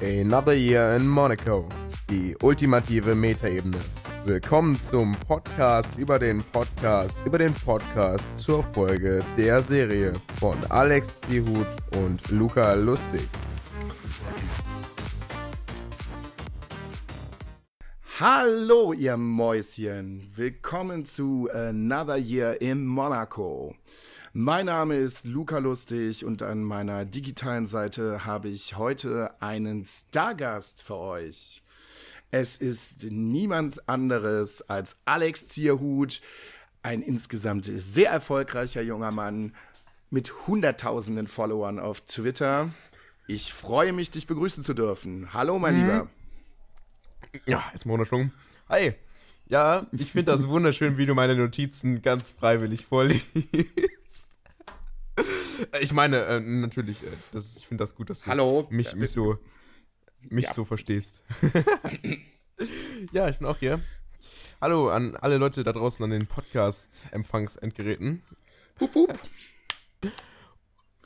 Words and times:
Another 0.00 0.54
Year 0.54 0.96
in 0.96 1.06
Monaco. 1.06 1.68
Die 2.08 2.34
ultimative 2.42 3.14
Metaebene. 3.14 3.76
Willkommen 4.24 4.80
zum 4.80 5.12
Podcast 5.12 5.96
über 5.98 6.18
den 6.18 6.42
Podcast 6.42 7.20
über 7.26 7.36
den 7.36 7.52
Podcast 7.52 8.38
zur 8.38 8.62
Folge 8.62 9.22
der 9.36 9.62
Serie 9.62 10.14
von 10.40 10.56
Alex 10.70 11.20
Zihut 11.20 11.66
und 11.96 12.30
Luca 12.30 12.72
Lustig. 12.72 13.28
Hallo, 18.18 18.94
ihr 18.94 19.18
Mäuschen. 19.18 20.30
Willkommen 20.34 21.04
zu 21.04 21.50
Another 21.52 22.16
Year 22.16 22.60
in 22.62 22.86
Monaco. 22.86 23.74
Mein 24.38 24.66
Name 24.66 24.96
ist 24.96 25.24
Luca 25.24 25.56
Lustig 25.56 26.22
und 26.22 26.42
an 26.42 26.62
meiner 26.62 27.06
digitalen 27.06 27.66
Seite 27.66 28.26
habe 28.26 28.50
ich 28.50 28.76
heute 28.76 29.30
einen 29.40 29.82
Stargast 29.82 30.82
für 30.82 30.96
euch. 30.96 31.62
Es 32.30 32.58
ist 32.58 33.04
niemand 33.04 33.88
anderes 33.88 34.60
als 34.68 34.98
Alex 35.06 35.48
Zierhut, 35.48 36.20
ein 36.82 37.00
insgesamt 37.00 37.64
sehr 37.64 38.10
erfolgreicher 38.10 38.82
junger 38.82 39.10
Mann 39.10 39.54
mit 40.10 40.46
hunderttausenden 40.46 41.28
Followern 41.28 41.78
auf 41.78 42.02
Twitter. 42.02 42.68
Ich 43.26 43.54
freue 43.54 43.94
mich, 43.94 44.10
dich 44.10 44.26
begrüßen 44.26 44.62
zu 44.62 44.74
dürfen. 44.74 45.32
Hallo, 45.32 45.58
mein 45.58 45.76
mhm. 45.76 45.80
Lieber. 45.80 46.08
Ja, 47.46 47.64
ist 47.74 47.86
wunderschön. 47.86 48.32
Hi. 48.68 48.96
Ja, 49.48 49.86
ich 49.92 50.12
finde 50.12 50.32
das 50.32 50.48
wunderschön, 50.48 50.98
wie 50.98 51.06
du 51.06 51.14
meine 51.14 51.36
Notizen 51.36 52.02
ganz 52.02 52.30
freiwillig 52.30 52.86
vorliest. 52.86 53.26
Ich 55.80 55.92
meine, 55.92 56.24
äh, 56.26 56.40
natürlich, 56.40 57.02
äh, 57.02 57.06
das, 57.32 57.56
ich 57.56 57.66
finde 57.66 57.82
das 57.82 57.94
gut, 57.94 58.10
dass 58.10 58.20
du 58.20 58.26
Hallo. 58.26 58.66
mich, 58.70 58.94
mich 58.94 59.12
so 59.12 59.38
mich 60.30 60.46
ja. 60.46 60.54
so 60.54 60.64
verstehst. 60.64 61.22
ja, 63.12 63.28
ich 63.28 63.38
bin 63.38 63.46
auch 63.46 63.58
hier. 63.58 63.80
Hallo 64.60 64.90
an 64.90 65.16
alle 65.16 65.38
Leute 65.38 65.64
da 65.64 65.72
draußen 65.72 66.02
an 66.04 66.10
den 66.10 66.26
Podcast-Empfangsendgeräten. 66.26 68.22
Pup, 68.76 68.92
pup. 68.92 69.18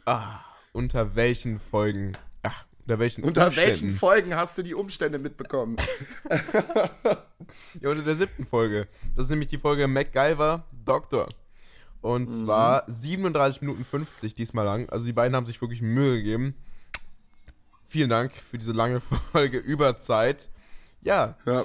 Ah, 0.07 0.41
unter 0.73 1.15
welchen 1.15 1.61
Folgen? 1.61 2.17
Unter 2.83 2.99
welchen 2.99 3.25
Unter 3.25 3.47
Umständen? 3.47 3.69
welchen 3.69 3.93
Folgen 3.93 4.35
hast 4.35 4.59
du 4.59 4.63
die 4.63 4.75
Umstände 4.75 5.19
mitbekommen? 5.19 5.77
ja, 7.81 7.91
unter 7.91 8.03
der 8.03 8.15
siebten 8.15 8.47
Folge. 8.47 8.89
Das 9.15 9.27
ist 9.27 9.31
nämlich 9.31 9.49
die 9.49 9.59
Folge 9.59 9.87
MacGyver 9.87 10.65
Doktor. 10.85 11.29
Und 12.01 12.31
mhm. 12.31 12.45
zwar 12.45 12.85
37 12.87 13.63
Minuten 13.63 13.85
50 13.85 14.35
diesmal 14.35 14.65
lang. 14.65 14.89
Also 14.89 15.07
die 15.07 15.13
beiden 15.13 15.37
haben 15.37 15.47
sich 15.47 15.61
wirklich 15.61 15.83
Mühe 15.83 16.17
gegeben. 16.17 16.55
Vielen 17.89 18.09
Dank 18.09 18.33
für 18.51 18.59
diese 18.59 18.73
lange 18.73 19.01
Folge 19.33 19.59
über 19.59 19.99
Zeit. 19.99 20.49
Ja. 21.03 21.37
ja. 21.47 21.65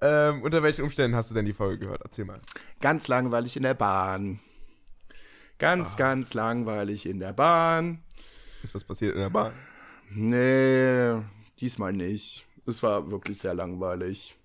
Ähm, 0.00 0.42
unter 0.42 0.62
welchen 0.62 0.82
Umständen 0.82 1.16
hast 1.16 1.30
du 1.30 1.34
denn 1.34 1.44
die 1.44 1.52
Folge 1.52 1.78
gehört? 1.78 2.00
Erzähl 2.02 2.24
mal. 2.24 2.40
Ganz 2.80 3.08
langweilig 3.08 3.56
in 3.56 3.64
der 3.64 3.74
Bahn. 3.74 4.40
Ganz, 5.58 5.94
ah. 5.94 5.96
ganz 5.96 6.32
langweilig 6.32 7.04
in 7.04 7.20
der 7.20 7.34
Bahn. 7.34 8.02
Ist 8.62 8.74
was 8.74 8.84
passiert 8.84 9.14
in 9.14 9.20
der 9.20 9.30
Bahn? 9.30 9.52
Nee, 10.10 11.22
diesmal 11.60 11.92
nicht. 11.92 12.46
Es 12.66 12.82
war 12.82 13.10
wirklich 13.10 13.38
sehr 13.38 13.54
langweilig. 13.54 14.36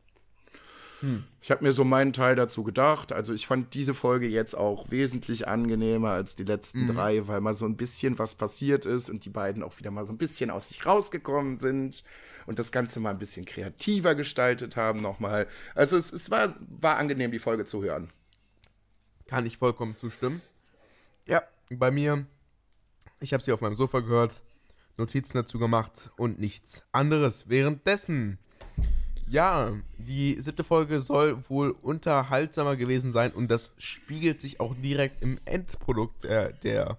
Hm. 1.02 1.24
Ich 1.42 1.52
habe 1.52 1.64
mir 1.64 1.72
so 1.72 1.84
meinen 1.84 2.14
Teil 2.14 2.36
dazu 2.36 2.64
gedacht. 2.64 3.12
Also 3.12 3.34
ich 3.34 3.48
fand 3.48 3.74
diese 3.74 3.94
Folge 3.94 4.28
jetzt 4.28 4.56
auch 4.56 4.90
wesentlich 4.92 5.48
angenehmer 5.48 6.12
als 6.12 6.36
die 6.36 6.44
letzten 6.44 6.84
mhm. 6.84 6.96
drei, 6.96 7.28
weil 7.28 7.42
mal 7.42 7.54
so 7.54 7.66
ein 7.66 7.78
bisschen 7.78 8.18
was 8.18 8.36
passiert 8.36 8.86
ist 8.86 9.10
und 9.10 9.26
die 9.26 9.30
beiden 9.30 9.64
auch 9.64 9.78
wieder 9.78 9.92
mal 9.92 10.06
so 10.06 10.14
ein 10.14 10.18
bisschen 10.18 10.50
aus 10.50 10.70
sich 10.70 10.86
rausgekommen 10.86 11.58
sind 11.58 12.04
und 12.46 12.60
das 12.60 12.72
Ganze 12.72 13.00
mal 13.00 13.12
ein 13.12 13.20
bisschen 13.20 13.46
kreativer 13.46 14.16
gestaltet 14.16 14.76
haben 14.78 15.02
nochmal. 15.02 15.48
Also 15.74 15.98
es, 15.98 16.12
es 16.12 16.32
war, 16.32 16.56
war 16.60 16.98
angenehm, 16.98 17.32
die 17.32 17.40
Folge 17.40 17.66
zu 17.66 17.84
hören. 17.84 18.10
Kann 19.28 19.46
ich 19.46 19.58
vollkommen 19.58 19.96
zustimmen. 19.96 20.42
Ja, 21.26 21.42
bei 21.70 21.90
mir, 21.90 22.26
ich 23.20 23.34
habe 23.34 23.44
sie 23.44 23.52
auf 23.52 23.62
meinem 23.62 23.76
Sofa 23.76 24.00
gehört, 24.00 24.42
Notizen 24.98 25.38
dazu 25.38 25.60
gemacht 25.60 26.12
und 26.18 26.40
nichts 26.40 26.86
anderes. 26.92 27.50
Währenddessen 27.50 28.40
ja, 29.28 29.74
die 29.98 30.40
siebte 30.40 30.64
Folge 30.64 31.02
soll 31.02 31.44
wohl 31.50 31.72
unterhaltsamer 31.72 32.76
gewesen 32.76 33.12
sein 33.12 33.32
und 33.32 33.50
das 33.50 33.74
spiegelt 33.78 34.40
sich 34.40 34.60
auch 34.60 34.76
direkt 34.76 35.24
im 35.24 35.40
Endprodukt 35.46 36.24
der, 36.24 36.54
der 36.54 36.98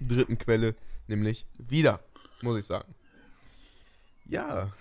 dritten 0.00 0.38
Quelle, 0.38 0.74
nämlich 1.08 1.46
wieder, 1.58 2.00
muss 2.40 2.58
ich 2.58 2.64
sagen. 2.64 2.94
Ja, 4.24 4.72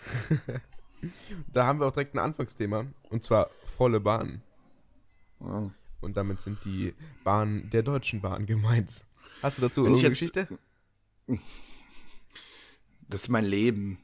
da 1.51 1.65
haben 1.65 1.79
wir 1.79 1.87
auch 1.87 1.91
direkt 1.91 2.15
ein 2.15 2.19
Anfangsthema 2.19 2.85
und 3.09 3.23
zwar 3.23 3.49
volle 3.77 3.99
Bahn. 3.99 4.41
Wow. 5.39 5.71
Und 5.99 6.17
damit 6.17 6.41
sind 6.41 6.63
die 6.65 6.95
Bahnen 7.23 7.69
der 7.69 7.83
Deutschen 7.83 8.21
Bahn 8.21 8.45
gemeint. 8.45 9.03
Hast 9.43 9.57
du 9.57 9.61
dazu 9.61 9.81
irgendeine 9.81 10.09
Geschichte? 10.09 10.47
Das 13.11 13.23
ist 13.23 13.29
mein 13.29 13.43
Leben. 13.43 13.97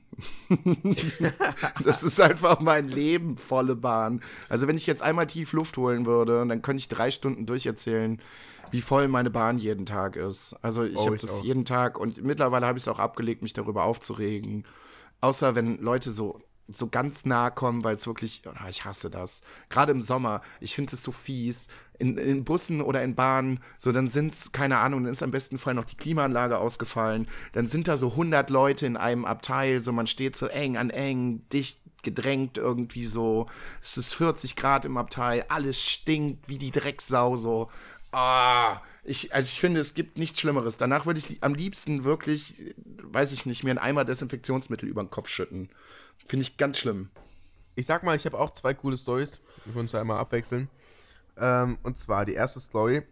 das 1.84 2.04
ist 2.04 2.20
einfach 2.20 2.60
mein 2.60 2.90
Leben, 2.90 3.38
volle 3.38 3.76
Bahn. 3.78 4.22
Also 4.50 4.68
wenn 4.68 4.76
ich 4.76 4.86
jetzt 4.86 5.02
einmal 5.02 5.28
tief 5.28 5.54
Luft 5.54 5.78
holen 5.78 6.06
würde, 6.06 6.46
dann 6.46 6.62
könnte 6.62 6.82
ich 6.82 6.90
drei 6.90 7.10
Stunden 7.10 7.46
durcherzählen, 7.46 8.22
wie 8.70 8.82
voll 8.82 9.08
meine 9.08 9.30
Bahn 9.30 9.60
jeden 9.60 9.86
Tag 9.86 10.18
ist. 10.18 10.58
Also 10.62 10.84
ich 10.84 10.98
oh, 10.98 11.06
habe 11.06 11.18
das 11.18 11.40
auch. 11.40 11.44
jeden 11.44 11.64
Tag 11.64 11.98
und 11.98 12.22
mittlerweile 12.22 12.68
habe 12.68 12.78
ich 12.78 12.84
es 12.84 12.90
auch 12.90 13.00
abgelegt, 13.00 13.42
mich 13.44 13.54
darüber 13.54 13.86
aufzuregen. 13.86 14.66
Außer 15.22 15.56
wenn 15.56 15.78
Leute 15.78 16.12
so 16.12 16.42
so 16.70 16.88
ganz 16.88 17.26
nah 17.26 17.50
kommen, 17.50 17.84
weil 17.84 17.96
es 17.96 18.08
wirklich, 18.08 18.42
oh, 18.46 18.68
ich 18.70 18.86
hasse 18.86 19.10
das. 19.10 19.42
Gerade 19.70 19.92
im 19.92 20.02
Sommer, 20.02 20.42
ich 20.60 20.76
finde 20.76 20.94
es 20.96 21.04
so 21.04 21.12
fies. 21.12 21.68
In, 22.00 22.18
in, 22.18 22.44
Bussen 22.44 22.82
oder 22.82 23.02
in 23.04 23.16
Bahnen, 23.16 23.60
so 23.80 23.92
dann 23.92 24.08
sind 24.08 24.34
es, 24.34 24.52
keine 24.52 24.78
Ahnung, 24.78 25.04
dann 25.04 25.12
ist 25.12 25.24
am 25.24 25.32
besten 25.32 25.58
Fall 25.58 25.74
noch 25.74 25.86
die 25.86 25.98
Klimaanlage 25.98 26.60
ausgefallen. 26.60 27.28
Dann 27.54 27.68
sind 27.68 27.88
da 27.88 27.98
so 27.98 28.12
100 28.12 28.52
Leute 28.52 28.86
in 28.86 28.98
einem 28.98 29.26
Abteil, 29.26 29.82
so 29.82 29.92
man 29.92 30.06
steht 30.06 30.36
so 30.36 30.46
eng 30.46 30.78
an 30.78 30.92
eng, 30.92 31.42
dicht 31.52 31.80
gedrängt 32.04 32.58
irgendwie 32.58 33.06
so. 33.06 33.48
Es 33.82 33.98
ist 33.98 34.14
40 34.14 34.56
Grad 34.56 34.86
im 34.86 34.98
Abteil, 34.98 35.46
alles 35.50 35.84
stinkt 35.84 36.48
wie 36.48 36.60
die 36.60 36.72
Drecksau 36.72 37.36
so. 37.36 37.70
Ah, 38.12 38.82
ich, 39.04 39.34
also 39.34 39.50
ich 39.52 39.60
finde, 39.60 39.80
es 39.80 39.94
gibt 39.94 40.18
nichts 40.18 40.40
Schlimmeres. 40.40 40.78
Danach 40.78 41.06
würde 41.06 41.20
ich 41.20 41.44
am 41.44 41.54
liebsten 41.54 42.04
wirklich, 42.04 42.76
weiß 43.04 43.32
ich 43.34 43.46
nicht, 43.46 43.64
mir 43.64 43.72
einen 43.72 43.80
Eimer 43.80 44.06
Desinfektionsmittel 44.06 44.88
über 44.88 45.04
den 45.04 45.10
Kopf 45.10 45.30
schütten. 45.30 45.70
Finde 46.26 46.44
ich 46.44 46.58
ganz 46.58 46.78
schlimm. 46.78 47.10
Ich 47.76 47.86
sag 47.86 48.04
mal, 48.04 48.16
ich 48.16 48.26
habe 48.26 48.40
auch 48.40 48.52
zwei 48.52 48.74
coole 48.74 48.98
Stories. 48.98 49.40
Wir 49.66 49.74
können 49.74 49.82
uns 49.82 49.92
ja 49.92 50.02
einmal 50.02 50.18
abwechseln. 50.18 50.70
Ähm, 51.38 51.78
und 51.84 51.98
zwar 51.98 52.26
die 52.26 52.34
erste 52.34 52.60
Story. 52.60 53.04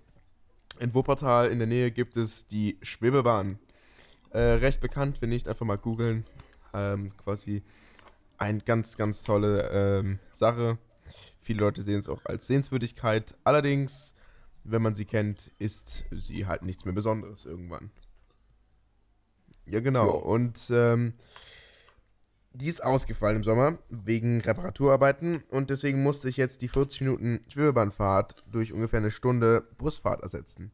In 0.80 0.94
Wuppertal 0.94 1.50
in 1.50 1.60
der 1.60 1.68
Nähe 1.68 1.92
gibt 1.92 2.18
es 2.18 2.48
die 2.48 2.78
Schwebebahn. 2.82 3.60
Äh, 4.32 4.40
recht 4.40 4.82
bekannt, 4.82 5.22
wenn 5.22 5.30
nicht, 5.30 5.48
einfach 5.48 5.66
mal 5.66 5.78
googeln. 5.78 6.26
Ähm, 6.74 7.16
quasi 7.18 7.64
eine 8.38 8.60
ganz, 8.60 8.98
ganz 8.98 9.24
tolle 9.24 9.70
ähm, 9.72 10.20
Sache. 10.32 10.78
Viele 11.40 11.60
Leute 11.60 11.84
sehen 11.84 12.00
es 12.00 12.10
auch 12.10 12.26
als 12.26 12.48
Sehenswürdigkeit. 12.48 13.36
Allerdings, 13.44 14.14
wenn 14.64 14.82
man 14.82 14.96
sie 14.96 15.06
kennt, 15.06 15.52
ist 15.60 16.04
sie 16.12 16.48
halt 16.48 16.64
nichts 16.64 16.86
mehr 16.86 16.94
Besonderes 16.94 17.46
irgendwann. 17.46 17.92
Ja, 19.66 19.80
genau. 19.80 20.10
Und 20.10 20.70
ähm, 20.72 21.14
die 22.56 22.68
ist 22.68 22.84
ausgefallen 22.84 23.38
im 23.38 23.44
Sommer 23.44 23.78
wegen 23.90 24.42
Reparaturarbeiten 24.42 25.44
und 25.50 25.70
deswegen 25.70 26.04
musste 26.04 26.30
ich 26.30 26.38
jetzt 26.38 26.62
die 26.62 26.68
40 26.68 27.02
Minuten 27.02 27.42
Schwebebahnfahrt 27.50 28.44
durch 28.52 28.72
ungefähr 28.72 29.00
eine 29.00 29.12
Stunde 29.12 29.68
Busfahrt 29.78 30.22
ersetzen. 30.24 30.72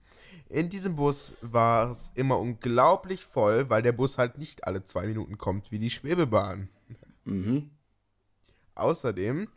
In 0.49 0.69
diesem 0.69 0.95
Bus 0.95 1.33
war 1.41 1.91
es 1.91 2.11
immer 2.13 2.37
unglaublich 2.37 3.25
voll, 3.25 3.69
weil 3.69 3.81
der 3.81 3.93
Bus 3.93 4.17
halt 4.17 4.37
nicht 4.37 4.65
alle 4.65 4.83
zwei 4.83 5.07
Minuten 5.07 5.37
kommt 5.37 5.71
wie 5.71 5.79
die 5.79 5.89
Schwebebahn. 5.89 6.69
Mhm. 7.23 7.71
Außerdem 8.75 9.47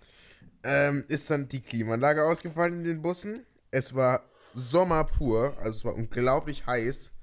ähm, 0.62 1.04
ist 1.08 1.30
dann 1.30 1.48
die 1.48 1.60
Klimaanlage 1.60 2.24
ausgefallen 2.24 2.80
in 2.80 2.84
den 2.84 3.02
Bussen. 3.02 3.44
Es 3.70 3.94
war 3.94 4.22
Sommer 4.54 5.04
pur, 5.04 5.56
also 5.58 5.70
es 5.70 5.84
war 5.84 5.94
unglaublich 5.94 6.66
heiß. 6.66 7.13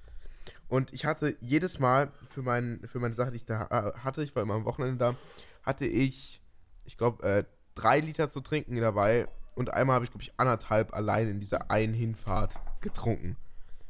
Und 0.72 0.94
ich 0.94 1.04
hatte 1.04 1.36
jedes 1.42 1.80
Mal 1.80 2.14
für, 2.30 2.42
mein, 2.42 2.80
für 2.86 3.00
meine 3.00 3.14
Sache, 3.14 3.32
die 3.32 3.36
ich 3.36 3.46
da 3.46 3.66
äh, 3.66 3.92
hatte, 4.06 4.24
ich 4.24 4.34
war 4.38 4.42
immer 4.42 4.54
am 4.54 4.64
Wochenende 4.64 4.96
da, 4.96 5.16
hatte 5.64 5.86
ich, 5.86 6.42
ich 6.86 6.98
glaube, 6.98 7.22
äh, 7.24 7.44
drei 7.76 8.00
Liter 8.00 8.30
zu 8.30 8.40
trinken 8.40 8.78
dabei. 8.78 9.28
Und 9.54 9.74
einmal 9.74 9.96
habe 9.96 10.06
ich, 10.06 10.12
glaube 10.12 10.24
ich, 10.24 10.32
anderthalb 10.40 10.94
allein 10.94 11.28
in 11.28 11.42
dieser 11.42 11.70
einen 11.72 11.94
Hinfahrt 11.94 12.58
getrunken. 12.80 13.36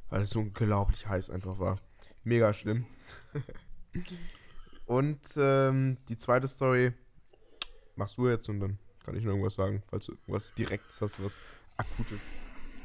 Weil 0.10 0.24
es 0.24 0.32
so 0.32 0.40
unglaublich 0.40 1.06
heiß 1.06 1.30
einfach 1.30 1.60
war. 1.60 1.78
Mega 2.24 2.52
schlimm. 2.52 2.88
und 4.88 5.22
ähm, 5.38 5.98
die 6.10 6.18
zweite 6.18 6.48
Story 6.48 6.94
machst 7.96 8.18
du 8.18 8.28
jetzt 8.28 8.50
und 8.50 8.60
dann 8.60 8.80
kann 9.06 9.16
ich 9.16 9.24
noch 9.24 9.34
irgendwas 9.34 9.54
sagen, 9.54 9.84
falls 9.88 10.08
du 10.08 10.14
irgendwas 10.14 10.56
Direktes 10.56 11.00
hast, 11.00 11.24
was 11.24 11.40
Akutes. 11.78 12.22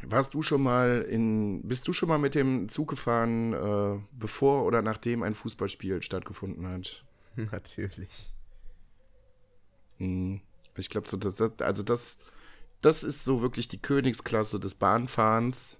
Warst 0.03 0.35
du 0.35 0.43
schon 0.43 0.63
mal 0.63 1.03
in, 1.09 1.63
bist 1.67 1.89
du 1.89 1.93
schon 1.93 2.09
mal 2.09 2.19
mit 2.19 2.35
dem 2.35 2.69
Zug 2.69 2.89
gefahren, 2.89 3.53
äh, 3.53 3.99
bevor 4.13 4.65
oder 4.65 4.83
nachdem 4.83 5.23
ein 5.23 5.35
Fußballspiel 5.35 6.03
stattgefunden 6.03 6.69
hat? 6.69 7.05
Natürlich. 7.37 8.33
Hm. 9.99 10.41
Ich 10.77 10.91
glaube, 10.91 11.09
so, 11.09 11.17
das, 11.17 11.37
das, 11.37 11.53
also 11.61 11.83
das, 11.83 12.19
das 12.83 13.03
ist 13.03 13.25
so 13.25 13.41
wirklich 13.41 13.69
die 13.69 13.81
Königsklasse 13.81 14.61
des 14.61 14.75
Bahnfahrens. 14.75 15.79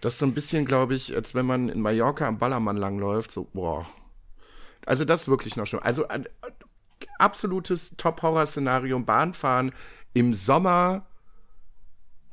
Das 0.00 0.14
ist 0.14 0.18
so 0.18 0.26
ein 0.26 0.34
bisschen, 0.34 0.66
glaube 0.66 0.94
ich, 0.94 1.14
als 1.14 1.34
wenn 1.34 1.46
man 1.46 1.68
in 1.68 1.80
Mallorca 1.80 2.26
am 2.26 2.38
Ballermann 2.38 2.76
langläuft, 2.76 3.32
so, 3.32 3.48
boah. 3.52 3.86
Also 4.84 5.04
das 5.04 5.22
ist 5.22 5.28
wirklich 5.28 5.56
noch 5.56 5.66
schlimm. 5.66 5.80
Also 5.82 6.08
ein, 6.08 6.28
absolutes 7.18 7.96
Top-Horror-Szenario, 7.96 8.98
Bahnfahren 9.00 9.72
im 10.12 10.34
Sommer 10.34 11.06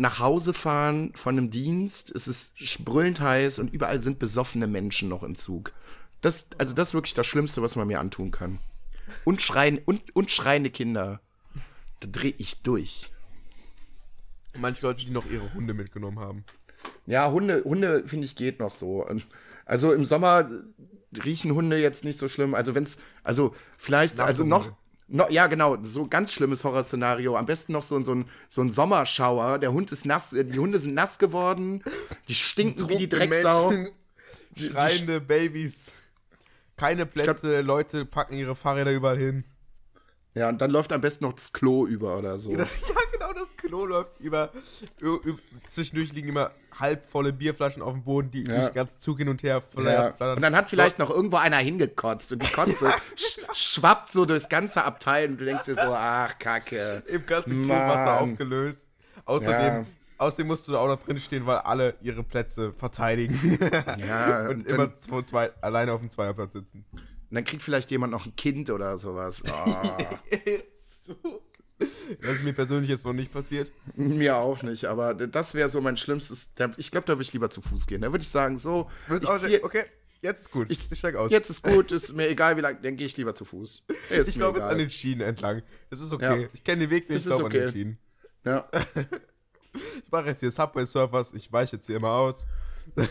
nach 0.02 0.18
Hause 0.20 0.54
fahren 0.54 1.14
von 1.14 1.38
einem 1.38 1.52
Dienst, 1.52 2.12
es 2.14 2.28
ist 2.28 2.60
sprüllend 2.60 3.22
heiß 3.22 3.60
und 3.60 3.72
überall 3.72 4.02
sind 4.02 4.18
besoffene 4.18 4.66
Menschen 4.66 5.10
noch 5.10 5.22
im 5.22 5.36
Zug. 5.36 5.74
Das, 6.22 6.48
also 6.58 6.74
das 6.74 6.90
ist 6.90 6.94
wirklich 6.96 7.14
das 7.14 7.28
Schlimmste, 7.28 7.62
was 7.62 7.76
man 7.76 7.88
mir 7.88 8.00
antun 8.00 8.32
kann. 8.32 8.58
Und, 9.26 9.42
schreien, 9.42 9.78
und, 9.86 10.16
und 10.16 10.32
schreiende 10.32 10.72
Kinder. 10.72 11.22
Da 12.00 12.08
drehe 12.12 12.34
ich 12.40 12.64
durch. 12.64 13.12
Manche 14.58 14.88
Leute, 14.88 15.06
die 15.06 15.12
noch 15.12 15.30
ihre 15.30 15.54
Hunde 15.54 15.76
mitgenommen 15.76 16.20
haben. 16.20 16.46
Ja, 17.06 17.30
Hunde, 17.30 17.64
Hunde 17.64 18.08
finde 18.08 18.26
ich 18.26 18.36
geht 18.36 18.60
noch 18.60 18.72
so. 18.72 19.08
Also 19.66 19.94
im 19.94 20.06
Sommer 20.06 20.50
riechen 21.24 21.54
Hunde 21.54 21.78
jetzt 21.78 22.04
nicht 22.04 22.18
so 22.18 22.28
schlimm. 22.28 22.56
Also 22.56 22.74
wenn 22.74 22.84
es, 22.84 22.98
also 23.24 23.56
vielleicht, 23.78 24.18
Nasse 24.18 24.28
also 24.28 24.46
noch, 24.46 24.72
No, 25.14 25.28
ja, 25.30 25.48
genau, 25.48 25.78
so 25.84 26.08
ganz 26.08 26.32
schlimmes 26.32 26.64
Horrorszenario. 26.64 27.36
Am 27.36 27.46
besten 27.46 27.74
noch 27.74 27.84
so, 27.84 28.02
so, 28.02 28.16
ein, 28.16 28.26
so 28.48 28.62
ein 28.62 28.72
Sommerschauer. 28.72 29.60
Der 29.60 29.74
Hund 29.74 29.92
ist 29.92 30.06
nass, 30.06 30.30
die 30.30 30.58
Hunde 30.58 30.80
sind 30.80 30.94
nass 30.94 31.20
geworden. 31.20 31.84
Die 32.30 32.36
stinken 32.36 32.88
wie 32.88 32.96
die 32.96 33.10
Drecksau. 33.10 33.72
Menschen, 33.72 33.94
schreiende 34.56 35.20
die, 35.20 35.26
Babys. 35.26 35.88
Keine 36.78 37.06
Plätze, 37.06 37.50
glaub, 37.52 37.66
Leute 37.66 38.06
packen 38.06 38.36
ihre 38.36 38.56
Fahrräder 38.56 38.92
überall 38.92 39.18
hin. 39.18 39.44
Ja, 40.34 40.48
und 40.48 40.62
dann 40.62 40.72
läuft 40.72 40.94
am 40.94 41.02
besten 41.02 41.26
noch 41.26 41.34
das 41.34 41.52
Klo 41.52 41.86
über 41.86 42.18
oder 42.18 42.40
so. 42.40 42.52
ja, 42.56 42.66
genau, 43.34 43.46
das 43.46 43.58
Klo 43.58 43.86
läuft 43.86 44.20
über. 44.20 44.52
über 45.00 45.38
zwischendurch 45.70 46.14
liegen 46.14 46.30
immer 46.30 46.52
halbvolle 46.80 47.34
Bierflaschen 47.34 47.82
auf 47.82 47.94
dem 47.94 48.04
Boden, 48.04 48.32
die 48.32 48.44
ja. 48.44 48.70
ganzen 48.70 49.00
Zug 49.00 49.18
hin 49.18 49.30
und 49.30 49.44
her 49.44 49.62
flattern. 49.62 50.28
Ja. 50.28 50.34
Und 50.34 50.42
dann 50.42 50.56
hat 50.56 50.70
vielleicht 50.70 51.00
noch 51.00 51.10
irgendwo 51.10 51.38
einer 51.38 51.58
hingekotzt 51.58 52.32
und 52.34 52.44
die 52.44 52.52
Kotze 52.52 52.92
sch 53.16 53.40
schwappt 53.54 54.12
so 54.12 54.26
durchs 54.26 54.50
ganze 54.50 54.84
Abteil 54.84 55.30
und 55.30 55.40
du 55.40 55.46
denkst 55.46 55.66
dir 55.66 55.76
so, 55.76 55.82
ach, 55.82 56.38
Kacke. 56.40 57.04
Im 57.08 57.26
ganzen 57.26 57.64
Klowasser 57.66 58.22
aufgelöst. 58.22 58.88
Außerdem, 59.26 59.74
ja. 59.74 59.86
außerdem 60.18 60.48
musst 60.48 60.68
du 60.68 60.74
da 60.74 60.80
auch 60.80 60.88
noch 60.88 61.04
drin 61.04 61.20
stehen, 61.20 61.46
weil 61.46 61.58
alle 61.58 61.96
ihre 62.02 62.24
Plätze 62.24 62.74
verteidigen. 62.74 63.60
Ja. 63.98 64.42
und, 64.50 64.50
und 64.50 64.68
immer 64.68 65.00
zwei, 65.00 65.22
zwei, 65.24 65.52
alleine 65.62 65.94
auf 65.94 66.00
dem 66.00 66.10
Zweierplatz 66.10 66.54
sitzen. 66.54 66.86
Und 66.94 67.36
dann 67.36 67.44
kriegt 67.44 67.64
vielleicht 67.64 67.92
jemand 67.92 68.12
noch 68.12 68.26
ein 68.26 68.36
Kind 68.36 68.70
oder 68.70 68.98
sowas. 68.98 69.44
Oh. 69.48 71.41
Das 72.22 72.36
ist 72.36 72.44
mir 72.44 72.54
persönlich 72.54 72.90
jetzt 72.90 73.06
noch 73.06 73.14
nicht 73.14 73.32
passiert. 73.32 73.72
Mir 73.96 74.38
auch 74.38 74.64
nicht, 74.64 74.86
aber 74.86 75.14
das 75.14 75.54
wäre 75.54 75.70
so 75.70 75.82
mein 75.82 75.98
schlimmstes. 75.98 76.52
Ich 76.78 76.92
glaube, 76.92 77.08
da 77.08 77.14
würde 77.14 77.24
ich 77.24 77.34
lieber 77.34 77.50
zu 77.50 77.62
Fuß 77.62 77.88
gehen. 77.88 78.02
Da 78.02 78.12
würde 78.12 78.22
ich 78.24 78.30
sagen, 78.30 78.58
so. 78.58 78.90
Ich 79.10 79.28
zieh, 79.40 79.64
okay, 79.64 79.86
jetzt 80.22 80.42
ist 80.42 80.52
gut. 80.52 80.68
Ich, 80.70 80.92
ich 80.92 81.00
steig 81.00 81.16
aus. 81.16 81.32
Jetzt 81.32 81.50
ist 81.50 81.64
gut, 81.64 81.92
ist 81.92 82.14
mir 82.14 82.28
egal, 82.30 82.58
wie 82.58 82.62
lange, 82.62 82.80
dann 82.82 82.98
gehe 82.98 83.06
ich 83.06 83.18
lieber 83.18 83.36
zu 83.36 83.46
Fuß. 83.46 83.84
Ist 84.10 84.30
ich 84.30 84.36
glaube 84.36 84.60
jetzt 84.60 84.70
an 84.70 84.78
den 84.78 84.90
Schienen 84.90 85.22
entlang. 85.22 85.62
Das 85.90 86.00
ist 86.00 86.12
okay. 86.12 86.44
Ja. 86.44 86.50
Ich 86.54 86.64
kenne 86.64 86.82
den 86.82 86.90
Weg 86.90 87.10
nicht, 87.10 87.20
ich 87.20 87.26
glaube 87.26 87.46
okay. 87.46 87.60
an 87.60 87.66
den 87.66 87.74
Schienen. 87.74 87.98
Ja. 88.44 88.68
ich 89.74 90.12
mache 90.12 90.28
jetzt 90.28 90.40
hier 90.40 90.52
Subway 90.52 90.86
Surfers, 90.86 91.34
ich 91.34 91.52
weiche 91.52 91.76
jetzt 91.78 91.88
hier 91.88 91.98
immer 91.98 92.12
aus. 92.12 92.46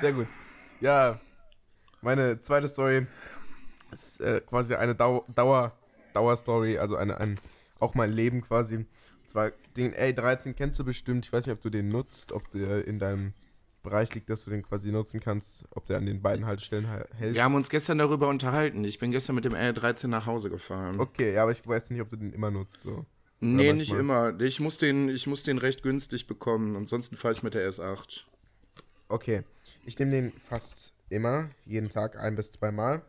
Sehr 0.00 0.12
gut. 0.12 0.26
Ja, 0.80 1.20
meine 2.00 2.40
zweite 2.40 2.68
Story 2.68 3.06
ist 3.92 4.20
äh, 4.20 4.40
quasi 4.40 4.74
eine 4.74 4.94
Dau 4.94 5.24
Dauer 5.34 5.77
Dauerstory, 6.18 6.78
also 6.78 6.96
eine, 6.96 7.18
ein, 7.18 7.38
auch 7.78 7.94
mein 7.94 8.12
Leben 8.12 8.42
quasi. 8.42 8.76
Und 8.76 8.86
zwar 9.26 9.52
den 9.76 9.94
A13 9.94 10.54
kennst 10.54 10.78
du 10.78 10.84
bestimmt. 10.84 11.26
Ich 11.26 11.32
weiß 11.32 11.46
nicht, 11.46 11.54
ob 11.54 11.62
du 11.62 11.70
den 11.70 11.88
nutzt, 11.88 12.32
ob 12.32 12.50
der 12.50 12.86
in 12.86 12.98
deinem 12.98 13.34
Bereich 13.82 14.14
liegt, 14.14 14.28
dass 14.28 14.44
du 14.44 14.50
den 14.50 14.62
quasi 14.62 14.90
nutzen 14.90 15.20
kannst, 15.20 15.64
ob 15.74 15.86
der 15.86 15.98
an 15.98 16.06
den 16.06 16.20
beiden 16.20 16.46
Haltestellen 16.46 16.86
hält. 16.86 17.34
Wir 17.34 17.44
haben 17.44 17.54
uns 17.54 17.70
gestern 17.70 17.98
darüber 17.98 18.28
unterhalten. 18.28 18.84
Ich 18.84 18.98
bin 18.98 19.12
gestern 19.12 19.36
mit 19.36 19.44
dem 19.44 19.54
A13 19.54 20.08
nach 20.08 20.26
Hause 20.26 20.50
gefahren. 20.50 20.98
Okay, 20.98 21.34
ja, 21.34 21.42
aber 21.42 21.52
ich 21.52 21.66
weiß 21.66 21.90
nicht, 21.90 22.00
ob 22.00 22.10
du 22.10 22.16
den 22.16 22.32
immer 22.32 22.50
nutzt. 22.50 22.80
So. 22.80 23.06
Nee, 23.40 23.72
nicht 23.72 23.92
immer. 23.92 24.38
Ich 24.40 24.58
muss, 24.58 24.78
den, 24.78 25.08
ich 25.08 25.26
muss 25.28 25.44
den 25.44 25.58
recht 25.58 25.82
günstig 25.82 26.26
bekommen. 26.26 26.74
Ansonsten 26.74 27.16
fahre 27.16 27.32
ich 27.32 27.42
mit 27.42 27.54
der 27.54 27.70
S8. 27.70 28.24
Okay. 29.08 29.44
Ich 29.86 29.98
nehme 29.98 30.10
den 30.10 30.32
fast 30.32 30.92
immer, 31.08 31.48
jeden 31.64 31.88
Tag 31.88 32.18
ein 32.18 32.34
bis 32.34 32.50
zweimal. 32.50 33.02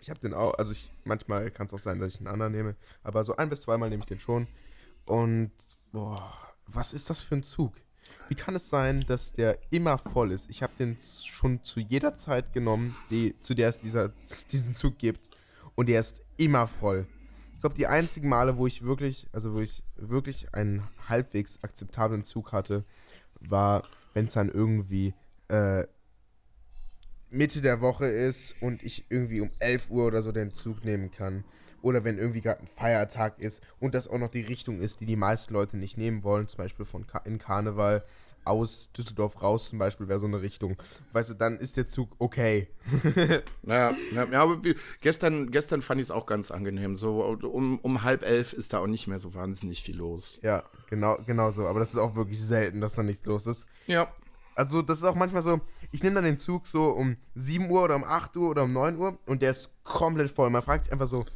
Ich 0.00 0.10
habe 0.10 0.20
den 0.20 0.34
auch, 0.34 0.54
also 0.54 0.72
ich, 0.72 0.92
manchmal 1.04 1.50
kann 1.50 1.66
es 1.66 1.74
auch 1.74 1.78
sein, 1.78 2.00
dass 2.00 2.14
ich 2.14 2.20
einen 2.20 2.28
anderen 2.28 2.52
nehme, 2.52 2.76
aber 3.02 3.24
so 3.24 3.36
ein 3.36 3.48
bis 3.48 3.62
zweimal 3.62 3.88
nehme 3.88 4.02
ich 4.02 4.08
den 4.08 4.20
schon. 4.20 4.46
Und, 5.06 5.52
boah, 5.92 6.32
was 6.66 6.92
ist 6.92 7.10
das 7.10 7.22
für 7.22 7.36
ein 7.36 7.42
Zug? 7.42 7.72
Wie 8.28 8.34
kann 8.34 8.56
es 8.56 8.68
sein, 8.68 9.04
dass 9.06 9.32
der 9.32 9.58
immer 9.70 9.98
voll 9.98 10.32
ist? 10.32 10.50
Ich 10.50 10.62
habe 10.62 10.72
den 10.78 10.96
schon 11.24 11.62
zu 11.62 11.80
jeder 11.80 12.16
Zeit 12.16 12.52
genommen, 12.52 12.96
die, 13.10 13.38
zu 13.40 13.54
der 13.54 13.68
es 13.68 13.80
dieser, 13.80 14.08
diesen 14.52 14.74
Zug 14.74 14.98
gibt. 14.98 15.30
Und 15.74 15.88
der 15.88 16.00
ist 16.00 16.22
immer 16.36 16.66
voll. 16.66 17.06
Ich 17.54 17.60
glaube, 17.60 17.76
die 17.76 17.86
einzigen 17.86 18.28
Male, 18.28 18.58
wo 18.58 18.66
ich 18.66 18.82
wirklich, 18.82 19.28
also 19.32 19.54
wo 19.54 19.60
ich 19.60 19.82
wirklich 19.96 20.54
einen 20.54 20.86
halbwegs 21.08 21.62
akzeptablen 21.62 22.24
Zug 22.24 22.52
hatte, 22.52 22.84
war, 23.40 23.84
wenn 24.14 24.26
es 24.26 24.32
dann 24.32 24.50
irgendwie 24.50 25.14
äh, 25.48 25.86
Mitte 27.36 27.60
der 27.60 27.80
Woche 27.80 28.06
ist 28.06 28.54
und 28.60 28.82
ich 28.82 29.04
irgendwie 29.10 29.40
um 29.40 29.50
11 29.58 29.90
Uhr 29.90 30.06
oder 30.06 30.22
so 30.22 30.32
den 30.32 30.50
Zug 30.50 30.84
nehmen 30.84 31.10
kann. 31.10 31.44
Oder 31.82 32.02
wenn 32.02 32.18
irgendwie 32.18 32.40
gerade 32.40 32.62
ein 32.62 32.66
Feiertag 32.66 33.38
ist 33.38 33.62
und 33.78 33.94
das 33.94 34.08
auch 34.08 34.18
noch 34.18 34.30
die 34.30 34.40
Richtung 34.40 34.80
ist, 34.80 35.00
die 35.00 35.06
die 35.06 35.16
meisten 35.16 35.52
Leute 35.52 35.76
nicht 35.76 35.98
nehmen 35.98 36.24
wollen, 36.24 36.48
zum 36.48 36.58
Beispiel 36.58 36.86
von 36.86 37.06
Ka 37.06 37.18
in 37.18 37.38
Karneval 37.38 38.04
aus 38.46 38.90
Düsseldorf 38.92 39.42
raus 39.42 39.68
zum 39.68 39.78
Beispiel 39.78 40.08
wäre 40.08 40.18
so 40.18 40.26
eine 40.26 40.40
Richtung. 40.40 40.76
Weißt 41.12 41.30
du, 41.30 41.34
dann 41.34 41.58
ist 41.58 41.76
der 41.76 41.86
Zug 41.86 42.10
okay. 42.18 42.68
naja, 43.62 43.94
ja, 44.14 44.40
aber 44.40 44.64
wie, 44.64 44.76
gestern, 45.02 45.50
gestern 45.50 45.82
fand 45.82 46.00
ich 46.00 46.06
es 46.06 46.10
auch 46.10 46.26
ganz 46.26 46.50
angenehm. 46.50 46.96
So 46.96 47.22
um, 47.24 47.78
um 47.80 48.02
halb 48.02 48.22
elf 48.24 48.52
ist 48.52 48.72
da 48.72 48.78
auch 48.78 48.86
nicht 48.86 49.08
mehr 49.08 49.18
so 49.18 49.34
wahnsinnig 49.34 49.82
viel 49.82 49.96
los. 49.96 50.38
Ja, 50.42 50.64
genau, 50.88 51.18
genau 51.26 51.50
so. 51.50 51.66
Aber 51.66 51.80
das 51.80 51.90
ist 51.90 51.98
auch 51.98 52.14
wirklich 52.14 52.40
selten, 52.40 52.80
dass 52.80 52.94
da 52.94 53.02
nichts 53.02 53.26
los 53.26 53.46
ist. 53.46 53.66
Ja. 53.86 54.12
Also, 54.56 54.82
das 54.82 54.98
ist 54.98 55.04
auch 55.04 55.14
manchmal 55.14 55.42
so, 55.42 55.60
ich 55.92 56.02
nehme 56.02 56.16
dann 56.16 56.24
den 56.24 56.38
Zug 56.38 56.66
so 56.66 56.88
um 56.88 57.14
7 57.34 57.70
Uhr 57.70 57.82
oder 57.84 57.94
um 57.94 58.04
8 58.04 58.36
Uhr 58.36 58.50
oder 58.50 58.64
um 58.64 58.72
9 58.72 58.96
Uhr 58.98 59.18
und 59.26 59.42
der 59.42 59.50
ist 59.50 59.70
komplett 59.84 60.30
voll. 60.30 60.50
Man 60.50 60.62
fragt 60.62 60.86
sich 60.86 60.92
einfach 60.92 61.06
so, 61.06 61.26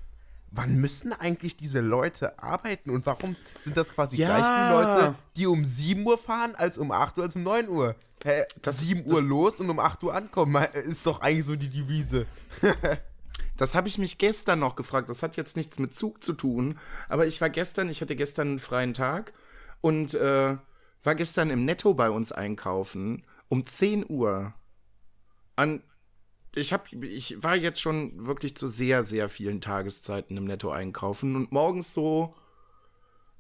wann 0.51 0.77
müssen 0.77 1.13
eigentlich 1.13 1.57
diese 1.57 1.81
Leute 1.81 2.43
arbeiten 2.43 2.91
und 2.91 3.07
warum 3.07 3.37
sind 3.63 3.77
das 3.77 3.91
quasi 3.91 4.17
ja. 4.17 4.29
gleich 4.29 4.45
viele 4.45 4.83
Leute, 4.83 5.15
die 5.37 5.47
um 5.47 5.65
7 5.65 6.05
Uhr 6.05 6.19
fahren, 6.19 6.55
als 6.57 6.79
um 6.79 6.91
8 6.91 7.19
Uhr, 7.19 7.25
als 7.25 7.37
um 7.37 7.43
9 7.43 7.69
Uhr? 7.69 7.95
Hä, 8.25 8.43
das, 8.63 8.81
7 8.81 9.07
Uhr 9.07 9.23
los 9.23 9.61
und 9.61 9.71
um 9.71 9.79
8 9.79 10.03
Uhr 10.03 10.15
ankommen, 10.15 10.63
ist 10.73 11.07
doch 11.07 11.21
eigentlich 11.21 11.47
so 11.47 11.57
die 11.57 11.71
Devise. 11.71 12.27
Das 13.57 13.75
habe 13.75 13.89
ich 13.89 13.99
mich 13.99 14.17
gestern 14.17 14.61
noch 14.61 14.75
gefragt. 14.75 15.11
Das 15.11 15.23
hat 15.23 15.37
jetzt 15.37 15.55
nichts 15.55 15.79
mit 15.79 15.93
Zug 15.93 16.25
zu 16.25 16.33
tun. 16.33 16.79
Aber 17.11 17.27
ich 17.27 17.43
war 17.43 17.51
gestern, 17.51 17.91
ich 17.91 18.01
hatte 18.01 18.17
gestern 18.17 18.49
einen 18.49 18.59
freien 18.59 18.95
Tag 18.95 19.35
und 19.83 20.15
äh, 20.15 20.57
war 21.03 21.15
gestern 21.15 21.51
im 21.51 21.65
Netto 21.65 21.95
bei 21.95 22.11
uns 22.11 22.33
einkaufen 22.33 23.25
um 23.49 23.67
10 23.67 24.09
Uhr. 24.09 24.55
An 25.57 25.83
ich 26.55 26.73
hab, 26.73 26.93
ich 26.93 27.43
war 27.43 27.57
jetzt 27.57 27.81
schon 27.81 28.27
wirklich 28.27 28.57
zu 28.57 28.67
sehr, 28.67 29.05
sehr 29.05 29.29
vielen 29.29 29.61
Tageszeiten 29.61 30.37
im 30.37 30.45
Netto 30.45 30.71
einkaufen 30.71 31.37
und 31.37 31.53
morgens 31.53 31.95
so 31.95 32.35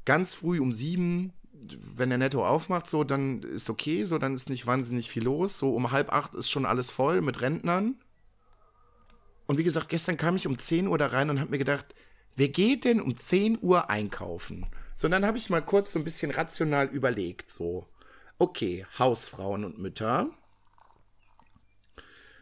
ganz 0.05 0.35
früh 0.35 0.61
um 0.61 0.73
sieben, 0.73 1.33
wenn 1.53 2.09
der 2.09 2.19
Netto 2.19 2.47
aufmacht, 2.47 2.89
so, 2.89 3.05
dann 3.05 3.43
ist 3.43 3.69
okay, 3.69 4.05
so, 4.05 4.19
dann 4.19 4.35
ist 4.35 4.49
nicht 4.49 4.67
wahnsinnig 4.67 5.11
viel 5.11 5.25
los. 5.25 5.59
So 5.59 5.75
um 5.75 5.91
halb 5.91 6.13
acht 6.13 6.35
ist 6.35 6.51
schon 6.51 6.67
alles 6.67 6.91
voll 6.91 7.21
mit 7.21 7.41
Rentnern. 7.41 7.97
Und 9.47 9.59
wie 9.59 9.65
gesagt, 9.65 9.89
gestern 9.89 10.17
kam 10.17 10.37
ich 10.37 10.47
um 10.47 10.59
10 10.59 10.87
Uhr 10.87 10.97
da 10.97 11.09
rein 11.09 11.29
und 11.29 11.41
hab 11.41 11.51
mir 11.51 11.59
gedacht, 11.59 11.95
wer 12.37 12.49
geht 12.49 12.85
denn 12.85 13.01
um 13.01 13.17
10 13.17 13.59
Uhr 13.61 13.91
einkaufen? 13.91 14.67
So, 15.01 15.09
dann 15.09 15.25
habe 15.25 15.39
ich 15.39 15.49
mal 15.49 15.63
kurz 15.63 15.95
so 15.95 15.99
ein 15.99 16.05
bisschen 16.05 16.31
rational 16.31 16.89
überlegt, 16.89 17.51
so. 17.51 17.87
Okay, 18.39 18.85
Hausfrauen 18.99 19.65
und 19.65 19.79
Mütter. 19.79 20.29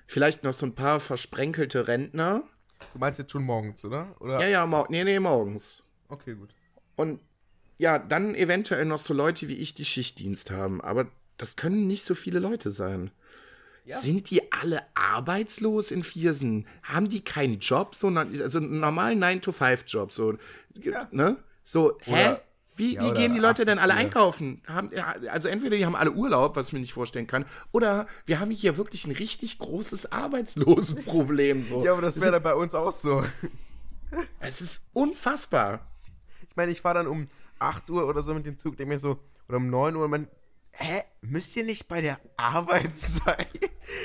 Vielleicht 0.09 0.43
noch 0.43 0.53
so 0.53 0.67
ein 0.67 0.75
paar 0.75 0.99
versprenkelte 0.99 1.87
Rentner. 1.87 2.43
Du 2.93 2.99
meinst 2.99 3.21
jetzt 3.21 3.31
schon 3.31 3.45
morgens, 3.45 3.85
oder? 3.85 4.13
oder? 4.19 4.41
Ja, 4.41 4.49
ja, 4.49 4.67
mor 4.67 4.89
nee, 4.91 5.05
nee, 5.05 5.21
morgens. 5.21 5.85
Okay, 6.09 6.35
gut. 6.35 6.49
Und 6.97 7.21
ja, 7.77 8.01
dann 8.01 8.35
eventuell 8.35 8.87
noch 8.87 8.99
so 8.99 9.15
Leute 9.15 9.47
wie 9.47 9.59
ich, 9.59 9.75
die 9.75 9.85
Schichtdienst 9.85 10.51
haben. 10.51 10.81
Aber 10.81 11.07
das 11.37 11.55
können 11.55 11.87
nicht 11.87 12.05
so 12.05 12.17
viele 12.17 12.41
Leute 12.41 12.71
sein. 12.71 13.13
Ja. 13.85 13.97
Sind 13.97 14.31
die 14.31 14.53
alle 14.53 14.83
arbeitslos 14.95 15.93
in 15.93 16.03
Viersen? 16.03 16.67
Haben 16.83 17.09
die 17.09 17.23
keinen 17.23 17.61
Job? 17.61 17.95
So, 17.95 18.09
also 18.09 18.59
einen 18.59 18.81
normalen 18.81 19.23
9-to-5-Job? 19.23 20.11
So, 20.11 20.39
ja. 20.75 21.07
ne? 21.13 21.37
So, 21.63 21.97
hä? 22.01 22.13
Oder 22.13 22.48
Wie, 22.79 22.95
ja, 22.95 23.05
wie 23.05 23.15
gehen 23.15 23.35
die 23.35 23.41
Leute 23.41 23.65
denn 23.65 23.79
alle 23.81 23.95
einkaufen? 23.95 24.63
Haben, 24.69 24.91
also 25.29 25.49
entweder 25.49 25.77
die 25.77 25.85
haben 25.85 25.97
alle 25.97 26.13
Urlaub, 26.13 26.55
was 26.55 26.69
ich 26.69 26.73
mir 26.73 26.79
nicht 26.79 26.93
vorstellen 26.93 27.27
kann, 27.27 27.45
oder 27.73 28.07
wir 28.25 28.39
haben 28.39 28.53
hier 28.53 28.77
wirklich 28.77 29.05
ein 29.07 29.13
richtig 29.13 29.59
großes 29.59 30.13
Arbeitslosenproblem. 30.13 31.67
So. 31.67 31.85
ja, 31.85 31.93
aber 31.93 32.03
das 32.03 32.21
wäre 32.21 32.41
bei 32.41 32.55
uns 32.55 32.75
auch 32.75 32.93
so. 32.93 33.25
Es 34.39 34.61
ist 34.61 34.87
unfassbar. 34.93 35.87
Ich 36.49 36.57
meine, 36.57 36.71
ich 36.71 36.81
fahre 36.81 36.95
dann 36.95 37.09
um 37.09 37.27
8 37.59 37.91
Uhr 37.91 38.09
oder 38.09 38.23
so 38.23 38.33
mit 38.33 38.47
dem 38.47 38.57
Zug, 38.57 38.77
denke 38.77 38.95
mir 38.95 38.99
so, 38.99 39.19
oder 39.49 39.59
um 39.59 39.69
9 39.69 39.97
Uhr, 39.97 40.09
man, 40.09 40.29
hä, 40.71 41.03
müsst 41.21 41.57
ihr 41.57 41.65
nicht 41.65 41.89
bei 41.89 42.01
der 42.01 42.21
Arbeit 42.37 42.97
sein? 42.99 43.47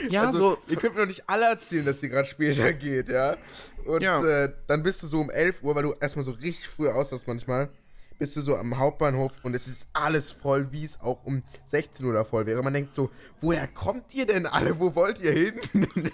Ja, 0.10 0.26
also, 0.28 0.38
so. 0.38 0.58
Ihr 0.68 0.78
könnt 0.78 0.96
mir 0.96 1.02
doch 1.02 1.08
nicht 1.08 1.30
alle 1.30 1.46
erzählen, 1.46 1.86
dass 1.86 2.02
ihr 2.02 2.10
gerade 2.10 2.28
später 2.28 2.74
geht, 2.74 3.08
ja? 3.10 3.38
Und 3.86 4.02
ja. 4.02 4.24
Äh, 4.24 4.54
dann 4.68 4.82
bist 4.82 5.04
du 5.04 5.08
so 5.08 5.20
um 5.20 5.30
11 5.30 5.62
Uhr, 5.62 5.76
weil 5.76 5.84
du 5.84 5.94
erstmal 5.94 6.26
so 6.26 6.32
richtig 6.32 6.68
früh 6.68 6.90
aus 6.90 7.12
hast 7.12 7.28
manchmal 7.28 7.70
bist 8.18 8.36
du 8.36 8.42
so 8.42 8.56
am 8.56 8.78
Hauptbahnhof 8.78 9.34
und 9.44 9.54
es 9.54 9.68
ist 9.68 9.88
alles 9.94 10.32
voll, 10.32 10.72
wie 10.72 10.84
es 10.84 11.00
auch 11.00 11.24
um 11.26 11.42
16 11.66 12.06
Uhr 12.06 12.14
da 12.14 12.24
voll 12.24 12.46
wäre. 12.46 12.62
Man 12.64 12.74
denkt 12.74 12.94
so, 12.94 13.10
woher 13.40 13.68
kommt 13.68 14.14
ihr 14.14 14.26
denn 14.26 14.46
alle? 14.46 14.80
Wo 14.80 14.96
wollt 14.96 15.20
ihr 15.20 15.32
hin? 15.32 15.60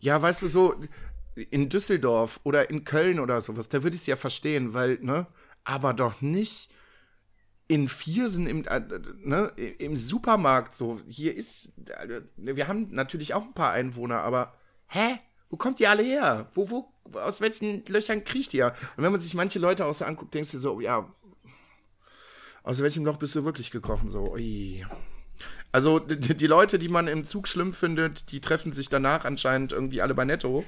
ja, 0.00 0.20
weißt 0.20 0.42
du, 0.42 0.48
so 0.48 0.74
in 1.34 1.68
Düsseldorf 1.68 2.40
oder 2.44 2.70
in 2.70 2.84
Köln 2.84 3.20
oder 3.20 3.40
sowas, 3.40 3.68
da 3.68 3.82
würde 3.82 3.94
ich 3.96 4.02
es 4.02 4.06
ja 4.06 4.16
verstehen, 4.16 4.74
weil, 4.74 4.98
ne, 5.02 5.26
aber 5.64 5.92
doch 5.92 6.22
nicht 6.22 6.70
in 7.68 7.88
Viersen 7.88 8.46
im, 8.46 8.64
äh, 8.66 8.80
ne, 9.24 9.52
im 9.78 9.96
Supermarkt 9.96 10.74
so. 10.74 11.00
Hier 11.08 11.34
ist, 11.34 11.72
äh, 11.90 12.22
wir 12.36 12.68
haben 12.68 12.84
natürlich 12.90 13.34
auch 13.34 13.42
ein 13.42 13.54
paar 13.54 13.72
Einwohner, 13.72 14.22
aber 14.22 14.54
hä? 14.86 15.18
Wo 15.48 15.56
kommt 15.56 15.78
ihr 15.78 15.90
alle 15.90 16.02
her? 16.02 16.48
Wo, 16.54 16.70
wo, 16.70 16.92
aus 17.18 17.40
welchen 17.40 17.84
Löchern 17.86 18.24
kriecht 18.24 18.52
ihr? 18.54 18.72
Und 18.96 19.04
wenn 19.04 19.12
man 19.12 19.20
sich 19.20 19.34
manche 19.34 19.58
Leute 19.58 19.84
auch 19.84 19.94
so 19.94 20.04
anguckt, 20.04 20.34
denkst 20.34 20.52
du 20.52 20.58
so, 20.58 20.80
ja, 20.80 21.08
aus 22.66 22.82
welchem 22.82 23.04
Loch 23.04 23.16
bist 23.16 23.34
du 23.36 23.44
wirklich 23.44 23.70
gekrochen? 23.70 24.08
So, 24.08 24.32
ui. 24.32 24.84
Also 25.70 26.00
die, 26.00 26.46
Leute, 26.46 26.78
die 26.78 26.88
man 26.88 27.06
im 27.06 27.22
Zug 27.22 27.46
schlimm 27.46 27.72
findet, 27.72 28.32
die 28.32 28.40
treffen 28.40 28.72
sich 28.72 28.88
danach 28.88 29.24
anscheinend 29.24 29.72
irgendwie 29.72 30.02
alle 30.02 30.14
bei 30.14 30.24
Netto. 30.24 30.64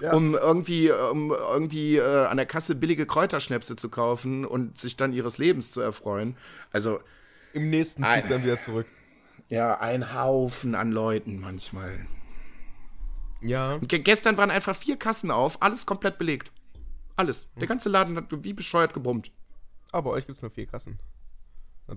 Ja. 0.00 0.12
Um 0.14 0.34
irgendwie, 0.34 0.90
um 0.90 1.30
irgendwie 1.30 1.96
äh, 1.96 2.26
an 2.26 2.36
der 2.38 2.46
Kasse 2.46 2.74
billige 2.74 3.06
Kräuterschnäpse 3.06 3.76
zu 3.76 3.88
kaufen 3.88 4.44
und 4.44 4.78
sich 4.78 4.96
dann 4.96 5.12
ihres 5.12 5.38
Lebens 5.38 5.72
zu 5.72 5.80
erfreuen. 5.80 6.36
Also. 6.72 7.00
Im 7.52 7.70
nächsten 7.70 8.02
Zug 8.02 8.10
ein, 8.10 8.28
dann 8.28 8.42
wieder 8.42 8.60
zurück. 8.60 8.86
Ja, 9.48 9.78
ein 9.78 10.14
Haufen 10.14 10.74
an 10.74 10.90
Leuten 10.90 11.40
manchmal. 11.40 12.06
Ja. 13.40 13.74
Und 13.74 13.88
gestern 13.88 14.36
waren 14.36 14.50
einfach 14.50 14.76
vier 14.76 14.96
Kassen 14.96 15.30
auf, 15.30 15.62
alles 15.62 15.86
komplett 15.86 16.18
belegt. 16.18 16.50
Alles. 17.20 17.50
Der 17.60 17.66
ganze 17.66 17.90
Laden 17.90 18.16
hat 18.16 18.24
wie 18.30 18.54
bescheuert 18.54 18.94
gebrummt. 18.94 19.30
Aber 19.92 20.10
bei 20.10 20.16
euch 20.16 20.26
gibt 20.26 20.38
es 20.38 20.42
nur 20.42 20.50
vier 20.50 20.64
Kassen. 20.64 20.98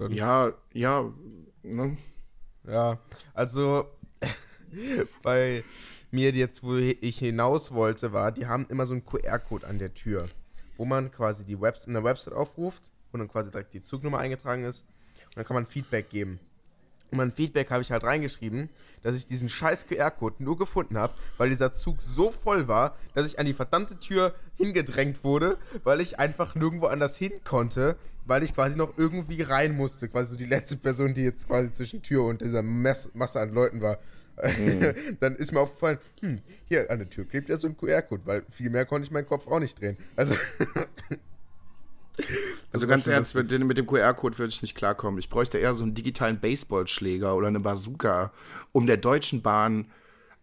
Ja, 0.10 0.52
ja. 0.74 1.14
Ne? 1.62 1.98
Ja, 2.68 3.00
also 3.34 3.88
bei 5.24 5.64
mir 6.12 6.32
jetzt, 6.32 6.62
wo 6.62 6.76
ich 6.76 7.20
hinaus 7.20 7.72
wollte, 7.72 8.12
war, 8.12 8.34
die 8.34 8.48
haben 8.48 8.66
immer 8.68 8.86
so 8.86 8.92
einen 8.92 9.06
QR-Code 9.06 9.66
an 9.66 9.80
der 9.80 9.94
Tür, 9.94 10.28
wo 10.76 10.84
man 10.84 11.10
quasi 11.10 11.46
die 11.46 11.62
Webs 11.62 11.88
in 11.88 11.94
der 11.94 12.04
Website 12.04 12.34
aufruft 12.34 12.84
und 13.14 13.20
dann 13.22 13.30
quasi 13.30 13.50
direkt 13.50 13.74
die 13.74 13.82
Zugnummer 13.82 14.18
eingetragen 14.18 14.66
ist 14.66 14.86
und 15.28 15.38
dann 15.38 15.46
kann 15.46 15.56
man 15.56 15.68
Feedback 15.68 16.10
geben. 16.10 16.42
Und 17.14 17.18
mein 17.18 17.32
Feedback 17.32 17.70
habe 17.70 17.84
ich 17.84 17.92
halt 17.92 18.04
reingeschrieben, 18.04 18.70
dass 19.04 19.16
ich 19.16 19.28
diesen 19.28 19.48
scheiß 19.48 19.86
QR-Code 19.86 20.44
nur 20.44 20.58
gefunden 20.58 20.98
habe, 20.98 21.14
weil 21.38 21.50
dieser 21.50 21.72
Zug 21.72 22.02
so 22.02 22.32
voll 22.32 22.68
war, 22.68 22.98
dass 23.14 23.28
ich 23.28 23.38
an 23.38 23.46
die 23.46 23.54
verdammte 23.54 24.00
Tür 24.00 24.34
hingedrängt 24.58 25.24
wurde, 25.24 25.60
weil 25.84 26.02
ich 26.02 26.18
einfach 26.18 26.56
nirgendwo 26.56 26.88
anders 26.88 27.16
hin 27.16 27.34
konnte, 27.44 27.98
weil 28.26 28.42
ich 28.42 28.56
quasi 28.56 28.76
noch 28.76 28.98
irgendwie 28.98 29.44
rein 29.44 29.78
musste. 29.78 30.08
Quasi 30.08 30.32
so 30.32 30.38
die 30.38 30.48
letzte 30.48 30.76
Person, 30.76 31.14
die 31.14 31.22
jetzt 31.22 31.46
quasi 31.48 31.72
zwischen 31.72 32.02
Tür 32.02 32.24
und 32.24 32.42
dieser 32.42 32.64
Masse 32.64 33.40
an 33.40 33.54
Leuten 33.54 33.82
war. 33.82 34.00
Mhm. 34.42 34.96
Dann 35.20 35.36
ist 35.36 35.52
mir 35.52 35.60
aufgefallen, 35.60 36.00
hm, 36.22 36.42
hier 36.66 36.90
an 36.90 36.98
der 36.98 37.12
Tür 37.12 37.26
klebt 37.26 37.48
ja 37.48 37.58
so 37.58 37.68
ein 37.68 37.78
QR-Code, 37.78 38.24
weil 38.26 38.44
viel 38.50 38.72
mehr 38.72 38.88
konnte 38.88 39.06
ich 39.06 39.12
meinen 39.12 39.28
Kopf 39.28 39.46
auch 39.46 39.60
nicht 39.60 39.80
drehen. 39.80 39.98
Also. 40.16 40.34
Also 42.72 42.88
ganz 42.88 43.08
ernst, 43.08 43.36
mit, 43.36 43.52
mit 43.52 43.78
dem 43.78 43.86
QR-Code 43.86 44.38
würde 44.38 44.52
ich 44.52 44.62
nicht 44.62 44.76
klarkommen. 44.76 45.20
Ich 45.20 45.30
bräuchte 45.30 45.58
eher 45.58 45.74
so 45.74 45.84
einen 45.84 45.96
digitalen 45.96 46.40
Baseballschläger 46.40 47.36
oder 47.36 47.48
eine 47.48 47.60
Bazooka, 47.60 48.32
um 48.72 48.86
der 48.86 48.98
Deutschen 48.98 49.42
Bahn 49.42 49.86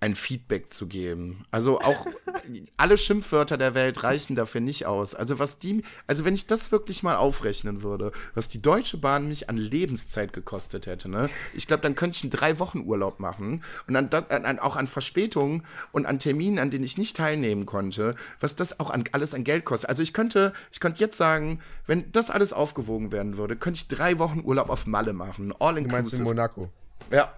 ein 0.01 0.15
Feedback 0.15 0.73
zu 0.73 0.87
geben. 0.87 1.45
Also 1.51 1.81
auch 1.81 2.07
alle 2.79 2.97
Schimpfwörter 2.97 3.59
der 3.59 3.75
Welt 3.75 4.03
reichen 4.03 4.35
dafür 4.35 4.63
nicht 4.63 4.87
aus. 4.87 5.15
Also 5.15 5.39
was 5.39 5.59
die, 5.59 5.83
also 6.07 6.25
wenn 6.25 6.35
ich 6.35 6.47
das 6.47 6.73
wirklich 6.73 7.03
mal 7.03 7.17
aufrechnen 7.17 7.83
würde, 7.83 8.13
was 8.35 8.49
die 8.49 8.63
Deutsche 8.63 8.97
Bahn 8.97 9.29
mich 9.29 9.51
an 9.51 9.59
Lebenszeit 9.59 10.33
gekostet 10.33 10.87
hätte, 10.87 11.11
ne? 11.11 11.29
Ich 11.55 11.67
glaube, 11.67 11.83
dann 11.83 11.95
könnte 11.95 12.17
ich 12.17 12.25
einen 12.25 12.31
drei 12.31 12.59
Wochen 12.59 12.81
Urlaub 12.81 13.21
machen 13.21 13.63
und 13.87 13.95
dann, 13.95 14.09
dann 14.09 14.59
auch 14.59 14.77
an 14.77 14.89
Verspätungen 14.89 15.65
und 15.93 16.07
an 16.07 16.19
Terminen, 16.19 16.59
an 16.59 16.71
denen 16.71 16.85
ich 16.85 16.97
nicht 16.97 17.17
teilnehmen 17.17 17.67
konnte, 17.67 18.15
was 18.41 18.57
das 18.57 18.81
auch 18.81 18.89
an, 18.91 19.05
alles 19.13 19.35
an 19.35 19.45
Geld 19.45 19.67
kostet. 19.67 19.91
Also 19.91 20.03
ich 20.03 20.15
könnte, 20.15 20.55
ich 20.73 20.81
könnte 20.81 21.01
jetzt 21.01 21.19
sagen, 21.19 21.61
wenn 21.87 22.11
das 22.13 22.31
alles 22.31 22.55
aufgewogen 22.55 23.13
werden 23.13 23.37
würde, 23.37 23.55
könnte 23.55 23.79
ich 23.83 23.89
drei 23.89 24.19
Wochen 24.19 24.41
Urlaub 24.43 24.71
auf 24.71 24.87
Malle 24.87 25.13
machen, 25.13 25.53
all 25.59 25.77
inclusive. 25.77 25.89
Du 25.89 25.93
meinst 25.93 26.13
in 26.15 26.23
Monaco? 26.23 26.71
Ja, 27.11 27.33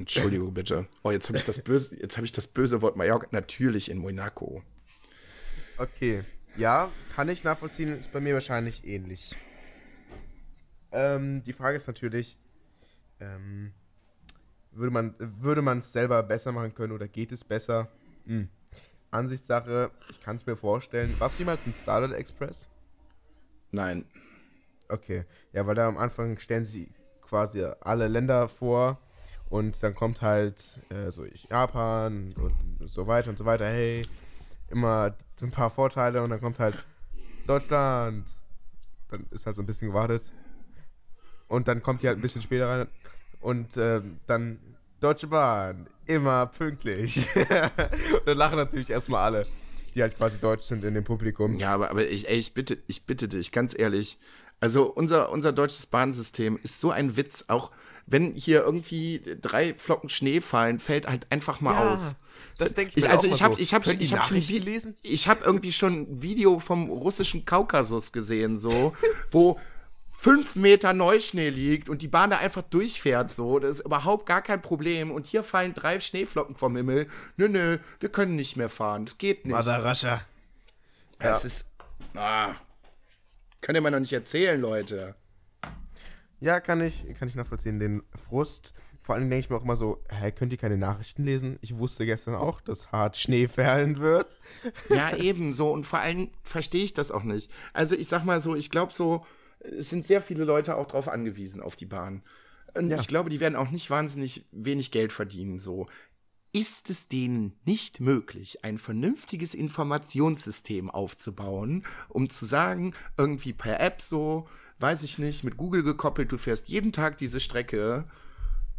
Entschuldigung 0.00 0.54
bitte. 0.54 0.86
Oh, 1.02 1.10
jetzt 1.10 1.28
habe 1.28 1.36
ich 1.36 1.44
das 1.44 1.60
böse, 1.60 1.94
jetzt 2.00 2.16
habe 2.16 2.24
ich 2.24 2.32
das 2.32 2.46
böse 2.46 2.80
Wort 2.80 2.96
Mallorca. 2.96 3.26
Natürlich 3.32 3.90
in 3.90 3.98
Monaco. 3.98 4.62
Okay. 5.76 6.24
Ja, 6.56 6.90
kann 7.14 7.28
ich 7.28 7.44
nachvollziehen, 7.44 7.92
ist 7.92 8.10
bei 8.10 8.20
mir 8.20 8.32
wahrscheinlich 8.32 8.86
ähnlich. 8.86 9.36
Ähm, 10.90 11.44
die 11.44 11.52
Frage 11.52 11.76
ist 11.76 11.86
natürlich, 11.86 12.38
ähm, 13.20 13.72
würde 14.72 14.90
man 14.90 15.14
würde 15.18 15.60
man 15.60 15.78
es 15.78 15.92
selber 15.92 16.22
besser 16.22 16.50
machen 16.50 16.74
können 16.74 16.94
oder 16.94 17.06
geht 17.06 17.30
es 17.30 17.44
besser? 17.44 17.88
Hm. 18.24 18.48
Ansichtssache, 19.10 19.90
ich 20.08 20.22
kann 20.22 20.36
es 20.36 20.46
mir 20.46 20.56
vorstellen. 20.56 21.14
Warst 21.18 21.38
du 21.38 21.42
jemals 21.42 21.66
in 21.66 21.74
Starlight 21.74 22.18
Express? 22.18 22.70
Nein. 23.70 24.06
Okay. 24.88 25.24
Ja, 25.52 25.66
weil 25.66 25.74
da 25.74 25.86
am 25.86 25.98
Anfang 25.98 26.38
stellen 26.38 26.64
sie 26.64 26.88
quasi 27.20 27.62
alle 27.80 28.08
Länder 28.08 28.48
vor 28.48 28.98
und 29.50 29.82
dann 29.82 29.94
kommt 29.94 30.22
halt 30.22 30.78
äh, 30.90 31.10
so 31.10 31.24
Japan 31.50 32.32
und 32.36 32.88
so 32.88 33.06
weiter 33.06 33.30
und 33.30 33.36
so 33.36 33.44
weiter. 33.44 33.66
Hey, 33.66 34.02
immer 34.68 35.14
ein 35.42 35.50
paar 35.50 35.70
Vorteile 35.70 36.22
und 36.22 36.30
dann 36.30 36.40
kommt 36.40 36.60
halt 36.60 36.82
Deutschland. 37.46 38.24
Dann 39.08 39.26
ist 39.32 39.46
halt 39.46 39.56
so 39.56 39.62
ein 39.62 39.66
bisschen 39.66 39.88
gewartet. 39.88 40.32
Und 41.48 41.66
dann 41.66 41.82
kommt 41.82 42.02
die 42.02 42.06
halt 42.06 42.18
ein 42.18 42.22
bisschen 42.22 42.42
später 42.42 42.68
rein. 42.68 42.86
Und 43.40 43.76
äh, 43.76 44.00
dann 44.28 44.60
Deutsche 45.00 45.26
Bahn, 45.26 45.88
immer 46.06 46.46
pünktlich. 46.46 47.26
und 47.34 47.50
dann 48.26 48.38
lachen 48.38 48.56
natürlich 48.56 48.90
erstmal 48.90 49.24
alle, 49.24 49.42
die 49.94 50.02
halt 50.02 50.16
quasi 50.16 50.38
deutsch 50.38 50.64
sind 50.64 50.84
in 50.84 50.94
dem 50.94 51.04
Publikum. 51.04 51.58
Ja, 51.58 51.74
aber, 51.74 51.90
aber 51.90 52.06
ich, 52.06 52.28
ey, 52.28 52.38
ich 52.38 52.54
bitte, 52.54 52.78
ich 52.86 53.04
bitte 53.04 53.26
dich, 53.26 53.50
ganz 53.50 53.76
ehrlich. 53.76 54.16
Also 54.60 54.84
unser, 54.84 55.32
unser 55.32 55.52
deutsches 55.52 55.86
Bahnsystem 55.86 56.56
ist 56.62 56.80
so 56.80 56.92
ein 56.92 57.16
Witz, 57.16 57.46
auch 57.48 57.72
wenn 58.10 58.34
hier 58.34 58.62
irgendwie 58.62 59.22
drei 59.40 59.74
Flocken 59.74 60.08
Schnee 60.08 60.40
fallen, 60.40 60.78
fällt 60.78 61.06
halt 61.06 61.26
einfach 61.30 61.60
mal 61.60 61.74
ja, 61.74 61.92
aus. 61.92 62.16
Das 62.58 62.74
denke 62.74 62.92
ich, 62.96 63.04
ich 63.04 63.10
Also 63.10 63.26
ich 63.26 63.42
habe 63.42 63.54
so. 63.54 63.60
ich 63.60 63.72
habe 63.72 63.92
ich 63.92 64.12
habe 64.12 64.22
schon 64.22 64.40
gelesen. 64.40 64.96
Ich 65.02 65.28
habe 65.28 65.44
irgendwie 65.44 65.72
schon 65.72 66.02
ein 66.02 66.22
Video 66.22 66.58
vom 66.58 66.90
russischen 66.90 67.44
Kaukasus 67.44 68.12
gesehen, 68.12 68.58
so 68.58 68.94
wo 69.30 69.58
fünf 70.10 70.56
Meter 70.56 70.92
Neuschnee 70.92 71.48
liegt 71.48 71.88
und 71.88 72.02
die 72.02 72.08
Bahn 72.08 72.30
da 72.30 72.38
einfach 72.38 72.62
durchfährt, 72.62 73.32
so. 73.32 73.58
Das 73.58 73.76
ist 73.76 73.86
überhaupt 73.86 74.26
gar 74.26 74.42
kein 74.42 74.60
Problem. 74.60 75.10
Und 75.10 75.26
hier 75.26 75.42
fallen 75.42 75.72
drei 75.72 76.00
Schneeflocken 76.00 76.56
vom 76.56 76.76
Himmel. 76.76 77.06
Nö, 77.36 77.48
nö, 77.48 77.78
wir 78.00 78.08
können 78.10 78.36
nicht 78.36 78.56
mehr 78.56 78.68
fahren. 78.68 79.06
Das 79.06 79.16
geht 79.16 79.46
nicht. 79.46 79.56
Mother 79.56 79.84
Russia. 79.84 80.20
Das 81.18 81.42
ja. 81.42 81.46
ist. 81.46 81.66
Ah. 82.14 82.54
Könnt 83.60 83.76
ihr 83.76 83.82
mir 83.82 83.90
noch 83.90 84.00
nicht 84.00 84.12
erzählen, 84.12 84.60
Leute. 84.60 85.14
Ja, 86.40 86.60
kann 86.60 86.80
ich, 86.80 87.06
kann 87.18 87.28
ich 87.28 87.34
nachvollziehen, 87.34 87.78
den 87.78 88.02
Frust. 88.14 88.72
Vor 89.02 89.14
allem 89.14 89.30
denke 89.30 89.44
ich 89.44 89.50
mir 89.50 89.56
auch 89.56 89.64
immer 89.64 89.76
so, 89.76 90.02
hä, 90.10 90.30
könnt 90.30 90.52
ihr 90.52 90.58
keine 90.58 90.76
Nachrichten 90.76 91.24
lesen? 91.24 91.58
Ich 91.62 91.76
wusste 91.76 92.06
gestern 92.06 92.34
auch, 92.34 92.60
dass 92.60 92.92
hart 92.92 93.16
Schnee 93.16 93.48
fallen 93.48 93.98
wird. 93.98 94.38
Ja, 94.88 95.16
ebenso. 95.16 95.72
Und 95.72 95.84
vor 95.84 96.00
allem 96.00 96.30
verstehe 96.42 96.84
ich 96.84 96.94
das 96.94 97.10
auch 97.10 97.22
nicht. 97.22 97.50
Also 97.72 97.96
ich 97.96 98.08
sag 98.08 98.24
mal 98.24 98.40
so, 98.40 98.54
ich 98.54 98.70
glaube 98.70 98.92
so, 98.92 99.24
es 99.60 99.90
sind 99.90 100.06
sehr 100.06 100.22
viele 100.22 100.44
Leute 100.44 100.76
auch 100.76 100.86
drauf 100.86 101.08
angewiesen, 101.08 101.62
auf 101.62 101.76
die 101.76 101.86
Bahn. 101.86 102.22
Und 102.74 102.88
ja. 102.88 102.98
ich 103.00 103.08
glaube, 103.08 103.30
die 103.30 103.40
werden 103.40 103.56
auch 103.56 103.70
nicht 103.70 103.90
wahnsinnig 103.90 104.46
wenig 104.52 104.90
Geld 104.90 105.12
verdienen, 105.12 105.60
so. 105.60 105.88
Ist 106.52 106.90
es 106.90 107.08
denen 107.08 107.52
nicht 107.64 108.00
möglich, 108.00 108.64
ein 108.64 108.78
vernünftiges 108.78 109.54
Informationssystem 109.54 110.90
aufzubauen, 110.90 111.84
um 112.08 112.28
zu 112.28 112.44
sagen, 112.44 112.94
irgendwie 113.16 113.52
per 113.52 113.78
App 113.78 114.02
so, 114.02 114.48
weiß 114.80 115.04
ich 115.04 115.18
nicht, 115.18 115.44
mit 115.44 115.56
Google 115.56 115.84
gekoppelt, 115.84 116.32
du 116.32 116.38
fährst 116.38 116.68
jeden 116.68 116.92
Tag 116.92 117.18
diese 117.18 117.38
Strecke 117.38 118.04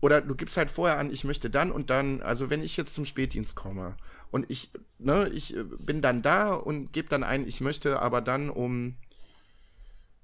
oder 0.01 0.19
du 0.19 0.35
gibst 0.35 0.57
halt 0.57 0.69
vorher 0.69 0.99
an, 0.99 1.11
ich 1.11 1.23
möchte 1.23 1.49
dann 1.49 1.71
und 1.71 1.89
dann, 1.89 2.21
also 2.21 2.49
wenn 2.49 2.61
ich 2.61 2.75
jetzt 2.75 2.93
zum 2.93 3.05
Spätdienst 3.05 3.55
komme 3.55 3.95
und 4.31 4.49
ich, 4.49 4.71
ne, 4.99 5.29
ich 5.29 5.55
bin 5.79 6.01
dann 6.01 6.21
da 6.21 6.53
und 6.53 6.91
gebe 6.91 7.07
dann 7.07 7.23
ein, 7.23 7.47
ich 7.47 7.61
möchte 7.61 8.01
aber 8.01 8.19
dann 8.21 8.49
um 8.49 8.95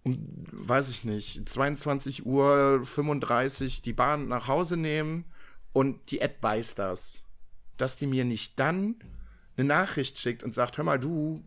um, 0.03 0.45
weiß 0.51 0.89
ich 0.89 1.03
nicht, 1.03 1.47
22 1.47 2.25
Uhr 2.25 2.81
35 2.83 3.81
die 3.81 3.93
Bahn 3.93 4.27
nach 4.27 4.47
Hause 4.47 4.77
nehmen 4.77 5.25
und 5.73 6.11
die 6.11 6.21
App 6.21 6.41
weiß 6.41 6.75
das. 6.75 7.21
Dass 7.77 7.95
die 7.95 8.07
mir 8.07 8.25
nicht 8.25 8.59
dann 8.59 8.95
eine 9.55 9.67
Nachricht 9.67 10.19
schickt 10.19 10.43
und 10.43 10.53
sagt, 10.53 10.77
hör 10.77 10.83
mal, 10.83 10.99
du 10.99 11.43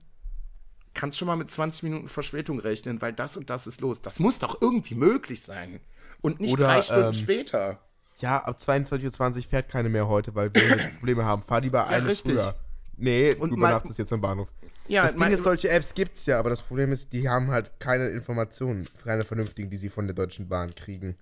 kannst 0.94 1.18
schon 1.18 1.26
mal 1.26 1.36
mit 1.36 1.50
20 1.50 1.84
Minuten 1.84 2.08
Verspätung 2.08 2.60
rechnen, 2.60 3.00
weil 3.00 3.12
das 3.12 3.36
und 3.36 3.50
das 3.50 3.66
ist 3.66 3.80
los. 3.80 4.02
Das 4.02 4.18
muss 4.18 4.38
doch 4.38 4.60
irgendwie 4.60 4.94
möglich 4.94 5.42
sein. 5.42 5.80
Und 6.20 6.40
nicht 6.40 6.54
Oder, 6.54 6.66
drei 6.66 6.82
Stunden 6.82 7.06
ähm, 7.06 7.14
später. 7.14 7.80
Ja, 8.18 8.38
ab 8.38 8.58
22.20 8.60 9.36
Uhr 9.36 9.42
fährt 9.42 9.68
keine 9.70 9.88
mehr 9.88 10.08
heute, 10.08 10.34
weil 10.34 10.52
wir 10.54 10.76
Probleme 10.98 11.24
haben. 11.24 11.42
Fahr 11.42 11.60
lieber 11.60 11.86
eine 11.86 12.02
ja, 12.02 12.08
richtig. 12.08 12.34
früher. 12.34 12.54
Nee, 12.96 13.34
und 13.34 13.50
du 13.50 13.56
übernachtest 13.56 13.98
jetzt 13.98 14.12
am 14.12 14.20
Bahnhof. 14.20 14.48
Ja, 14.88 15.04
das 15.04 15.16
Ding 15.16 15.30
ist, 15.30 15.44
solche 15.44 15.70
Apps 15.70 15.94
gibt 15.94 16.16
es 16.16 16.26
ja, 16.26 16.38
aber 16.38 16.50
das 16.50 16.60
Problem 16.60 16.92
ist, 16.92 17.12
die 17.12 17.28
haben 17.28 17.50
halt 17.50 17.70
keine 17.78 18.08
Informationen, 18.08 18.86
keine 19.04 19.24
vernünftigen, 19.24 19.70
die 19.70 19.76
sie 19.76 19.88
von 19.88 20.06
der 20.06 20.14
Deutschen 20.14 20.48
Bahn 20.48 20.74
kriegen. 20.74 21.16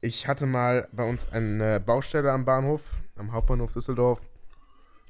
Ich 0.00 0.26
hatte 0.26 0.46
mal 0.46 0.88
bei 0.92 1.08
uns 1.08 1.30
eine 1.30 1.80
Baustelle 1.80 2.32
am 2.32 2.44
Bahnhof, 2.44 2.82
am 3.16 3.32
Hauptbahnhof 3.32 3.72
Düsseldorf. 3.72 4.20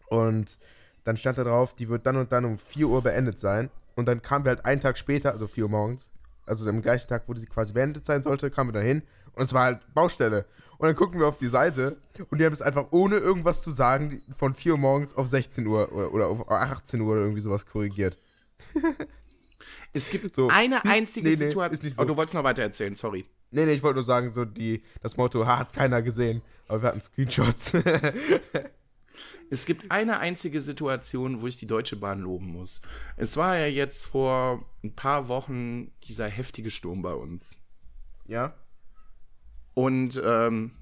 Und 0.09 0.59
dann 1.05 1.17
stand 1.17 1.39
da 1.39 1.45
drauf, 1.45 1.75
die 1.75 1.89
wird 1.89 2.07
dann 2.07 2.17
und 2.17 2.33
dann 2.33 2.45
um 2.45 2.59
4 2.59 2.89
Uhr 2.89 3.03
beendet 3.03 3.39
sein. 3.39 3.71
Und 3.95 4.07
dann 4.07 4.23
kamen 4.23 4.45
wir 4.45 4.51
halt 4.51 4.65
einen 4.65 4.81
Tag 4.81 4.99
später, 4.99 5.33
also 5.33 5.47
4 5.47 5.65
Uhr 5.65 5.71
morgens, 5.71 6.11
also 6.47 6.69
am 6.69 6.83
gleichen 6.83 7.09
Tag, 7.09 7.25
wo 7.27 7.35
sie 7.35 7.47
quasi 7.47 7.73
beendet 7.73 8.07
sein 8.07 8.23
sollte, 8.23 8.51
kamen 8.51 8.71
wir 8.71 8.81
da 8.81 8.87
hin. 8.87 9.03
Und 9.35 9.45
es 9.45 9.55
war 9.55 9.65
halt 9.65 9.95
Baustelle. 9.95 10.47
Und 10.79 10.89
dann 10.89 10.97
gucken 10.97 11.21
wir 11.21 11.29
auf 11.29 11.39
die 11.39 11.49
Seite 11.49 11.97
und 12.29 12.39
die 12.39 12.45
haben 12.45 12.53
es 12.53 12.61
einfach 12.61 12.89
ohne 12.91 13.17
irgendwas 13.17 13.63
zu 13.63 13.71
sagen 13.71 14.21
von 14.37 14.53
4 14.53 14.73
Uhr 14.73 14.79
morgens 14.79 15.15
auf 15.15 15.29
16 15.29 15.67
Uhr 15.67 15.93
oder, 15.93 16.13
oder 16.13 16.27
auf 16.29 16.51
18 16.51 17.01
Uhr 17.01 17.13
oder 17.13 17.21
irgendwie 17.21 17.41
sowas 17.41 17.67
korrigiert. 17.67 18.19
es 19.93 20.11
gibt 20.11 20.35
so. 20.35 20.49
eine 20.49 20.85
einzige 20.85 21.29
nee, 21.29 21.35
nee, 21.35 21.37
Situation. 21.37 21.93
So. 21.93 22.03
Oh, 22.03 22.05
du 22.05 22.17
wolltest 22.17 22.35
noch 22.35 22.43
weiter 22.43 22.63
erzählen, 22.63 22.97
sorry. 22.97 23.27
Nee, 23.53 23.67
nee, 23.67 23.75
ich 23.75 23.83
wollte 23.83 23.97
nur 23.97 24.05
sagen, 24.05 24.33
so 24.33 24.45
die, 24.45 24.83
das 25.03 25.17
Motto 25.17 25.47
hat 25.47 25.75
keiner 25.75 26.03
gesehen, 26.03 26.43
aber 26.69 26.83
wir 26.83 26.89
hatten 26.89 27.01
Screenshots. 27.03 27.75
es 29.51 29.67
gibt 29.67 29.91
eine 29.91 30.19
einzige 30.19 30.63
Situation, 30.63 31.43
wo 31.43 31.47
ich 31.47 31.59
die 31.59 31.67
Deutsche 31.67 31.97
Bahn 31.97 32.21
loben 32.21 32.47
muss. 32.47 32.81
Es 33.19 33.37
war 33.37 33.59
ja 33.59 33.67
jetzt 33.67 34.07
vor 34.07 34.65
ein 34.83 34.95
paar 34.95 35.29
Wochen 35.29 35.93
dieser 36.09 36.29
heftige 36.29 36.71
Sturm 36.71 37.03
bei 37.03 37.13
uns. 37.13 37.59
Ja. 38.27 38.55
Und 39.75 40.21
ähm, 40.25 40.73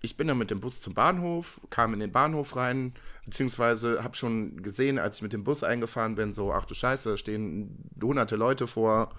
ich 0.00 0.16
bin 0.16 0.28
dann 0.28 0.38
mit 0.38 0.52
dem 0.52 0.60
Bus 0.60 0.80
zum 0.80 0.94
Bahnhof, 0.94 1.60
kam 1.68 1.94
in 1.94 2.00
den 2.00 2.12
Bahnhof 2.12 2.54
rein, 2.54 2.94
beziehungsweise 3.24 4.04
habe 4.04 4.16
schon 4.16 4.62
gesehen, 4.62 5.00
als 5.00 5.16
ich 5.16 5.22
mit 5.22 5.32
dem 5.32 5.42
Bus 5.42 5.64
eingefahren 5.64 6.14
bin, 6.14 6.32
so, 6.32 6.52
ach 6.52 6.64
du 6.64 6.74
Scheiße, 6.74 7.10
da 7.10 7.16
stehen 7.16 7.90
hunderte 8.00 8.36
Leute 8.36 8.68
vor, 8.68 9.10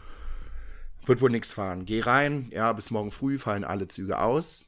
wird 1.05 1.21
wohl 1.21 1.29
nichts 1.29 1.53
fahren. 1.53 1.85
Geh 1.85 2.01
rein, 2.01 2.49
ja, 2.51 2.71
bis 2.73 2.91
morgen 2.91 3.11
früh 3.11 3.37
fallen 3.37 3.63
alle 3.63 3.87
Züge 3.87 4.19
aus. 4.19 4.65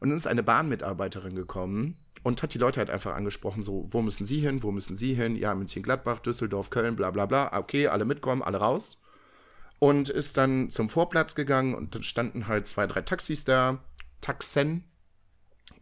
Und 0.00 0.08
dann 0.08 0.16
ist 0.16 0.26
eine 0.26 0.42
Bahnmitarbeiterin 0.42 1.34
gekommen 1.34 1.96
und 2.22 2.42
hat 2.42 2.54
die 2.54 2.58
Leute 2.58 2.80
halt 2.80 2.90
einfach 2.90 3.14
angesprochen, 3.14 3.62
so, 3.62 3.86
wo 3.88 4.02
müssen 4.02 4.24
sie 4.24 4.40
hin, 4.40 4.62
wo 4.62 4.70
müssen 4.70 4.96
sie 4.96 5.14
hin? 5.14 5.36
Ja, 5.36 5.54
München, 5.54 5.82
Gladbach, 5.82 6.18
Düsseldorf, 6.20 6.70
Köln, 6.70 6.96
bla 6.96 7.10
bla 7.10 7.26
bla. 7.26 7.56
Okay, 7.56 7.88
alle 7.88 8.04
mitkommen, 8.04 8.42
alle 8.42 8.58
raus. 8.58 9.00
Und 9.78 10.08
ist 10.08 10.36
dann 10.36 10.70
zum 10.70 10.88
Vorplatz 10.88 11.34
gegangen 11.34 11.74
und 11.74 11.94
dann 11.94 12.02
standen 12.02 12.46
halt 12.46 12.66
zwei, 12.66 12.86
drei 12.86 13.02
Taxis 13.02 13.44
da 13.44 13.78
Taxen 14.20 14.84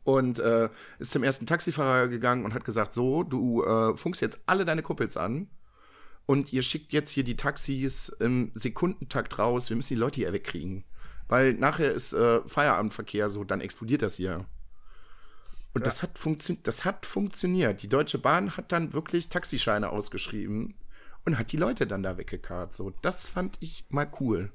und 0.04 0.38
äh, 0.38 0.70
ist 0.98 1.12
zum 1.12 1.22
ersten 1.22 1.44
Taxifahrer 1.44 2.08
gegangen 2.08 2.44
und 2.44 2.54
hat 2.54 2.64
gesagt, 2.64 2.94
so, 2.94 3.22
du 3.22 3.62
äh, 3.62 3.96
funkst 3.96 4.22
jetzt 4.22 4.42
alle 4.46 4.64
deine 4.64 4.82
Kuppels 4.82 5.18
an 5.18 5.48
und 6.26 6.52
ihr 6.52 6.62
schickt 6.62 6.92
jetzt 6.92 7.10
hier 7.10 7.24
die 7.24 7.36
Taxis 7.36 8.08
im 8.20 8.52
Sekundentakt 8.54 9.38
raus, 9.38 9.68
wir 9.68 9.76
müssen 9.76 9.94
die 9.94 10.00
Leute 10.00 10.16
hier 10.16 10.32
wegkriegen. 10.32 10.84
Weil 11.28 11.54
nachher 11.54 11.92
ist 11.92 12.12
äh, 12.12 12.40
Feierabendverkehr 12.46 13.28
so, 13.28 13.44
dann 13.44 13.60
explodiert 13.60 14.02
das 14.02 14.16
hier. 14.16 14.46
Und 15.72 15.82
ja. 15.82 15.84
das, 15.84 16.02
hat 16.02 16.18
das 16.64 16.84
hat 16.84 17.06
funktioniert. 17.06 17.82
Die 17.82 17.88
Deutsche 17.88 18.18
Bahn 18.18 18.56
hat 18.56 18.72
dann 18.72 18.92
wirklich 18.92 19.28
Taxischeine 19.28 19.90
ausgeschrieben 19.90 20.74
und 21.24 21.38
hat 21.38 21.52
die 21.52 21.56
Leute 21.56 21.86
dann 21.86 22.02
da 22.02 22.18
weggekarrt. 22.18 22.74
So, 22.74 22.92
das 23.02 23.28
fand 23.28 23.56
ich 23.60 23.84
mal 23.88 24.10
cool. 24.20 24.50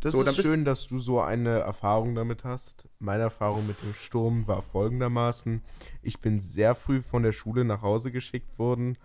Das 0.00 0.12
so, 0.12 0.22
ist 0.22 0.42
schön, 0.42 0.64
dass 0.64 0.86
du 0.86 0.98
so 0.98 1.20
eine 1.20 1.58
Erfahrung 1.58 2.14
damit 2.14 2.44
hast. 2.44 2.88
Meine 3.00 3.24
Erfahrung 3.24 3.66
mit 3.66 3.82
dem 3.82 3.94
Sturm 3.94 4.46
war 4.46 4.62
folgendermaßen. 4.62 5.62
Ich 6.02 6.20
bin 6.20 6.40
sehr 6.40 6.76
früh 6.76 7.02
von 7.02 7.24
der 7.24 7.32
Schule 7.32 7.64
nach 7.64 7.82
Hause 7.82 8.12
geschickt 8.12 8.58
worden, 8.58 8.96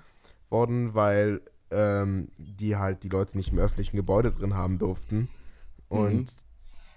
worden 0.50 0.94
weil 0.94 1.42
ähm, 1.74 2.30
die 2.38 2.76
halt 2.76 3.04
die 3.04 3.10
Leute 3.10 3.38
nicht 3.38 3.52
im 3.52 3.60
öffentlichen 3.60 3.96
Gebäude 3.96 4.32
drin 4.32 4.54
haben 4.54 4.78
durften. 4.78 5.30
Und 5.90 6.14
mhm. 6.14 6.26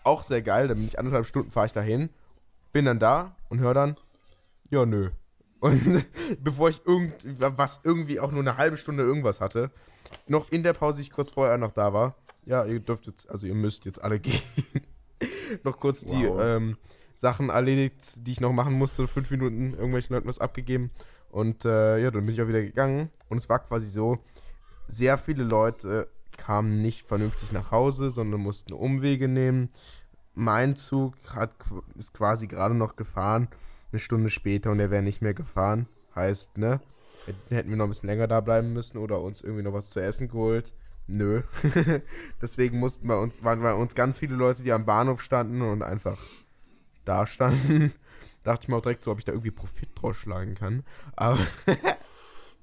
auch 0.04 0.22
sehr 0.24 0.42
geil, 0.42 0.68
dann 0.68 0.78
bin 0.78 0.86
ich 0.86 0.98
anderthalb 0.98 1.26
Stunden, 1.26 1.50
fahre 1.50 1.66
ich 1.66 1.72
dahin, 1.72 2.10
bin 2.72 2.84
dann 2.84 2.98
da 2.98 3.36
und 3.48 3.60
höre 3.60 3.74
dann, 3.74 3.96
ja, 4.70 4.86
nö. 4.86 5.10
Und 5.60 6.06
bevor 6.40 6.68
ich 6.68 6.82
irgendwas 6.84 7.80
irgendwie 7.84 8.20
auch 8.20 8.30
nur 8.30 8.40
eine 8.40 8.56
halbe 8.56 8.76
Stunde 8.76 9.02
irgendwas 9.02 9.40
hatte, 9.40 9.70
noch 10.28 10.50
in 10.50 10.62
der 10.62 10.72
Pause, 10.72 11.00
ich 11.00 11.10
kurz 11.10 11.30
vorher 11.30 11.58
noch 11.58 11.72
da 11.72 11.92
war, 11.92 12.16
ja, 12.44 12.64
ihr 12.64 12.80
dürft 12.80 13.06
jetzt, 13.06 13.28
also 13.30 13.46
ihr 13.46 13.54
müsst 13.54 13.84
jetzt 13.84 14.02
alle 14.02 14.20
gehen. 14.20 14.40
noch 15.64 15.78
kurz 15.78 16.04
wow. 16.06 16.12
die 16.12 16.24
ähm, 16.24 16.76
Sachen 17.14 17.48
erledigt, 17.48 18.26
die 18.26 18.32
ich 18.32 18.40
noch 18.40 18.52
machen 18.52 18.74
musste, 18.74 19.08
fünf 19.08 19.30
Minuten 19.30 19.74
irgendwelchen 19.74 20.14
Leuten 20.14 20.28
was 20.28 20.38
abgegeben. 20.38 20.90
Und 21.30 21.64
äh, 21.64 21.98
ja, 21.98 22.10
dann 22.10 22.24
bin 22.24 22.34
ich 22.34 22.42
auch 22.42 22.48
wieder 22.48 22.62
gegangen. 22.62 23.10
Und 23.28 23.38
es 23.38 23.48
war 23.48 23.58
quasi 23.58 23.86
so, 23.86 24.18
sehr 24.88 25.18
viele 25.18 25.44
Leute 25.44 26.08
kamen 26.36 26.82
nicht 26.82 27.06
vernünftig 27.06 27.52
nach 27.52 27.70
Hause, 27.70 28.10
sondern 28.10 28.40
mussten 28.40 28.72
Umwege 28.72 29.28
nehmen. 29.28 29.70
Mein 30.34 30.76
Zug 30.76 31.14
hat, 31.34 31.52
ist 31.96 32.12
quasi 32.12 32.46
gerade 32.46 32.74
noch 32.74 32.96
gefahren, 32.96 33.48
eine 33.90 34.00
Stunde 34.00 34.30
später 34.30 34.70
und 34.70 34.80
er 34.80 34.90
wäre 34.90 35.02
nicht 35.02 35.22
mehr 35.22 35.34
gefahren. 35.34 35.86
Heißt, 36.14 36.58
ne, 36.58 36.80
hätten 37.48 37.70
wir 37.70 37.76
noch 37.76 37.86
ein 37.86 37.90
bisschen 37.90 38.08
länger 38.08 38.26
da 38.26 38.40
bleiben 38.40 38.72
müssen 38.72 38.98
oder 38.98 39.20
uns 39.20 39.42
irgendwie 39.42 39.62
noch 39.62 39.72
was 39.72 39.90
zu 39.90 40.00
essen 40.00 40.28
geholt. 40.28 40.74
Nö. 41.06 41.42
Deswegen 42.42 42.78
mussten 42.78 43.06
bei 43.06 43.16
uns, 43.16 43.42
waren 43.42 43.62
bei 43.62 43.74
uns 43.74 43.94
ganz 43.94 44.18
viele 44.18 44.34
Leute, 44.34 44.62
die 44.62 44.72
am 44.72 44.84
Bahnhof 44.86 45.22
standen 45.22 45.62
und 45.62 45.82
einfach 45.82 46.18
da 47.04 47.26
standen. 47.26 47.92
Dachte 48.42 48.64
ich 48.64 48.68
mir 48.68 48.76
auch 48.76 48.82
direkt 48.82 49.04
so, 49.04 49.10
ob 49.10 49.18
ich 49.18 49.24
da 49.24 49.32
irgendwie 49.32 49.50
Profit 49.50 49.88
draus 49.94 50.16
schlagen 50.16 50.54
kann. 50.54 50.84
Aber, 51.16 51.38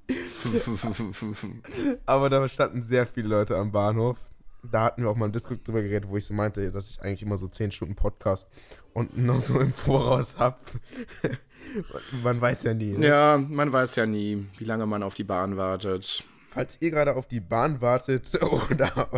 Aber 2.05 2.29
da 2.29 2.47
standen 2.49 2.81
sehr 2.81 3.07
viele 3.07 3.29
Leute 3.29 3.57
am 3.57 3.71
Bahnhof. 3.71 4.17
Da 4.71 4.83
hatten 4.83 5.03
wir 5.03 5.09
auch 5.09 5.15
mal 5.15 5.25
im 5.25 5.31
Discord 5.31 5.67
drüber 5.67 5.81
geredet, 5.81 6.09
wo 6.09 6.15
ich 6.15 6.25
so 6.25 6.33
meinte, 6.33 6.71
dass 6.71 6.89
ich 6.89 7.01
eigentlich 7.01 7.21
immer 7.21 7.37
so 7.37 7.47
10 7.47 7.71
Stunden 7.71 7.95
Podcast 7.95 8.49
und 8.93 9.17
noch 9.17 9.41
so 9.41 9.59
im 9.59 9.73
Voraus 9.73 10.37
habe. 10.37 10.57
man 12.23 12.39
weiß 12.39 12.63
ja 12.63 12.73
nie. 12.73 12.97
Ne? 12.97 13.07
Ja, 13.07 13.37
man 13.37 13.73
weiß 13.73 13.95
ja 13.97 14.05
nie, 14.05 14.47
wie 14.57 14.63
lange 14.63 14.85
man 14.85 15.03
auf 15.03 15.15
die 15.15 15.25
Bahn 15.25 15.57
wartet 15.57 16.23
falls 16.53 16.77
ihr 16.81 16.91
gerade 16.91 17.15
auf 17.15 17.27
die 17.27 17.39
Bahn 17.39 17.81
wartet 17.81 18.29
oder 18.69 19.09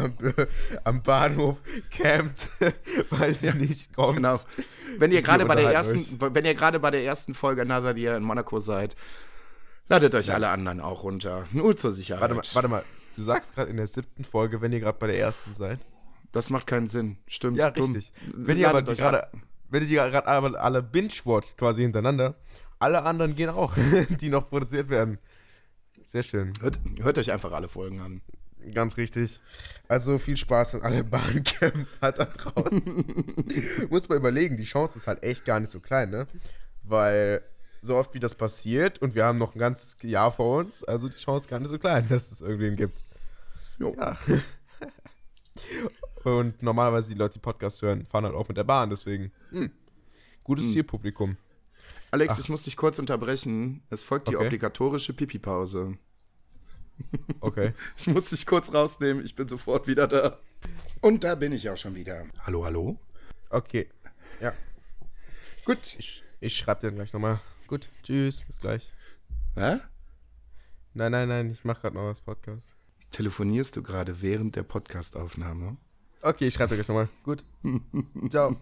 am, 0.84 1.04
Bahnhof 1.04 1.58
campt, 1.92 2.48
weil 3.10 3.36
sie 3.36 3.48
ja, 3.48 3.54
nicht 3.54 3.94
kommt. 3.94 4.18
Genau. 4.18 4.40
Wenn 4.98 5.12
ihr 5.12 5.22
gerade 5.22 5.46
bei 5.46 5.56
der 5.56 5.72
ersten, 5.72 5.98
euch. 5.98 6.34
wenn 6.34 6.46
ihr 6.46 6.56
gerade 6.56 6.80
bei 6.80 6.92
der 6.92 7.04
ersten 7.04 7.34
Folge 7.34 7.66
Nasadir 7.66 8.16
in 8.16 8.24
Monaco 8.24 8.60
seid, 8.60 8.96
ladet 9.88 10.16
euch 10.16 10.28
ja. 10.28 10.36
alle 10.36 10.50
anderen 10.50 10.80
auch 10.80 11.04
runter. 11.04 11.48
Nur 11.52 11.76
zur 11.76 11.92
Sicherheit. 11.92 12.22
Warte 12.22 12.36
mal, 12.36 12.44
warte 12.54 12.68
mal. 12.68 12.84
Du 13.16 13.24
sagst 13.24 13.56
gerade 13.56 13.70
in 13.70 13.78
der 13.78 13.88
siebten 13.88 14.26
Folge, 14.26 14.62
wenn 14.62 14.74
ihr 14.74 14.80
gerade 14.80 14.98
bei 15.00 15.08
der 15.08 15.20
ersten 15.20 15.54
seid. 15.54 15.80
Das 16.32 16.50
macht 16.50 16.68
keinen 16.68 16.90
Sinn. 16.90 17.18
Stimmt. 17.28 17.58
Ja, 17.58 17.70
richtig. 17.70 18.12
Wenn 18.34 18.58
ihr 18.58 18.70
aber 18.70 18.82
gerade, 18.84 19.30
wenn 19.70 19.84
ihr 19.84 19.88
die 19.88 19.96
gerade 19.96 20.28
alle 20.28 20.84
binge-watcht 20.84 21.58
quasi 21.58 21.84
hintereinander, 21.84 22.36
alle 22.80 23.04
anderen 23.04 23.36
gehen 23.36 23.50
auch, 23.50 23.74
die 24.20 24.30
noch 24.30 24.50
produziert 24.50 24.90
werden. 24.90 25.18
Sehr 26.04 26.24
schön. 26.24 26.54
Hört, 26.62 26.80
hört, 27.00 27.18
euch 27.18 27.32
einfach 27.32 27.52
alle 27.54 27.70
Folgen 27.70 28.02
an. 28.02 28.22
Ganz 28.74 28.98
richtig. 28.98 29.40
Also 29.88 30.18
viel 30.18 30.38
Spaß 30.38 30.76
an 30.76 30.82
alle 30.82 31.04
Bahncamper 31.04 32.12
da 32.12 32.26
draußen. 32.26 33.26
Muss 33.90 34.10
man 34.10 34.18
überlegen, 34.18 34.58
die 34.58 34.66
Chance 34.66 34.98
ist 34.98 35.08
halt 35.08 35.24
echt 35.24 35.46
gar 35.46 35.60
nicht 35.60 35.70
so 35.70 35.80
klein, 35.80 36.10
ne? 36.10 36.28
Weil 36.84 37.44
so 37.86 37.96
oft 37.96 38.14
wie 38.14 38.20
das 38.20 38.36
passiert 38.36 39.00
und 39.00 39.16
wir 39.16 39.26
haben 39.26 39.38
noch 39.38 39.56
ein 39.56 39.60
ganzes 39.60 39.98
Jahr 40.02 40.32
vor 40.32 40.60
uns, 40.60 40.84
also 40.84 41.08
die 41.08 41.18
Chance 41.18 41.46
ist 41.46 41.50
gar 41.50 41.60
nicht 41.60 41.70
so 41.70 41.80
klein, 41.80 42.08
dass 42.10 42.32
es 42.32 42.42
irgendwen 42.42 42.76
gibt. 42.76 43.04
Jo. 43.80 43.96
Ja. 43.98 44.18
und 46.24 46.62
normalerweise 46.62 47.14
die 47.14 47.18
Leute, 47.18 47.36
die 47.36 47.40
Podcast 47.40 47.82
hören, 47.82 48.06
fahren 48.08 48.26
halt 48.26 48.36
auch 48.36 48.48
mit 48.48 48.58
der 48.58 48.64
Bahn, 48.64 48.90
deswegen 48.90 49.32
hm, 49.52 49.72
gutes 50.44 50.66
hm. 50.66 50.72
Zielpublikum. 50.72 51.38
Alex, 52.12 52.36
Ach. 52.36 52.40
ich 52.40 52.50
muss 52.50 52.64
dich 52.64 52.78
kurz 52.78 52.98
unterbrechen. 52.98 53.84
Es 53.90 54.04
folgt 54.04 54.30
die 54.30 54.38
okay. 54.38 54.46
obligatorische 54.46 55.14
Pipi-Pause. 55.14 55.98
Okay. 57.42 57.74
Ich 57.98 58.08
muss 58.08 58.30
dich 58.30 58.46
kurz 58.46 58.74
rausnehmen, 58.74 59.26
ich 59.26 59.36
bin 59.36 59.50
sofort 59.50 59.88
wieder 59.88 60.08
da. 60.08 60.40
Und 61.02 61.24
da 61.24 61.36
bin 61.36 61.52
ich 61.52 61.70
auch 61.70 61.76
schon 61.76 61.96
wieder. 61.96 62.26
Hallo, 62.46 62.64
hallo? 62.64 62.98
Okay. 63.50 63.90
Ja. 64.40 64.54
Gut. 65.66 65.96
Ich, 65.98 66.24
ich 66.40 66.56
schreibe 66.56 66.82
dir 66.82 66.96
gleich 66.96 67.12
nochmal. 67.12 67.42
Gut, 67.68 67.90
tschüss, 68.04 68.42
bis 68.42 68.60
gleich. 68.60 68.94
Hä? 69.56 69.80
Nein, 70.94 71.12
nein, 71.12 71.28
nein, 71.28 71.50
ich 71.50 71.66
mache 71.66 71.82
gerade 71.82 71.96
noch 71.96 72.04
was 72.04 72.22
Podcast. 72.22 72.76
Telefonierst 73.10 73.76
du 73.76 73.82
gerade 73.82 74.22
während 74.22 74.56
der 74.56 74.62
Podcastaufnahme? 74.62 75.78
Okay, 76.26 76.48
ich 76.48 76.56
schreibe 76.56 76.70
dir 76.70 76.78
gleich 76.78 76.88
nochmal. 76.88 77.08
Gut. 77.24 77.44
Ciao. 78.32 78.56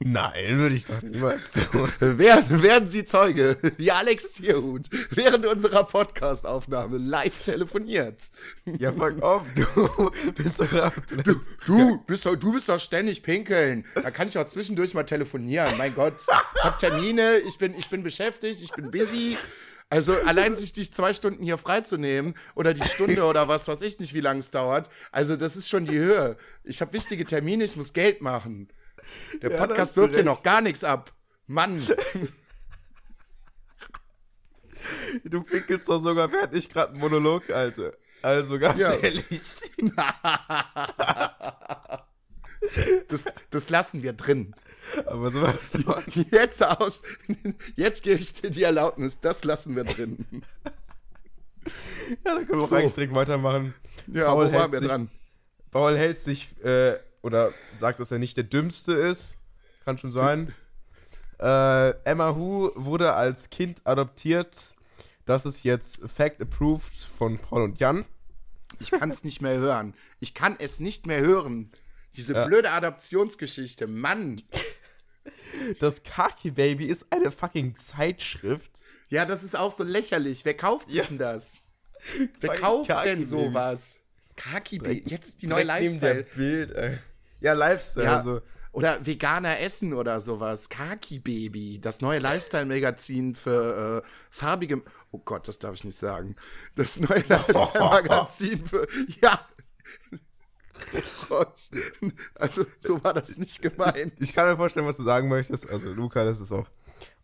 Nein, 0.00 0.58
würde 0.58 0.74
ich 0.74 0.86
doch 0.86 1.00
niemals 1.02 1.52
tun. 1.52 1.88
Werden, 2.00 2.62
werden 2.62 2.88
Sie 2.88 3.04
Zeuge, 3.04 3.58
wie 3.76 3.92
Alex 3.92 4.32
Zierhut 4.32 4.88
während 5.10 5.46
unserer 5.46 5.84
Podcast-Aufnahme 5.84 6.98
live 6.98 7.44
telefoniert. 7.44 8.32
Ja, 8.64 8.92
fuck 8.92 9.22
off, 9.22 9.42
du 9.54 10.10
bist 10.34 10.60
doch 10.60 10.92
du, 11.22 11.40
du, 11.64 12.04
bist 12.08 12.26
doch, 12.26 12.34
du 12.34 12.52
bist 12.52 12.68
doch 12.68 12.80
ständig 12.80 13.22
pinkeln. 13.22 13.84
Da 13.94 14.10
kann 14.10 14.26
ich 14.26 14.36
auch 14.36 14.48
zwischendurch 14.48 14.94
mal 14.94 15.04
telefonieren. 15.04 15.78
Mein 15.78 15.94
Gott, 15.94 16.14
ich 16.56 16.64
habe 16.64 16.76
Termine, 16.78 17.38
ich 17.38 17.56
bin, 17.56 17.72
ich 17.74 17.88
bin 17.88 18.02
beschäftigt, 18.02 18.60
ich 18.60 18.72
bin 18.72 18.90
busy. 18.90 19.38
Also 19.90 20.12
allein 20.26 20.54
sich 20.54 20.74
die 20.74 20.90
zwei 20.90 21.14
Stunden 21.14 21.42
hier 21.42 21.56
freizunehmen 21.56 22.34
oder 22.54 22.74
die 22.74 22.84
Stunde 22.84 23.24
oder 23.24 23.48
was 23.48 23.68
weiß 23.68 23.80
ich 23.82 23.98
nicht, 23.98 24.12
wie 24.12 24.20
lange 24.20 24.40
es 24.40 24.50
dauert. 24.50 24.90
Also 25.12 25.36
das 25.36 25.56
ist 25.56 25.70
schon 25.70 25.86
die 25.86 25.98
Höhe. 25.98 26.36
Ich 26.64 26.82
habe 26.82 26.92
wichtige 26.92 27.24
Termine, 27.24 27.64
ich 27.64 27.76
muss 27.76 27.94
Geld 27.94 28.20
machen. 28.20 28.68
Der 29.40 29.50
ja, 29.50 29.58
Podcast 29.58 29.96
wirft 29.96 30.14
hier 30.14 30.24
noch 30.24 30.42
gar 30.42 30.60
nichts 30.60 30.84
ab. 30.84 31.12
Mann. 31.46 31.82
Du 35.24 35.42
pinkelst 35.42 35.88
doch 35.88 35.98
sogar 35.98 36.30
ich 36.52 36.70
gerade 36.70 36.92
einen 36.92 37.00
Monolog, 37.00 37.50
Alter. 37.50 37.92
Also 38.22 38.58
ganz 38.58 38.78
ja. 38.78 38.94
ehrlich. 38.94 39.24
Das, 43.06 43.24
das 43.50 43.70
lassen 43.70 44.02
wir 44.02 44.12
drin. 44.12 44.54
Aber 45.06 45.30
sowas. 45.30 45.76
Jetzt 46.30 46.62
aus. 46.62 47.02
Jetzt 47.76 48.02
gebe 48.02 48.20
ich 48.20 48.34
dir 48.34 48.50
die 48.50 48.62
Erlaubnis. 48.62 49.18
Das 49.20 49.44
lassen 49.44 49.76
wir 49.76 49.84
drin. 49.84 50.24
Ja, 52.24 52.34
dann 52.34 52.46
können 52.46 52.60
wir 52.60 52.66
so. 52.66 52.74
auch 52.74 52.78
eigentlich 52.78 52.94
direkt 52.94 53.14
weitermachen. 53.14 53.74
Ja, 54.06 54.26
Paul 54.26 54.48
wo 54.48 54.56
waren 54.56 54.72
wir 54.72 54.78
sich, 54.78 54.88
dran? 54.88 55.10
Paul 55.70 55.96
hält 55.98 56.20
sich, 56.20 56.48
äh, 56.64 56.96
oder 57.22 57.52
sagt, 57.78 58.00
dass 58.00 58.10
er 58.10 58.18
nicht 58.18 58.36
der 58.36 58.44
Dümmste 58.44 58.92
ist. 58.92 59.36
Kann 59.84 59.98
schon 59.98 60.10
sein. 60.10 60.54
äh, 61.38 61.90
Emma 62.04 62.34
Hu 62.34 62.70
wurde 62.74 63.14
als 63.14 63.50
Kind 63.50 63.82
adoptiert. 63.84 64.74
Das 65.26 65.44
ist 65.44 65.62
jetzt 65.62 66.00
Fact 66.08 66.40
Approved 66.40 66.96
von 67.18 67.38
Paul 67.38 67.62
und 67.62 67.80
Jan. 67.80 68.06
Ich 68.80 68.90
kann 68.90 69.10
es 69.10 69.24
nicht 69.24 69.42
mehr 69.42 69.58
hören. 69.58 69.94
Ich 70.20 70.34
kann 70.34 70.56
es 70.58 70.80
nicht 70.80 71.06
mehr 71.06 71.20
hören. 71.20 71.70
Diese 72.16 72.32
ja. 72.32 72.46
blöde 72.46 72.70
Adoptionsgeschichte, 72.70 73.86
Mann. 73.86 74.42
Das 75.80 76.02
Kaki 76.02 76.50
Baby 76.50 76.86
ist 76.86 77.06
eine 77.10 77.30
fucking 77.30 77.76
Zeitschrift. 77.76 78.80
Ja, 79.08 79.24
das 79.24 79.42
ist 79.42 79.56
auch 79.56 79.70
so 79.70 79.84
lächerlich. 79.84 80.44
Wer 80.44 80.54
kauft 80.54 80.90
sich 80.90 80.98
ja. 80.98 81.06
denn 81.06 81.18
das? 81.18 81.62
Wer 82.40 82.54
kauft 82.56 82.88
Kaki 82.88 83.08
denn 83.08 83.26
sowas? 83.26 84.00
Kaki 84.36 84.78
Baby, 84.78 85.10
jetzt 85.10 85.42
die 85.42 85.46
neue 85.46 85.64
Lifestyle. 85.64 86.26
Bild, 86.36 86.72
ey. 86.72 86.98
Ja, 87.40 87.52
Lifestyle. 87.54 88.04
Ja. 88.04 88.16
Also. 88.18 88.42
Oder 88.72 89.04
veganer 89.04 89.58
Essen 89.60 89.94
oder 89.94 90.20
sowas. 90.20 90.68
Kaki 90.68 91.18
Baby, 91.18 91.80
das 91.80 92.00
neue 92.00 92.18
Lifestyle-Magazin 92.20 93.34
für 93.34 94.04
äh, 94.04 94.08
farbige. 94.30 94.82
Oh 95.10 95.18
Gott, 95.18 95.48
das 95.48 95.58
darf 95.58 95.74
ich 95.74 95.84
nicht 95.84 95.96
sagen. 95.96 96.36
Das 96.76 97.00
neue 97.00 97.24
Lifestyle-Magazin 97.28 98.66
für. 98.66 98.86
Ja, 99.20 99.40
Gott. 101.28 101.70
Also, 102.34 102.66
so 102.80 103.02
war 103.02 103.14
das 103.14 103.38
nicht 103.38 103.60
gemeint. 103.60 104.14
Ich, 104.16 104.30
ich, 104.30 104.34
kann 104.34 104.48
mir 104.48 104.56
vorstellen, 104.56 104.86
was 104.86 104.96
du 104.96 105.02
sagen 105.02 105.28
möchtest. 105.28 105.68
Also, 105.68 105.92
Luca, 105.92 106.24
das 106.24 106.40
ist 106.40 106.52
auch. 106.52 106.68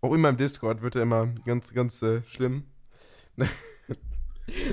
Auch 0.00 0.12
in 0.12 0.20
meinem 0.20 0.36
Discord 0.36 0.82
wird 0.82 0.96
er 0.96 1.02
immer 1.02 1.26
ganz, 1.46 1.72
ganz 1.72 2.02
äh, 2.02 2.22
schlimm. 2.28 2.64
nein, 3.36 3.48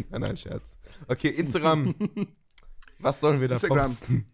nein, 0.09 0.37
Scherz. 0.37 0.77
Okay, 1.07 1.29
Instagram. 1.29 1.95
was 2.99 3.19
sollen 3.19 3.39
wir 3.39 3.47
da 3.47 3.55
Instagram. 3.55 3.77
posten? 3.79 4.31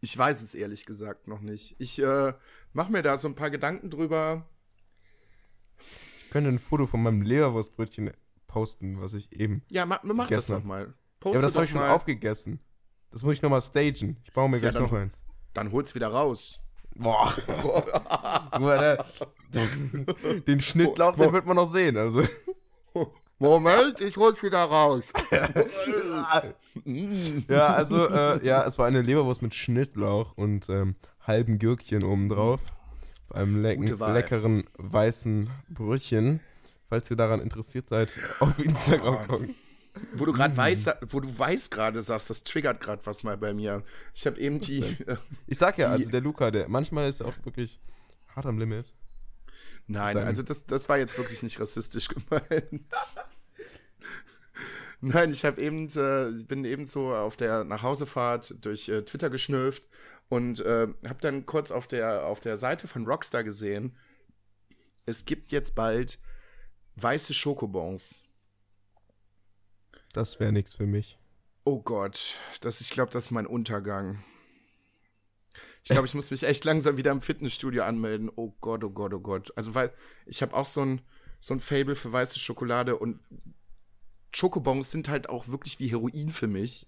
Ich 0.00 0.16
weiß 0.16 0.40
es 0.42 0.54
ehrlich 0.54 0.86
gesagt 0.86 1.28
noch 1.28 1.40
nicht. 1.40 1.76
Ich 1.78 1.98
äh, 2.00 2.32
mache 2.72 2.92
mir 2.92 3.02
da 3.02 3.16
so 3.16 3.28
ein 3.28 3.34
paar 3.34 3.50
Gedanken 3.50 3.90
drüber. 3.90 4.48
Ich 6.18 6.30
könnte 6.30 6.48
ein 6.48 6.58
Foto 6.58 6.86
von 6.86 7.02
meinem 7.02 7.22
Leberwurstbrötchen 7.22 8.12
posten, 8.46 9.00
was 9.00 9.14
ich 9.14 9.32
eben. 9.32 9.62
Ja, 9.70 9.86
mach, 9.86 10.02
mach 10.04 10.28
das 10.28 10.46
doch 10.46 10.64
mal. 10.64 10.94
ja, 11.24 11.30
aber 11.30 11.42
das 11.42 11.54
habe 11.54 11.64
ich 11.64 11.70
schon 11.70 11.82
aufgegessen. 11.82 12.60
Das 13.10 13.22
muss 13.22 13.34
ich 13.34 13.42
nochmal 13.42 13.62
stagen. 13.62 14.16
Ich 14.24 14.32
baue 14.32 14.48
mir 14.48 14.60
gleich 14.60 14.74
ja, 14.74 14.80
noch 14.80 14.92
eins. 14.92 15.22
Dann 15.54 15.72
hol's 15.72 15.94
wieder 15.94 16.08
raus. 16.08 16.60
Boah. 16.94 17.34
Boah 18.58 19.04
den 20.46 20.60
Schnittlauch, 20.60 21.16
den 21.16 21.32
wird 21.32 21.46
man 21.46 21.56
noch 21.56 21.66
sehen. 21.66 21.96
Also. 21.96 22.22
Moment, 23.38 24.00
ich 24.00 24.16
hol's 24.16 24.42
wieder 24.42 24.64
raus. 24.64 25.04
ja, 27.48 27.74
also, 27.74 28.08
äh, 28.08 28.46
ja, 28.46 28.64
es 28.64 28.78
war 28.78 28.86
eine 28.86 29.00
Leberwurst 29.00 29.42
mit 29.42 29.54
Schnittlauch 29.54 30.36
und 30.36 30.68
ähm, 30.68 30.94
halben 31.26 31.58
Gürkchen 31.58 32.04
obendrauf. 32.04 32.60
Auf 33.28 33.36
einem 33.36 33.62
lecken, 33.62 33.86
leckeren 34.12 34.64
weißen 34.76 35.48
Brötchen. 35.70 36.40
Falls 36.88 37.10
ihr 37.10 37.16
daran 37.16 37.40
interessiert 37.40 37.88
seid, 37.88 38.12
auf 38.40 38.58
Instagram 38.58 39.26
gucken. 39.26 39.54
Wo 40.14 40.24
du 40.24 40.32
gerade 40.32 40.54
mm. 40.54 40.56
weißt, 40.56 40.96
wo 41.08 41.20
du 41.20 41.38
weißt 41.38 41.70
gerade 41.70 42.02
sagst, 42.02 42.30
das 42.30 42.42
triggert 42.42 42.80
gerade 42.80 43.04
was 43.04 43.22
mal 43.22 43.36
bei 43.36 43.52
mir. 43.52 43.82
Ich 44.14 44.26
habe 44.26 44.40
eben 44.40 44.60
die. 44.60 44.80
Äh, 44.80 45.16
ich 45.46 45.58
sag 45.58 45.78
ja, 45.78 45.90
also 45.90 46.08
der 46.08 46.20
Luca, 46.20 46.50
der 46.50 46.68
manchmal 46.68 47.08
ist 47.08 47.22
auch 47.22 47.34
wirklich 47.44 47.78
hart 48.34 48.46
am 48.46 48.58
Limit. 48.58 48.92
Nein, 49.86 50.18
also 50.18 50.42
das, 50.42 50.66
das 50.66 50.88
war 50.88 50.98
jetzt 50.98 51.18
wirklich 51.18 51.42
nicht 51.42 51.58
rassistisch 51.58 52.08
gemeint. 52.30 52.84
Nein, 55.00 55.32
ich 55.32 55.44
habe 55.44 55.60
eben, 55.60 55.88
äh, 55.88 56.30
bin 56.44 56.64
eben 56.64 56.86
so 56.86 57.12
auf 57.14 57.36
der 57.36 57.64
Nachhausefahrt 57.64 58.54
durch 58.60 58.88
äh, 58.88 59.02
Twitter 59.02 59.30
geschnürft 59.30 59.88
und 60.28 60.60
äh, 60.60 60.88
habe 61.04 61.20
dann 61.20 61.46
kurz 61.46 61.70
auf 61.70 61.88
der, 61.88 62.26
auf 62.26 62.38
der 62.38 62.56
Seite 62.56 62.86
von 62.86 63.06
Rockstar 63.06 63.42
gesehen, 63.42 63.96
es 65.06 65.24
gibt 65.24 65.50
jetzt 65.50 65.74
bald 65.74 66.18
weiße 66.96 67.34
Schokobons. 67.34 68.22
Das 70.12 70.40
wäre 70.40 70.52
nichts 70.52 70.74
für 70.74 70.86
mich. 70.86 71.18
Oh 71.64 71.80
Gott, 71.80 72.34
das, 72.60 72.80
ich 72.80 72.90
glaube, 72.90 73.12
das 73.12 73.26
ist 73.26 73.30
mein 73.30 73.46
Untergang. 73.46 74.24
Ich 75.82 75.90
glaube, 75.90 76.06
ich 76.06 76.14
muss 76.14 76.30
mich 76.30 76.42
echt 76.42 76.64
langsam 76.64 76.96
wieder 76.96 77.10
im 77.10 77.20
Fitnessstudio 77.20 77.84
anmelden. 77.84 78.30
Oh 78.34 78.52
Gott, 78.60 78.84
oh 78.84 78.90
Gott, 78.90 79.14
oh 79.14 79.20
Gott. 79.20 79.52
Also, 79.56 79.74
weil 79.74 79.92
ich 80.26 80.42
habe 80.42 80.54
auch 80.54 80.66
so 80.66 80.82
ein, 80.82 81.00
so 81.40 81.54
ein 81.54 81.60
Fable 81.60 81.94
für 81.94 82.12
weiße 82.12 82.38
Schokolade 82.38 82.96
und 82.96 83.20
Schokobons 84.32 84.90
sind 84.90 85.08
halt 85.08 85.28
auch 85.28 85.48
wirklich 85.48 85.78
wie 85.80 85.88
Heroin 85.88 86.30
für 86.30 86.46
mich. 86.46 86.86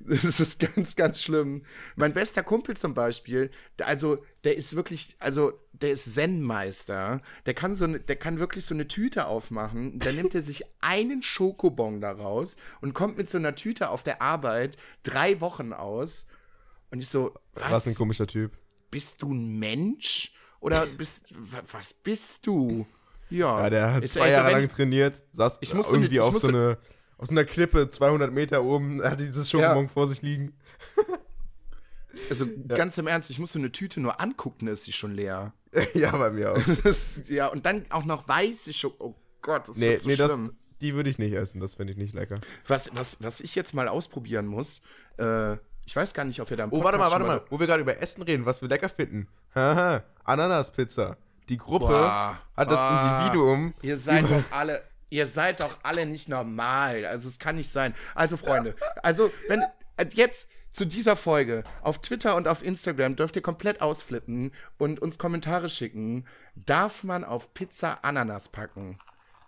Das 0.22 0.40
ist 0.40 0.58
ganz, 0.60 0.96
ganz 0.96 1.22
schlimm. 1.22 1.62
Mein 1.96 2.12
bester 2.12 2.42
Kumpel 2.42 2.76
zum 2.76 2.94
Beispiel, 2.94 3.50
der, 3.78 3.86
also 3.86 4.18
der 4.44 4.56
ist 4.56 4.74
wirklich, 4.74 5.16
also 5.18 5.52
der 5.72 5.92
ist 5.92 6.14
Zen-Meister. 6.14 7.20
Der 7.46 7.54
kann 7.54 7.74
so, 7.74 7.86
der 7.86 8.16
kann 8.16 8.38
wirklich 8.38 8.64
so 8.64 8.74
eine 8.74 8.88
Tüte 8.88 9.26
aufmachen. 9.26 9.98
Dann 9.98 10.16
nimmt 10.16 10.34
er 10.34 10.42
sich 10.42 10.64
einen 10.80 11.22
Schokobon 11.22 12.00
daraus 12.00 12.56
und 12.80 12.94
kommt 12.94 13.18
mit 13.18 13.30
so 13.30 13.38
einer 13.38 13.54
Tüte 13.54 13.90
auf 13.90 14.02
der 14.02 14.22
Arbeit 14.22 14.76
drei 15.02 15.40
Wochen 15.40 15.72
aus. 15.72 16.26
Und 16.90 17.00
ich 17.00 17.08
so, 17.08 17.34
was? 17.54 17.70
Was 17.70 17.86
ein 17.86 17.94
komischer 17.94 18.26
Typ. 18.26 18.52
Bist 18.90 19.22
du 19.22 19.32
ein 19.32 19.58
Mensch? 19.58 20.32
Oder 20.60 20.86
bist, 20.86 21.24
was 21.72 21.94
bist 21.94 22.46
du? 22.46 22.86
Ja, 23.30 23.62
ja 23.62 23.70
der 23.70 23.92
hat 23.94 24.08
zwei 24.08 24.30
Jahre 24.30 24.52
lang 24.52 24.68
trainiert, 24.68 25.22
saß 25.32 25.58
ich 25.60 25.72
irgendwie 25.72 25.96
eine, 25.96 26.08
ich 26.14 26.20
auf 26.20 26.38
so 26.38 26.48
eine 26.48 26.78
aus 27.20 27.30
einer 27.30 27.44
Klippe 27.44 27.90
200 27.90 28.32
Meter 28.32 28.64
oben, 28.64 29.02
hat 29.04 29.20
dieses 29.20 29.50
Schokobon 29.50 29.84
ja. 29.84 29.90
vor 29.90 30.06
sich 30.06 30.22
liegen. 30.22 30.54
Also 32.28 32.44
ja. 32.44 32.76
ganz 32.76 32.98
im 32.98 33.06
Ernst, 33.06 33.30
ich 33.30 33.38
muss 33.38 33.52
so 33.52 33.58
eine 33.58 33.70
Tüte 33.70 34.00
nur 34.00 34.20
angucken, 34.20 34.66
ist 34.66 34.84
sie 34.84 34.92
schon 34.92 35.14
leer. 35.14 35.52
ja, 35.94 36.10
bei 36.10 36.30
mir 36.30 36.52
auch. 36.52 36.58
Das, 36.82 37.20
ja, 37.28 37.46
und 37.46 37.64
dann 37.64 37.86
auch 37.88 38.04
noch 38.04 38.26
weiße 38.26 38.72
Schokolade. 38.72 39.14
Oh 39.14 39.20
Gott, 39.42 39.68
das 39.68 39.76
nee, 39.76 39.94
ist 39.94 40.02
so 40.02 40.08
nee, 40.08 40.16
schlimm. 40.16 40.46
Das, 40.48 40.78
die 40.80 40.94
würde 40.94 41.08
ich 41.08 41.18
nicht 41.18 41.32
essen, 41.32 41.60
das 41.60 41.74
finde 41.74 41.92
ich 41.92 41.98
nicht 41.98 42.12
lecker. 42.12 42.40
Was, 42.66 42.90
was, 42.94 43.22
was 43.22 43.40
ich 43.40 43.54
jetzt 43.54 43.74
mal 43.74 43.86
ausprobieren 43.86 44.46
muss, 44.46 44.82
äh, 45.18 45.54
ich 45.86 45.94
weiß 45.94 46.12
gar 46.12 46.24
nicht, 46.24 46.40
ob 46.40 46.50
wir 46.50 46.56
da 46.56 46.66
Oh, 46.70 46.82
warte 46.82 46.98
mal, 46.98 47.12
warte 47.12 47.24
mal, 47.24 47.44
wo 47.48 47.60
wir 47.60 47.68
gerade 47.68 47.82
über 47.82 48.02
Essen 48.02 48.22
reden, 48.22 48.44
was 48.44 48.60
wir 48.60 48.68
lecker 48.68 48.88
finden. 48.88 49.28
Haha, 49.54 50.02
Ananaspizza. 50.24 51.16
Die 51.48 51.58
Gruppe 51.58 51.86
Boah, 51.86 52.38
hat 52.56 52.70
das 52.70 52.80
boah. 52.80 53.18
Individuum. 53.18 53.74
Ihr 53.82 53.98
seid 53.98 54.30
doch 54.30 54.42
alle, 54.50 54.82
ihr 55.10 55.26
seid 55.26 55.60
doch 55.60 55.78
alle 55.82 56.06
nicht 56.06 56.28
normal. 56.28 57.04
Also 57.04 57.28
es 57.28 57.38
kann 57.38 57.56
nicht 57.56 57.70
sein. 57.70 57.94
Also 58.14 58.36
Freunde, 58.36 58.74
also 59.02 59.30
wenn 59.48 59.62
äh, 59.96 60.06
jetzt 60.14 60.48
zu 60.72 60.84
dieser 60.84 61.16
Folge 61.16 61.64
auf 61.82 62.00
Twitter 62.00 62.36
und 62.36 62.46
auf 62.46 62.62
Instagram 62.62 63.16
dürft 63.16 63.36
ihr 63.36 63.42
komplett 63.42 63.80
ausflippen 63.80 64.52
und 64.78 65.00
uns 65.00 65.18
Kommentare 65.18 65.68
schicken. 65.68 66.26
Darf 66.54 67.02
man 67.02 67.24
auf 67.24 67.52
Pizza 67.54 67.98
Ananas 68.02 68.48
packen? 68.48 68.98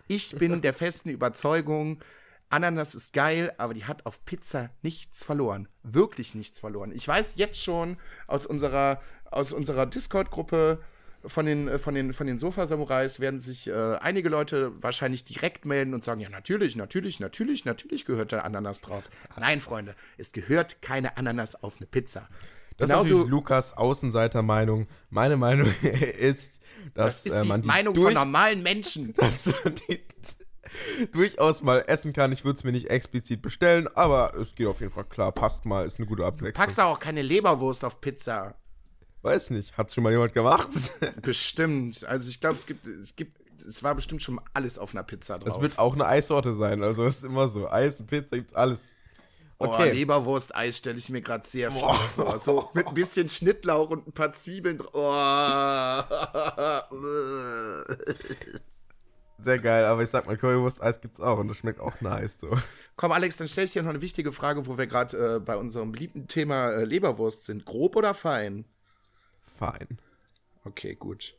Ich 0.07 0.35
bin 0.35 0.61
der 0.61 0.73
festen 0.73 1.09
Überzeugung, 1.09 2.03
Ananas 2.49 2.93
ist 2.93 3.13
geil, 3.13 3.51
aber 3.57 3.73
die 3.73 3.85
hat 3.85 4.05
auf 4.05 4.25
Pizza 4.25 4.69
nichts 4.83 5.23
verloren. 5.23 5.67
Wirklich 5.81 6.35
nichts 6.35 6.59
verloren. 6.59 6.91
Ich 6.93 7.07
weiß 7.07 7.33
jetzt 7.35 7.63
schon 7.63 7.97
aus 8.27 8.45
unserer, 8.45 9.01
aus 9.31 9.53
unserer 9.53 9.87
Discord-Gruppe, 9.87 10.79
von 11.25 11.45
den, 11.45 11.67
äh, 11.67 11.77
von 11.77 11.95
den, 11.95 12.13
von 12.13 12.27
den 12.27 12.39
Sofa-Samurais 12.39 13.19
werden 13.19 13.41
sich 13.41 13.67
äh, 13.67 13.95
einige 13.99 14.29
Leute 14.29 14.71
wahrscheinlich 14.81 15.25
direkt 15.25 15.65
melden 15.65 15.93
und 15.93 16.03
sagen: 16.03 16.21
Ja, 16.21 16.29
natürlich, 16.29 16.75
natürlich, 16.75 17.19
natürlich, 17.19 17.65
natürlich 17.65 18.05
gehört 18.05 18.31
da 18.31 18.39
Ananas 18.39 18.81
drauf. 18.81 19.09
Nein, 19.39 19.61
Freunde, 19.61 19.95
es 20.17 20.31
gehört 20.31 20.81
keine 20.81 21.17
Ananas 21.17 21.61
auf 21.61 21.77
eine 21.77 21.85
Pizza. 21.85 22.27
Das 22.77 22.89
Genauso, 22.89 23.03
ist 23.03 23.11
natürlich 23.11 23.31
Lukas 23.31 23.77
Außenseiter-Meinung. 23.77 24.87
Meine 25.09 25.37
Meinung 25.37 25.71
ist, 26.19 26.61
dass 26.93 27.23
das 27.23 27.25
ist 27.25 27.33
äh, 27.33 27.45
man 27.45 27.61
die, 27.61 27.67
die 27.67 27.73
Meinung 27.73 27.93
durch, 27.93 28.05
von 28.05 28.13
normalen 28.13 28.63
Menschen. 28.63 29.13
Dass 29.17 29.43
die 29.89 30.01
durchaus 31.11 31.61
mal 31.61 31.83
essen 31.87 32.13
kann. 32.13 32.31
Ich 32.31 32.43
würde 32.43 32.57
es 32.57 32.63
mir 32.63 32.71
nicht 32.71 32.89
explizit 32.89 33.41
bestellen, 33.41 33.87
aber 33.95 34.33
es 34.35 34.55
geht 34.55 34.67
auf 34.67 34.81
jeden 34.81 34.91
Fall 34.91 35.05
klar. 35.05 35.31
Passt 35.31 35.65
mal, 35.65 35.85
ist 35.85 35.99
eine 35.99 36.07
gute 36.07 36.25
Abwechslung. 36.25 36.53
Du 36.53 36.59
packst 36.59 36.77
da 36.77 36.85
auch 36.85 36.99
keine 36.99 37.21
Leberwurst 37.21 37.85
auf 37.85 38.01
Pizza. 38.01 38.55
Weiß 39.23 39.49
nicht. 39.51 39.75
Hat 39.77 39.91
schon 39.91 40.03
mal 40.03 40.11
jemand 40.11 40.33
gemacht? 40.33 40.69
Bestimmt. 41.21 42.03
Also 42.05 42.29
ich 42.29 42.39
glaube, 42.39 42.55
es 42.55 42.65
gibt, 42.65 42.85
es 42.85 43.15
gibt, 43.15 43.39
es 43.67 43.81
war 43.81 43.95
bestimmt 43.95 44.21
schon 44.21 44.39
alles 44.53 44.77
auf 44.77 44.93
einer 44.93 45.03
Pizza 45.03 45.39
drauf. 45.39 45.55
Es 45.55 45.61
wird 45.61 45.79
auch 45.79 45.93
eine 45.93 46.05
Eissorte 46.05 46.53
sein. 46.53 46.83
Also 46.83 47.05
es 47.05 47.17
ist 47.19 47.23
immer 47.23 47.47
so. 47.47 47.69
Eis 47.69 48.01
und 48.01 48.07
Pizza 48.07 48.35
gibt's 48.35 48.53
alles. 48.53 48.81
Okay. 49.59 49.89
Oh, 49.91 49.93
Leberwurst-Eis 49.93 50.77
stelle 50.77 50.97
ich 50.97 51.09
mir 51.09 51.21
gerade 51.21 51.47
sehr 51.47 51.71
Boah. 51.71 51.95
vor. 51.95 52.39
So 52.39 52.69
mit 52.73 52.85
ein 52.85 52.93
bisschen 52.93 53.29
Schnittlauch 53.29 53.89
und 53.91 54.05
ein 54.07 54.11
paar 54.11 54.33
Zwiebeln 54.33 54.77
drauf. 54.79 54.91
Oh. 54.93 56.01
Sehr 59.39 59.59
geil, 59.59 59.83
aber 59.85 60.01
ich 60.03 60.09
sag 60.09 60.25
mal, 60.25 60.37
Currywurst-Eis 60.37 61.01
gibt's 61.01 61.19
auch 61.19 61.37
und 61.37 61.49
das 61.49 61.57
schmeckt 61.57 61.81
auch 61.81 61.99
nice 61.99 62.39
so. 62.39 62.49
Komm, 62.95 63.11
Alex, 63.11 63.37
dann 63.37 63.49
stelle 63.49 63.65
ich 63.65 63.73
dir 63.73 63.83
noch 63.83 63.89
eine 63.89 64.01
wichtige 64.01 64.31
Frage, 64.31 64.67
wo 64.67 64.77
wir 64.77 64.87
gerade 64.87 65.35
äh, 65.35 65.39
bei 65.39 65.57
unserem 65.57 65.91
beliebten 65.91 66.27
Thema 66.27 66.69
äh, 66.69 66.85
Leberwurst 66.85 67.45
sind. 67.45 67.65
Grob 67.65 67.97
oder 67.97 68.13
fein? 68.13 68.65
Fein. 69.57 69.99
Okay, 70.65 70.95
gut. 70.95 71.35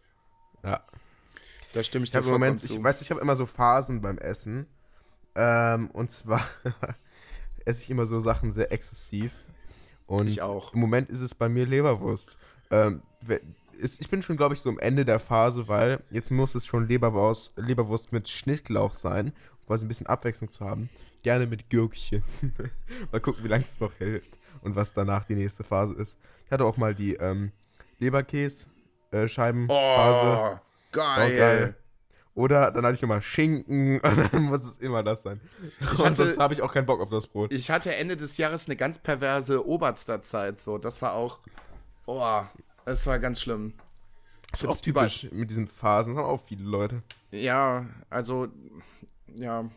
Ja. 0.63 0.81
Da 1.73 1.83
stimme 1.83 2.05
ich, 2.05 2.15
ich 2.15 2.21
dir 2.21 2.31
Moment, 2.31 2.61
zu. 2.61 2.75
Ich 2.75 2.83
weiß, 2.83 3.03
ich 3.03 3.11
habe 3.11 3.21
immer 3.21 3.37
so 3.37 3.47
Phasen 3.47 4.01
beim 4.01 4.19
Essen. 4.19 4.67
Ähm, 5.35 5.91
und 5.91 6.11
zwar 6.11 6.41
esse 7.65 7.83
ich 7.83 7.91
immer 7.91 8.07
so 8.07 8.21
Sachen 8.21 8.51
sehr 8.51 8.71
exzessiv. 8.73 9.33
Und 10.07 10.29
ich 10.29 10.43
auch. 10.43 10.75
Im 10.75 10.81
Moment 10.81 11.11
ist 11.11 11.21
es 11.21 11.35
bei 11.35 11.49
mir 11.49 11.67
Leberwurst. 11.67 12.39
Ähm, 12.71 13.03
ist, 13.79 14.01
ich 14.01 14.09
bin 14.09 14.23
schon, 14.23 14.37
glaube 14.37 14.55
ich, 14.55 14.61
so 14.61 14.71
am 14.71 14.79
Ende 14.79 15.05
der 15.05 15.19
Phase, 15.19 15.67
weil 15.67 16.03
jetzt 16.11 16.31
muss 16.31 16.55
es 16.55 16.67
schon 16.67 16.87
Leberwurst, 16.87 17.55
Leberwurst 17.57 18.13
mit 18.13 18.29
Schnittlauch 18.29 18.95
sein, 18.95 19.33
um 19.61 19.67
quasi 19.67 19.85
ein 19.85 19.89
bisschen 19.89 20.07
Abwechslung 20.07 20.51
zu 20.51 20.65
haben. 20.65 20.89
Gerne 21.23 21.47
mit 21.47 21.71
Gürkchen. 21.71 22.23
mal 23.13 23.21
gucken, 23.21 23.43
wie 23.43 23.49
lange 23.49 23.65
es 23.65 23.81
noch 23.81 23.99
hält 23.99 24.39
und 24.63 24.77
was 24.77 24.93
danach 24.93 25.25
die 25.25 25.35
nächste 25.35 25.65
Phase 25.65 25.95
ist. 25.95 26.19
Ich 26.47 26.53
hatte 26.53 26.65
auch 26.65 26.77
mal 26.77 26.95
die 26.95 27.15
ähm, 27.15 27.53
Leberkäse-Scheibenphase. 27.99 30.23
oh, 30.23 30.59
geil. 30.93 31.37
geil. 31.37 31.75
Oder 32.35 32.73
dann 32.73 32.85
hatte 32.85 32.97
ich 32.97 33.03
immer 33.03 33.23
Schinken 33.23 34.01
und 34.01 34.33
dann 34.33 34.43
muss 34.43 34.65
es 34.65 34.79
immer 34.79 35.03
das 35.03 35.23
sein. 35.23 35.41
Ich 35.81 36.01
und 36.01 36.17
sonst 36.17 36.39
habe 36.39 36.53
ich 36.53 36.63
auch 36.63 36.73
keinen 36.73 36.87
Bock 36.87 37.01
auf 37.01 37.11
das 37.11 37.27
Brot. 37.27 37.53
Ich 37.53 37.71
hatte 37.71 37.95
Ende 37.95 38.17
des 38.17 38.37
Jahres 38.37 38.67
eine 38.67 38.77
ganz 38.77 38.99
perverse 38.99 39.67
Oberster-Zeit. 39.67 40.61
So, 40.61 40.79
das 40.79 41.01
war 41.01 41.13
auch. 41.13 41.39
Oh, 42.07 42.43
es 42.85 43.07
war 43.07 43.19
ganz 43.19 43.41
schlimm. 43.41 43.75
Das 44.51 44.63
ist 44.63 44.69
auch 44.69 44.81
typisch 44.81 45.29
mit 45.33 45.51
diesen 45.51 45.67
Phasen. 45.67 46.15
Das 46.15 46.23
haben 46.23 46.31
auch 46.31 46.45
viele 46.45 46.65
Leute. 46.65 47.03
Ja, 47.31 47.87
also, 48.11 48.49
ja. 49.35 49.69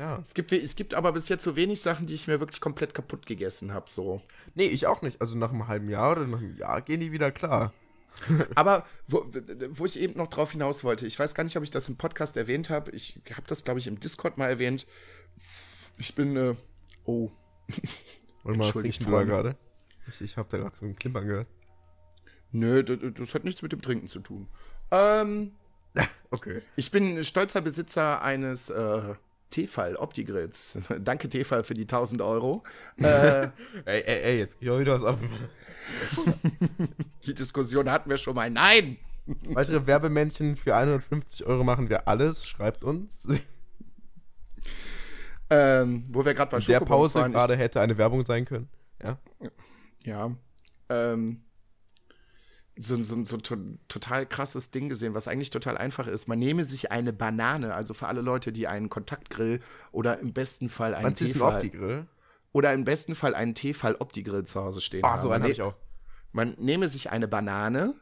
Ja. 0.00 0.18
Es 0.26 0.32
gibt, 0.32 0.50
es 0.50 0.76
gibt 0.76 0.94
aber 0.94 1.12
bis 1.12 1.28
jetzt 1.28 1.44
so 1.44 1.56
wenig 1.56 1.82
Sachen, 1.82 2.06
die 2.06 2.14
ich 2.14 2.26
mir 2.26 2.40
wirklich 2.40 2.62
komplett 2.62 2.94
kaputt 2.94 3.26
gegessen 3.26 3.74
habe. 3.74 3.90
So. 3.90 4.22
Nee, 4.54 4.64
ich 4.64 4.86
auch 4.86 5.02
nicht. 5.02 5.20
Also 5.20 5.36
nach 5.36 5.52
einem 5.52 5.68
halben 5.68 5.90
Jahr 5.90 6.12
oder 6.12 6.26
nach 6.26 6.38
einem 6.38 6.56
Jahr 6.56 6.80
gehen 6.80 7.00
die 7.00 7.12
wieder 7.12 7.30
klar. 7.30 7.74
aber 8.54 8.86
wo, 9.08 9.26
wo 9.68 9.84
ich 9.84 10.00
eben 10.00 10.16
noch 10.16 10.28
drauf 10.28 10.52
hinaus 10.52 10.84
wollte, 10.84 11.06
ich 11.06 11.18
weiß 11.18 11.34
gar 11.34 11.44
nicht, 11.44 11.56
ob 11.58 11.62
ich 11.62 11.70
das 11.70 11.86
im 11.90 11.96
Podcast 11.96 12.38
erwähnt 12.38 12.70
habe. 12.70 12.90
Ich 12.92 13.20
habe 13.30 13.46
das, 13.46 13.62
glaube 13.62 13.78
ich, 13.78 13.86
im 13.86 14.00
Discord 14.00 14.38
mal 14.38 14.48
erwähnt. 14.48 14.86
Ich 15.98 16.14
bin, 16.14 16.34
äh, 16.34 16.56
oh. 17.04 17.30
Mal, 18.42 18.58
was 18.58 18.82
riechst 18.82 19.04
du 19.04 19.10
da 19.10 19.22
gerade? 19.22 19.54
Ich, 20.08 20.22
ich 20.22 20.38
habe 20.38 20.48
da 20.50 20.56
gerade 20.56 20.74
so 20.74 20.86
einen 20.86 20.96
Klimpern 20.96 21.26
gehört. 21.26 21.46
Nö, 22.52 22.82
das, 22.82 22.98
das, 23.14 23.34
hat 23.34 23.44
nichts 23.44 23.60
mit 23.60 23.72
dem 23.72 23.82
Trinken 23.82 24.08
zu 24.08 24.20
tun. 24.20 24.48
Ähm, 24.90 25.52
okay. 26.30 26.62
Ich 26.76 26.90
bin 26.90 27.22
stolzer 27.22 27.60
Besitzer 27.60 28.22
eines 28.22 28.70
äh, 28.70 29.14
Tefal 29.50 29.96
Opti-Grills. 29.96 30.78
Danke, 31.00 31.28
Tefal, 31.28 31.64
für 31.64 31.74
die 31.74 31.82
1000 31.82 32.22
Euro. 32.22 32.62
Äh, 32.98 33.48
ey, 33.86 34.02
ey, 34.02 34.22
ey, 34.22 34.38
jetzt 34.38 34.60
geh 34.60 34.78
wieder 34.78 35.00
was 35.00 35.04
ab. 35.04 35.18
die 37.26 37.34
Diskussion 37.34 37.90
hatten 37.90 38.10
wir 38.10 38.18
schon 38.18 38.34
mal. 38.34 38.50
Nein! 38.50 38.98
Weitere 39.48 39.86
Werbemännchen 39.86 40.56
für 40.56 40.74
150 40.74 41.46
Euro 41.46 41.64
machen 41.64 41.88
wir 41.88 42.08
alles. 42.08 42.46
Schreibt 42.46 42.84
uns. 42.84 43.28
Ähm, 45.48 46.04
wo 46.08 46.24
wir 46.24 46.34
gerade 46.34 46.50
bei 46.50 46.58
Der 46.58 46.80
Pause 46.80 47.28
gerade 47.30 47.56
hätte 47.56 47.80
eine 47.80 47.96
Werbung 47.96 48.24
sein 48.24 48.44
können. 48.44 48.68
Ja. 49.02 49.18
Ja. 50.04 50.36
Ähm, 50.88 51.42
so, 52.80 53.02
so, 53.02 53.24
so 53.24 53.36
to 53.36 53.56
total 53.88 54.26
krasses 54.26 54.70
Ding 54.70 54.88
gesehen, 54.88 55.14
was 55.14 55.28
eigentlich 55.28 55.50
total 55.50 55.76
einfach 55.76 56.06
ist. 56.06 56.28
Man 56.28 56.38
nehme 56.38 56.64
sich 56.64 56.90
eine 56.90 57.12
Banane, 57.12 57.74
also 57.74 57.94
für 57.94 58.08
alle 58.08 58.22
Leute, 58.22 58.52
die 58.52 58.66
einen 58.66 58.88
Kontaktgrill 58.88 59.60
oder 59.92 60.18
im 60.18 60.32
besten 60.32 60.68
Fall 60.68 60.94
einen 60.94 61.14
Tefal 61.14 62.06
oder 62.52 62.72
im 62.72 62.84
besten 62.84 63.14
Fall 63.14 63.34
einen 63.34 63.54
Tefal 63.54 63.96
Opti-Grill 63.96 64.44
zu 64.44 64.60
Hause 64.60 64.80
stehen 64.80 65.02
Ach, 65.04 65.12
haben. 65.12 65.22
so 65.22 65.30
einen 65.30 65.42
habe 65.42 65.52
ich 65.52 65.62
auch. 65.62 65.74
Man 66.32 66.54
nehme 66.58 66.88
sich 66.88 67.10
eine 67.10 67.28
Banane, 67.28 67.94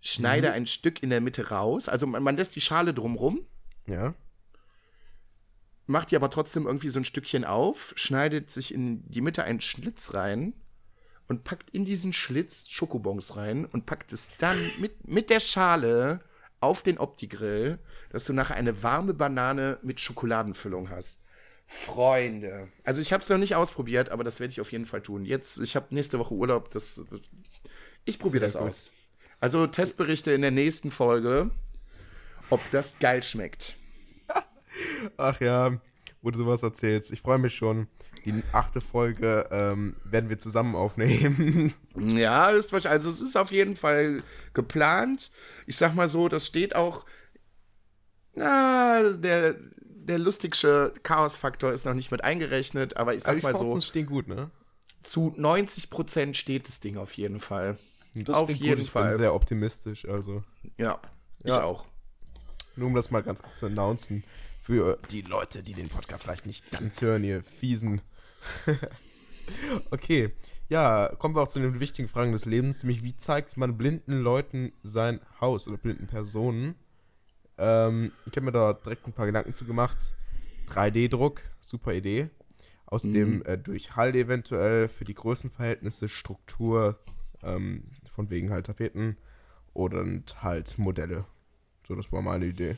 schneide 0.00 0.48
mhm. 0.48 0.54
ein 0.54 0.66
Stück 0.66 1.02
in 1.02 1.10
der 1.10 1.20
Mitte 1.20 1.50
raus, 1.50 1.88
also 1.88 2.06
man, 2.06 2.22
man 2.22 2.36
lässt 2.36 2.56
die 2.56 2.60
Schale 2.60 2.92
drumrum. 2.92 3.46
Ja. 3.86 4.14
Macht 5.86 6.10
die 6.10 6.16
aber 6.16 6.28
trotzdem 6.28 6.66
irgendwie 6.66 6.90
so 6.90 7.00
ein 7.00 7.04
Stückchen 7.04 7.44
auf, 7.44 7.94
schneidet 7.96 8.50
sich 8.50 8.74
in 8.74 9.08
die 9.08 9.22
Mitte 9.22 9.44
einen 9.44 9.60
Schlitz 9.60 10.12
rein 10.12 10.54
und 11.28 11.44
packt 11.44 11.70
in 11.70 11.84
diesen 11.84 12.12
Schlitz 12.12 12.66
Schokobons 12.68 13.36
rein 13.36 13.64
und 13.66 13.86
packt 13.86 14.12
es 14.12 14.30
dann 14.38 14.58
mit, 14.80 15.06
mit 15.06 15.30
der 15.30 15.40
Schale 15.40 16.20
auf 16.60 16.82
den 16.82 16.98
Opti-Grill, 16.98 17.78
dass 18.10 18.24
du 18.24 18.32
nachher 18.32 18.56
eine 18.56 18.82
warme 18.82 19.14
Banane 19.14 19.78
mit 19.82 20.00
Schokoladenfüllung 20.00 20.90
hast. 20.90 21.20
Freunde. 21.66 22.68
Also 22.82 23.02
ich 23.02 23.12
habe 23.12 23.22
es 23.22 23.28
noch 23.28 23.36
nicht 23.36 23.54
ausprobiert, 23.54 24.08
aber 24.08 24.24
das 24.24 24.40
werde 24.40 24.52
ich 24.52 24.60
auf 24.60 24.72
jeden 24.72 24.86
Fall 24.86 25.02
tun. 25.02 25.26
Jetzt, 25.26 25.60
ich 25.60 25.76
habe 25.76 25.94
nächste 25.94 26.18
Woche 26.18 26.34
Urlaub, 26.34 26.70
das 26.70 27.04
ich 28.06 28.18
probiere 28.18 28.40
das 28.40 28.54
gut. 28.54 28.62
aus. 28.62 28.90
Also 29.38 29.66
Testberichte 29.66 30.32
in 30.32 30.40
der 30.40 30.50
nächsten 30.50 30.90
Folge, 30.90 31.50
ob 32.48 32.60
das 32.72 32.98
geil 32.98 33.22
schmeckt. 33.22 33.76
Ach 35.18 35.40
ja, 35.40 35.78
wo 36.22 36.30
du 36.30 36.38
sowas 36.38 36.62
erzählst. 36.62 37.12
Ich 37.12 37.20
freue 37.20 37.38
mich 37.38 37.54
schon. 37.54 37.86
Die 38.24 38.42
achte 38.52 38.80
Folge 38.80 39.48
ähm, 39.50 39.96
werden 40.04 40.28
wir 40.28 40.38
zusammen 40.38 40.74
aufnehmen. 40.74 41.74
Ja, 42.00 42.50
ist 42.50 42.72
wahrscheinlich. 42.72 42.98
Also 42.98 43.10
es 43.10 43.20
ist 43.20 43.36
auf 43.36 43.50
jeden 43.50 43.74
Fall 43.74 44.22
geplant. 44.54 45.32
Ich 45.66 45.76
sag 45.76 45.96
mal 45.96 46.08
so, 46.08 46.28
das 46.28 46.46
steht 46.46 46.76
auch. 46.76 47.04
Na, 48.34 49.02
der, 49.14 49.56
der 49.82 50.18
lustigste 50.18 50.94
Chaos-Faktor 51.02 51.72
ist 51.72 51.86
noch 51.86 51.94
nicht 51.94 52.12
mit 52.12 52.22
eingerechnet, 52.22 52.96
aber 52.96 53.16
ich 53.16 53.24
sag 53.24 53.38
aber 53.38 53.52
mal 53.52 53.70
so. 53.70 53.80
stehen 53.80 54.06
gut, 54.06 54.28
ne? 54.28 54.52
Zu 55.02 55.34
90 55.36 55.90
Prozent 55.90 56.36
steht 56.36 56.68
das 56.68 56.78
Ding 56.78 56.98
auf 56.98 57.14
jeden 57.14 57.40
Fall. 57.40 57.78
Das 58.14 58.36
auf 58.36 58.50
jeden 58.50 58.82
gut. 58.82 58.88
Fall. 58.88 59.06
Ich 59.06 59.10
bin 59.10 59.18
sehr 59.18 59.34
optimistisch, 59.34 60.06
also. 60.06 60.44
Ja, 60.76 61.00
ich 61.42 61.50
ja. 61.50 61.64
auch. 61.64 61.84
Nur 62.76 62.86
um 62.86 62.94
das 62.94 63.10
mal 63.10 63.22
ganz 63.22 63.42
kurz 63.42 63.58
zu 63.58 63.66
announcen. 63.66 64.22
Für 64.68 64.98
die 65.10 65.22
Leute, 65.22 65.62
die 65.62 65.72
den 65.72 65.88
Podcast 65.88 66.24
vielleicht 66.24 66.44
nicht 66.44 66.70
ganz 66.70 67.00
hören, 67.00 67.24
ihr 67.24 67.42
fiesen 67.42 68.02
okay. 69.90 70.34
Ja, 70.68 71.10
kommen 71.18 71.34
wir 71.34 71.40
auch 71.40 71.48
zu 71.48 71.58
den 71.58 71.80
wichtigen 71.80 72.06
Fragen 72.06 72.32
des 72.32 72.44
Lebens, 72.44 72.82
nämlich 72.82 73.02
wie 73.02 73.16
zeigt 73.16 73.56
man 73.56 73.78
blinden 73.78 74.20
Leuten 74.20 74.74
sein 74.82 75.20
Haus 75.40 75.68
oder 75.68 75.78
blinden 75.78 76.06
Personen? 76.06 76.74
Ähm, 77.56 78.12
ich 78.26 78.32
habe 78.32 78.42
mir 78.42 78.52
da 78.52 78.74
direkt 78.74 79.06
ein 79.06 79.14
paar 79.14 79.24
Gedanken 79.24 79.54
zu 79.54 79.64
gemacht. 79.64 80.14
3D-Druck, 80.68 81.40
super 81.60 81.94
Idee. 81.94 82.28
Außerdem 82.84 83.36
mhm. 83.36 83.42
äh, 83.46 83.56
durch 83.56 83.96
Hall 83.96 84.14
eventuell 84.14 84.90
für 84.90 85.06
die 85.06 85.14
Größenverhältnisse, 85.14 86.10
Struktur, 86.10 86.98
ähm, 87.42 87.84
von 88.14 88.28
wegen 88.28 88.50
halt 88.50 88.66
Tapeten 88.66 89.16
oder 89.72 90.04
halt 90.42 90.76
Modelle. 90.76 91.24
So, 91.86 91.94
das 91.94 92.12
war 92.12 92.20
meine 92.20 92.44
Idee. 92.44 92.76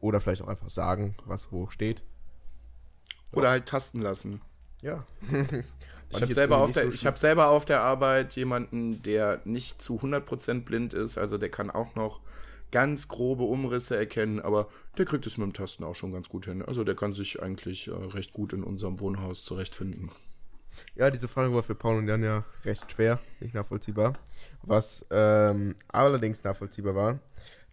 Oder 0.00 0.20
vielleicht 0.20 0.42
auch 0.42 0.48
einfach 0.48 0.70
sagen, 0.70 1.14
was 1.26 1.52
wo 1.52 1.68
steht. 1.68 2.02
Oder 3.32 3.50
halt 3.50 3.66
tasten 3.66 4.00
lassen. 4.00 4.40
Ja. 4.80 5.06
ich 6.10 6.22
habe 6.22 6.34
selber, 6.34 6.58
auf 6.58 6.74
so 6.74 6.80
hab 6.80 7.18
selber 7.18 7.48
auf 7.48 7.64
der 7.64 7.82
Arbeit 7.82 8.34
jemanden, 8.34 9.02
der 9.02 9.40
nicht 9.44 9.80
zu 9.82 10.00
100% 10.00 10.64
blind 10.64 10.94
ist, 10.94 11.18
also 11.18 11.38
der 11.38 11.50
kann 11.50 11.70
auch 11.70 11.94
noch 11.94 12.20
ganz 12.72 13.08
grobe 13.08 13.44
Umrisse 13.44 13.96
erkennen, 13.96 14.40
aber 14.40 14.68
der 14.96 15.04
kriegt 15.04 15.26
es 15.26 15.38
mit 15.38 15.46
dem 15.46 15.52
Tasten 15.52 15.84
auch 15.84 15.94
schon 15.94 16.12
ganz 16.12 16.28
gut 16.28 16.46
hin. 16.46 16.62
Also 16.62 16.84
der 16.84 16.94
kann 16.94 17.12
sich 17.12 17.42
eigentlich 17.42 17.88
äh, 17.88 17.92
recht 17.92 18.32
gut 18.32 18.52
in 18.52 18.62
unserem 18.62 19.00
Wohnhaus 19.00 19.44
zurechtfinden. 19.44 20.10
Ja, 20.94 21.10
diese 21.10 21.28
Frage 21.28 21.52
war 21.52 21.62
für 21.62 21.74
Paul 21.74 21.98
und 21.98 22.08
Jan 22.08 22.22
ja 22.22 22.44
recht 22.64 22.90
schwer, 22.90 23.18
nicht 23.40 23.54
nachvollziehbar. 23.54 24.14
Was 24.62 25.04
ähm, 25.10 25.74
allerdings 25.88 26.44
nachvollziehbar 26.44 26.94
war, 26.94 27.18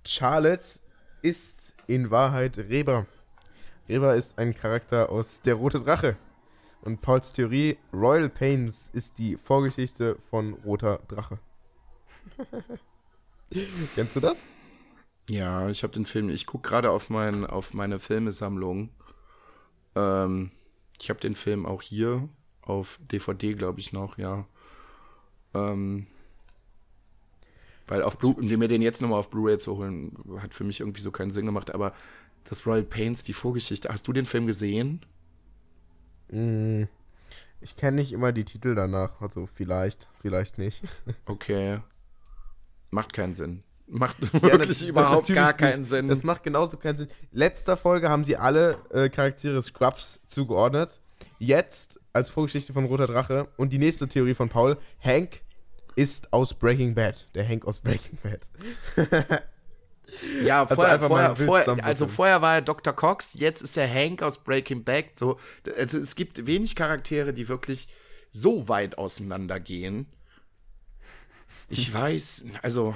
Charlotte 0.05 0.79
ist 1.21 1.56
in 1.87 2.11
Wahrheit 2.11 2.57
Reba. 2.57 3.07
Reba 3.89 4.13
ist 4.13 4.37
ein 4.37 4.53
Charakter 4.53 5.09
aus 5.09 5.41
Der 5.41 5.55
Rote 5.55 5.79
Drache. 5.79 6.17
Und 6.81 7.01
Pauls 7.01 7.31
Theorie, 7.31 7.77
Royal 7.91 8.29
Pains 8.29 8.89
ist 8.93 9.17
die 9.17 9.37
Vorgeschichte 9.37 10.17
von 10.29 10.53
Roter 10.53 10.99
Drache. 11.07 11.39
Kennst 13.95 14.15
du 14.15 14.19
das? 14.19 14.45
Ja, 15.29 15.69
ich 15.69 15.83
habe 15.83 15.93
den 15.93 16.05
Film, 16.05 16.29
ich 16.29 16.45
gucke 16.45 16.69
gerade 16.69 16.91
auf, 16.91 17.09
mein, 17.09 17.45
auf 17.45 17.73
meine 17.73 17.99
Filmesammlung. 17.99 18.89
Ähm, 19.95 20.51
ich 20.99 21.09
habe 21.09 21.19
den 21.19 21.35
Film 21.35 21.65
auch 21.65 21.81
hier 21.81 22.29
auf 22.61 22.99
DVD, 23.11 23.53
glaube 23.53 23.79
ich, 23.79 23.91
noch, 23.93 24.17
ja. 24.17 24.45
Ähm, 25.53 26.07
weil 27.87 28.03
auf 28.03 28.17
Blu 28.17 28.35
mir 28.37 28.67
den 28.67 28.81
jetzt 28.81 29.01
nochmal 29.01 29.19
auf 29.19 29.29
Blu-ray 29.29 29.57
zu 29.57 29.77
holen, 29.77 30.15
hat 30.39 30.53
für 30.53 30.63
mich 30.63 30.81
irgendwie 30.81 31.01
so 31.01 31.11
keinen 31.11 31.31
Sinn 31.31 31.45
gemacht. 31.45 31.73
Aber 31.73 31.93
das 32.43 32.65
Royal 32.65 32.83
Pains, 32.83 33.23
die 33.23 33.33
Vorgeschichte, 33.33 33.89
hast 33.89 34.07
du 34.07 34.13
den 34.13 34.25
Film 34.25 34.45
gesehen? 34.45 35.05
Mm, 36.29 36.83
ich 37.61 37.75
kenne 37.75 37.97
nicht 37.97 38.11
immer 38.11 38.31
die 38.31 38.45
Titel 38.45 38.75
danach, 38.75 39.21
also 39.21 39.47
vielleicht, 39.47 40.07
vielleicht 40.21 40.57
nicht. 40.57 40.83
Okay. 41.25 41.79
Macht 42.89 43.13
keinen 43.13 43.35
Sinn. 43.35 43.61
Macht 43.87 44.17
ja, 44.21 44.41
wirklich 44.41 44.79
das, 44.79 44.81
überhaupt 44.83 45.29
das 45.29 45.35
gar 45.35 45.53
keinen 45.53 45.81
nicht. 45.81 45.89
Sinn. 45.89 46.07
Das 46.07 46.23
macht 46.23 46.43
genauso 46.43 46.77
keinen 46.77 46.97
Sinn. 46.97 47.07
Letzter 47.31 47.77
Folge 47.77 48.09
haben 48.09 48.23
sie 48.23 48.37
alle 48.37 48.77
äh, 48.91 49.09
Charaktere 49.09 49.61
Scrubs 49.61 50.21
zugeordnet. 50.25 50.99
Jetzt 51.39 51.99
als 52.13 52.29
Vorgeschichte 52.29 52.73
von 52.73 52.85
Roter 52.85 53.07
Drache 53.07 53.47
und 53.57 53.71
die 53.71 53.77
nächste 53.77 54.07
Theorie 54.07 54.33
von 54.33 54.49
Paul, 54.49 54.77
Hank 54.99 55.41
ist 55.97 56.31
aus 56.31 56.53
Breaking 56.53 56.93
Bad. 56.93 57.27
Der 57.33 57.47
Hank 57.47 57.65
aus 57.65 57.79
Breaking 57.79 58.17
Bad. 58.23 58.51
ja, 60.43 60.61
also 60.61 60.75
vorher, 60.75 60.99
vorher, 61.01 61.35
vorher 61.35 61.85
also 61.85 62.07
vorher 62.07 62.41
war 62.41 62.55
er 62.55 62.61
Dr. 62.61 62.93
Cox, 62.93 63.33
jetzt 63.33 63.61
ist 63.61 63.75
er 63.77 63.91
Hank 63.91 64.21
aus 64.21 64.43
Breaking 64.43 64.83
Bad. 64.83 65.17
So, 65.17 65.39
also 65.75 65.97
es 65.97 66.15
gibt 66.15 66.45
wenig 66.45 66.75
Charaktere, 66.75 67.33
die 67.33 67.49
wirklich 67.49 67.87
so 68.31 68.69
weit 68.69 68.97
auseinandergehen. 68.97 70.07
Ich 71.69 71.93
weiß, 71.93 72.45
also 72.61 72.95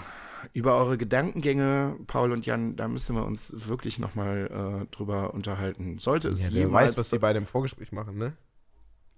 über 0.53 0.77
eure 0.77 0.97
Gedankengänge, 0.97 1.97
Paul 2.07 2.31
und 2.31 2.45
Jan, 2.45 2.75
da 2.75 2.87
müssen 2.87 3.15
wir 3.15 3.25
uns 3.25 3.67
wirklich 3.67 3.99
nochmal 3.99 4.85
äh, 4.85 4.95
drüber 4.95 5.33
unterhalten. 5.33 5.99
Sollte 5.99 6.29
es 6.29 6.43
ja, 6.43 6.49
jemals. 6.49 6.91
weiß, 6.91 6.97
was 6.97 7.09
sie 7.09 7.19
bei 7.19 7.33
dem 7.33 7.45
Vorgespräch 7.45 7.91
machen, 7.91 8.17
ne? 8.17 8.33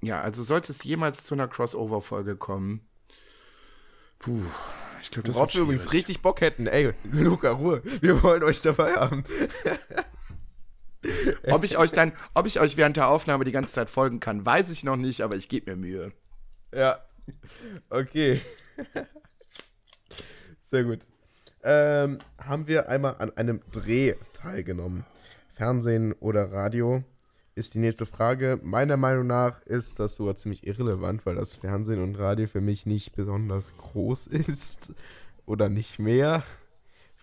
Ja, 0.02 0.22
also 0.22 0.44
sollte 0.44 0.72
es 0.72 0.84
jemals 0.84 1.24
zu 1.24 1.34
einer 1.34 1.48
Crossover-Folge 1.48 2.36
kommen. 2.36 2.88
Puh, 4.24 4.42
ich 5.02 5.12
glaube, 5.12 5.28
das 5.28 5.36
Worauf 5.36 5.54
wir 5.54 5.62
übrigens 5.62 5.92
richtig 5.92 6.22
Bock 6.22 6.40
hätten. 6.40 6.66
Ey, 6.68 6.94
Luca, 7.12 7.52
Ruhe. 7.52 7.82
Wir 8.02 8.24
wollen 8.24 8.42
euch 8.44 8.62
dabei 8.62 8.94
haben. 8.96 9.26
ob 11.52 11.64
ich 11.66 11.78
euch 11.78 11.92
dann, 11.92 12.14
ob 12.34 12.46
ich 12.46 12.60
euch 12.60 12.78
während 12.78 12.96
der 12.96 13.10
Aufnahme 13.10 13.44
die 13.44 13.52
ganze 13.52 13.74
Zeit 13.74 13.90
folgen 13.90 14.22
kann, 14.22 14.46
weiß 14.46 14.70
ich 14.70 14.86
noch 14.86 14.96
nicht, 14.96 15.22
aber 15.22 15.36
ich 15.36 15.50
gebe 15.50 15.72
mir 15.72 15.78
Mühe. 15.78 16.14
Ja. 16.74 17.00
Okay. 17.90 18.42
Sehr 20.62 20.86
gut. 20.86 21.00
Ähm, 21.64 22.20
haben 22.38 22.68
wir 22.68 22.88
einmal 22.88 23.16
an 23.20 23.36
einem 23.36 23.62
Dreh 23.72 24.16
teilgenommen. 24.34 25.06
Fernsehen 25.54 26.14
oder 26.14 26.52
Radio 26.52 27.04
ist 27.56 27.76
die 27.76 27.80
nächste 27.80 28.06
Frage. 28.06 28.60
Meiner 28.64 28.98
Meinung 28.98 29.28
nach 29.28 29.62
ist 29.64 30.00
das 30.00 30.16
sogar 30.16 30.36
ziemlich 30.36 30.66
irrelevant, 30.66 31.26
weil 31.26 31.36
das 31.36 31.54
Fernsehen 31.54 32.02
und 32.02 32.16
Radio 32.16 32.48
für 32.48 32.62
mich 32.62 32.86
nicht 32.86 33.16
besonders 33.16 33.76
groß 33.78 34.28
ist 34.28 34.94
oder 35.46 35.70
nicht 35.70 36.00
mehr. 36.00 36.44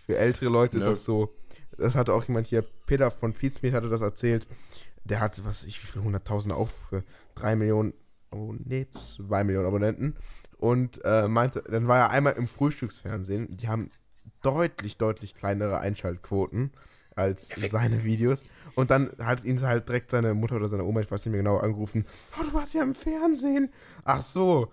Für 0.05 0.17
ältere 0.17 0.49
Leute 0.49 0.77
ja. 0.77 0.83
ist 0.83 0.89
das 0.89 1.03
so. 1.03 1.33
Das 1.77 1.95
hatte 1.95 2.13
auch 2.13 2.25
jemand 2.25 2.47
hier, 2.47 2.63
Peter 2.85 3.11
von 3.11 3.33
Pizmeet 3.33 3.73
hatte 3.73 3.89
das 3.89 4.01
erzählt. 4.01 4.47
Der 5.03 5.19
hat, 5.19 5.43
was 5.45 5.63
ich, 5.63 5.81
wie 5.81 5.87
viel, 5.87 6.01
100.000 6.01 6.51
Aufrufe, 6.51 7.03
3 7.35 7.55
Millionen, 7.55 7.93
oh 8.31 8.53
nee, 8.57 8.87
2 8.89 9.43
Millionen 9.43 9.65
Abonnenten 9.65 10.15
und 10.57 11.03
äh, 11.03 11.27
meinte, 11.27 11.63
dann 11.63 11.87
war 11.87 11.97
er 11.97 12.09
einmal 12.11 12.33
im 12.33 12.47
Frühstücksfernsehen. 12.47 13.57
Die 13.57 13.67
haben 13.67 13.89
deutlich, 14.43 14.97
deutlich 14.97 15.33
kleinere 15.33 15.79
Einschaltquoten 15.79 16.71
als 17.15 17.49
seine 17.69 18.03
Videos. 18.03 18.43
Und 18.75 18.89
dann 18.89 19.11
hat 19.19 19.43
ihn 19.43 19.61
halt 19.61 19.87
direkt 19.87 20.11
seine 20.11 20.33
Mutter 20.33 20.55
oder 20.55 20.69
seine 20.69 20.83
Oma, 20.83 21.01
ich 21.01 21.11
weiß 21.11 21.25
nicht 21.25 21.31
mehr 21.31 21.43
genau, 21.43 21.57
angerufen. 21.57 22.05
Oh, 22.39 22.43
du 22.43 22.53
warst 22.53 22.73
ja 22.73 22.83
im 22.83 22.95
Fernsehen. 22.95 23.69
Ach 24.05 24.21
so. 24.21 24.71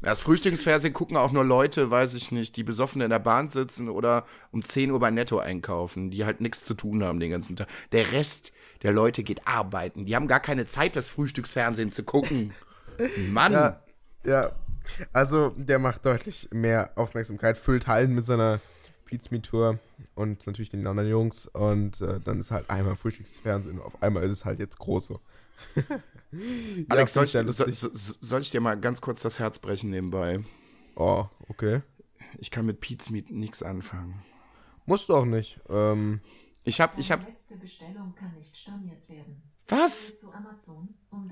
Das 0.00 0.22
Frühstücksfernsehen 0.22 0.94
gucken 0.94 1.16
auch 1.16 1.32
nur 1.32 1.44
Leute, 1.44 1.90
weiß 1.90 2.14
ich 2.14 2.32
nicht, 2.32 2.56
die 2.56 2.64
besoffen 2.64 3.02
in 3.02 3.10
der 3.10 3.18
Bahn 3.18 3.48
sitzen 3.50 3.88
oder 3.88 4.24
um 4.52 4.62
10 4.62 4.90
Uhr 4.90 4.98
bei 4.98 5.10
Netto 5.10 5.38
einkaufen, 5.38 6.10
die 6.10 6.24
halt 6.24 6.40
nichts 6.40 6.64
zu 6.64 6.74
tun 6.74 7.04
haben 7.04 7.20
den 7.20 7.30
ganzen 7.30 7.56
Tag. 7.56 7.68
Der 7.92 8.12
Rest 8.12 8.52
der 8.82 8.92
Leute 8.92 9.22
geht 9.22 9.46
arbeiten. 9.46 10.06
Die 10.06 10.14
haben 10.14 10.28
gar 10.28 10.40
keine 10.40 10.66
Zeit, 10.66 10.96
das 10.96 11.10
Frühstücksfernsehen 11.10 11.92
zu 11.92 12.04
gucken. 12.04 12.54
Mann. 13.30 13.52
Ja, 13.52 13.82
ja, 14.24 14.52
also 15.12 15.50
der 15.50 15.78
macht 15.78 16.06
deutlich 16.06 16.48
mehr 16.52 16.92
Aufmerksamkeit, 16.96 17.58
füllt 17.58 17.86
Hallen 17.86 18.14
mit 18.14 18.24
seiner 18.24 18.60
Pizza 19.08 19.40
Tour 19.42 19.78
und 20.14 20.46
natürlich 20.46 20.70
den 20.70 20.86
anderen 20.86 21.08
Jungs 21.08 21.46
und 21.46 22.00
äh, 22.00 22.20
dann 22.20 22.38
ist 22.38 22.50
halt 22.50 22.68
einmal 22.70 22.94
Frühstücksfernsehen 22.94 23.78
und 23.78 23.84
auf 23.84 24.02
einmal 24.02 24.22
ist 24.22 24.32
es 24.32 24.44
halt 24.44 24.60
jetzt 24.60 24.78
groß 24.78 25.06
so. 25.06 25.20
Alex, 26.88 27.14
soll, 27.14 27.24
ich, 27.24 27.32
so, 27.32 27.50
so, 27.50 27.88
soll 27.92 28.40
ich 28.40 28.50
dir 28.50 28.60
mal 28.60 28.78
ganz 28.78 29.00
kurz 29.00 29.22
das 29.22 29.38
Herz 29.38 29.58
brechen 29.58 29.90
nebenbei? 29.90 30.40
Oh, 30.94 31.26
okay. 31.48 31.82
Ich 32.38 32.50
kann 32.50 32.66
mit 32.66 32.80
Pizza 32.80 33.12
nichts 33.12 33.62
anfangen. 33.62 34.22
Musst 34.86 35.08
du 35.08 35.16
auch 35.16 35.24
nicht. 35.24 35.58
Ähm, 35.68 36.20
ich 36.64 36.80
hab, 36.80 36.98
ich 36.98 37.10
hab. 37.10 37.26
letzte 37.26 37.56
Bestellung 37.56 38.14
kann 38.14 38.34
nicht 38.34 38.56
storniert 38.56 39.08
werden. 39.08 39.42
Was? 39.68 40.14
Amazon, 40.32 40.94
um 41.10 41.28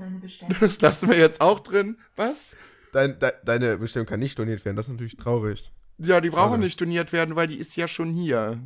das 0.60 0.80
lassen 0.80 1.08
wir 1.08 1.18
jetzt 1.18 1.40
auch 1.40 1.60
drin. 1.60 1.98
Was? 2.16 2.56
dein, 2.96 3.18
de, 3.18 3.32
deine 3.44 3.78
Bestellung 3.78 4.06
kann 4.06 4.20
nicht 4.20 4.32
storniert 4.32 4.64
werden. 4.64 4.76
Das 4.76 4.86
ist 4.86 4.92
natürlich 4.92 5.16
traurig. 5.16 5.70
Ja, 5.98 6.20
die 6.20 6.30
brauchen 6.30 6.52
Schade. 6.52 6.62
nicht 6.62 6.74
storniert 6.74 7.12
werden, 7.12 7.36
weil 7.36 7.46
die 7.46 7.58
ist 7.58 7.76
ja 7.76 7.88
schon 7.88 8.12
hier. 8.12 8.60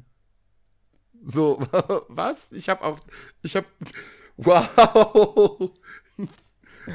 So, 1.23 1.59
was? 2.09 2.53
Ich 2.53 2.69
habe 2.69 2.83
auch, 2.83 3.01
ich 3.43 3.57
habe, 3.57 3.66
wow. 4.37 5.71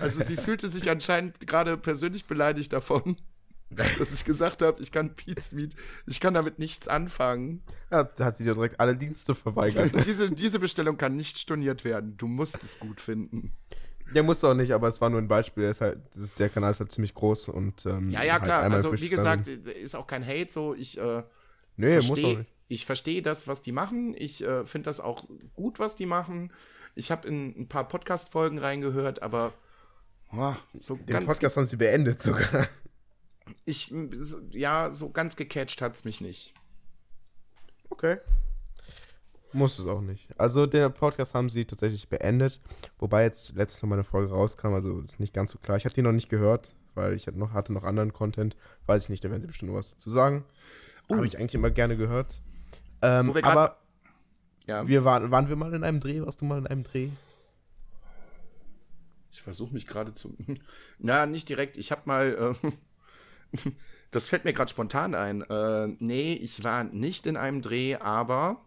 Also 0.02 0.24
sie 0.24 0.36
fühlte 0.36 0.68
sich 0.68 0.90
anscheinend 0.90 1.46
gerade 1.46 1.78
persönlich 1.78 2.26
beleidigt 2.26 2.74
davon, 2.74 3.18
dass 3.70 4.14
ich 4.14 4.26
gesagt 4.26 4.62
habe, 4.62 4.82
ich 4.82 4.92
kann 4.92 5.16
Pizza 5.16 5.56
Meat, 5.56 5.76
ich 6.06 6.20
kann 6.20 6.34
damit 6.34 6.60
nichts 6.60 6.88
anfangen. 6.88 7.62
Ja, 7.92 8.10
hat 8.20 8.36
sie 8.36 8.44
dir 8.44 8.56
direkt 8.56 8.80
alle 8.80 8.96
Dienste 8.96 9.36
verweigert. 9.36 10.06
diese, 10.06 10.32
diese 10.32 10.60
Bestellung 10.60 10.98
kann 10.98 11.16
nicht 11.16 11.38
storniert 11.38 11.86
werden. 11.86 12.18
Du 12.18 12.28
musst 12.28 12.64
es 12.64 12.80
gut 12.80 13.00
finden. 13.00 13.54
Der 14.14 14.24
muss 14.24 14.44
auch 14.44 14.54
nicht, 14.54 14.72
aber 14.72 14.88
es 14.88 15.02
war 15.02 15.10
nur 15.10 15.20
ein 15.20 15.28
Beispiel. 15.28 15.74
Halt, 15.80 16.00
der 16.38 16.50
Kanal 16.50 16.72
ist 16.72 16.80
halt 16.80 16.92
ziemlich 16.92 17.14
groß 17.14 17.50
und. 17.50 17.86
Ähm, 17.86 18.10
ja, 18.12 18.24
ja, 18.24 18.34
halt 18.34 18.44
klar. 18.44 18.64
Also, 18.64 18.94
wie 19.00 19.10
gesagt, 19.10 19.48
ist 19.48 19.96
auch 19.96 20.08
kein 20.08 20.26
Hate 20.26 20.52
so. 20.52 20.76
Ich. 20.76 20.98
Äh, 20.98 21.24
nee, 21.78 21.94
versteh, 21.94 22.10
muss 22.10 22.24
auch 22.24 22.38
nicht. 22.38 22.50
Ich 22.68 22.86
verstehe 22.86 23.22
das, 23.22 23.48
was 23.48 23.62
die 23.62 23.72
machen. 23.72 24.16
Ich 24.18 24.44
äh, 24.44 24.66
finde 24.66 24.90
das 24.90 25.00
auch 25.00 25.26
gut, 25.54 25.80
was 25.80 25.96
die 25.96 26.06
machen. 26.06 26.52
Ich 26.96 27.12
habe 27.12 27.28
in 27.28 27.62
ein 27.62 27.68
paar 27.68 27.88
Podcast-Folgen 27.88 28.60
reingehört, 28.60 29.22
aber. 29.22 29.54
Oh, 30.32 30.56
so 30.78 30.96
Den 30.96 31.26
Podcast 31.26 31.58
haben 31.58 31.66
sie 31.66 31.78
beendet 31.78 32.22
sogar. 32.22 32.68
Ich, 33.64 33.94
ja, 34.52 34.92
so 34.92 35.12
ganz 35.12 35.36
gecatcht 35.36 35.82
hat 35.82 35.96
es 35.96 36.04
mich 36.04 36.20
nicht. 36.20 36.54
Okay. 37.90 38.18
Muss 39.56 39.80
es 39.80 39.88
auch 39.88 40.02
nicht. 40.02 40.28
Also 40.38 40.66
den 40.66 40.92
Podcast 40.92 41.34
haben 41.34 41.50
sie 41.50 41.64
tatsächlich 41.64 42.10
beendet, 42.10 42.60
wobei 43.00 43.24
jetzt 43.24 43.56
letztens 43.56 43.84
noch 43.84 43.90
mal 43.90 43.96
eine 43.96 44.04
Folge 44.04 44.34
rauskam, 44.34 44.74
also 44.74 45.00
ist 45.00 45.22
nicht 45.22 45.34
ganz 45.34 45.52
so 45.52 45.60
klar. 45.60 45.78
Ich 45.78 45.86
hatte 45.86 45.96
die 45.96 46.02
noch 46.02 46.12
nicht 46.12 46.28
gehört, 46.28 46.76
weil 46.94 47.14
ich 47.14 47.26
noch, 47.28 47.54
hatte 47.54 47.72
noch 47.72 47.86
anderen 47.86 48.12
Content. 48.12 48.58
Weiß 48.86 49.04
ich 49.04 49.10
nicht, 49.10 49.24
da 49.24 49.30
werden 49.30 49.40
sie 49.40 49.48
bestimmt 49.48 49.72
noch 49.72 49.78
was 49.78 49.92
dazu 49.92 50.10
sagen. 50.10 50.44
Uh. 51.10 51.16
Habe 51.16 51.26
ich 51.26 51.40
eigentlich 51.40 51.56
immer 51.56 51.70
gerne 51.70 51.96
gehört. 51.96 52.42
Ähm, 53.02 53.34
wir 53.34 53.46
aber 53.46 53.78
ja. 54.68 54.86
wir 54.90 55.06
waren, 55.06 55.32
waren 55.32 55.48
wir 55.48 55.56
mal 55.56 55.74
in 55.74 55.86
einem 55.86 56.02
Dreh? 56.02 56.20
Warst 56.22 56.42
du 56.42 56.46
mal 56.46 56.58
in 56.58 56.68
einem 56.68 56.84
Dreh? 56.84 57.08
Ich 59.32 59.42
versuche 59.42 59.74
mich 59.74 59.88
gerade 59.88 60.14
zu. 60.14 60.36
Na, 61.00 61.26
nicht 61.26 61.48
direkt. 61.48 61.78
Ich 61.78 61.92
habe 61.92 62.02
mal. 62.04 62.56
Äh, 63.54 63.62
das 64.12 64.28
fällt 64.28 64.44
mir 64.44 64.52
gerade 64.52 64.70
spontan 64.70 65.16
ein. 65.16 65.44
Äh, 65.44 65.96
nee, 66.00 66.34
ich 66.34 66.62
war 66.66 66.84
nicht 66.84 67.26
in 67.26 67.38
einem 67.38 67.62
Dreh, 67.62 67.96
aber 67.96 68.65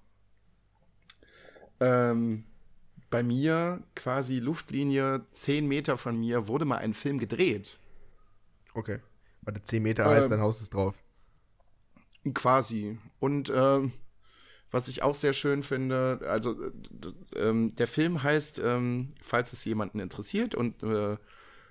ähm, 1.81 2.45
bei 3.11 3.23
mir, 3.23 3.83
quasi 3.95 4.39
Luftlinie 4.39 5.27
10 5.33 5.67
Meter 5.67 5.97
von 5.97 6.19
mir, 6.19 6.49
wurde 6.49 6.65
mal 6.65 6.79
ein 6.79 6.95
Film 6.95 7.19
gedreht. 7.19 7.79
Okay. 8.75 9.01
Warte, 9.43 9.63
10 9.63 9.83
Meter 9.83 10.05
heißt, 10.05 10.27
ähm, 10.27 10.31
dein 10.33 10.41
Haus 10.41 10.61
ist 10.61 10.75
drauf. 10.75 10.95
Quasi. 12.35 12.99
Und 13.19 13.51
ähm, 13.55 13.93
was 14.71 14.89
ich 14.89 15.03
auch 15.03 15.15
sehr 15.15 15.33
schön 15.33 15.63
finde, 15.63 16.21
also 16.29 16.55
ähm, 17.35 17.75
der 17.77 17.87
Film 17.87 18.23
heißt, 18.23 18.61
ähm, 18.63 19.09
falls 19.23 19.53
es 19.53 19.65
jemanden 19.65 20.01
interessiert, 20.01 20.55
und 20.55 20.83
äh, 20.83 21.17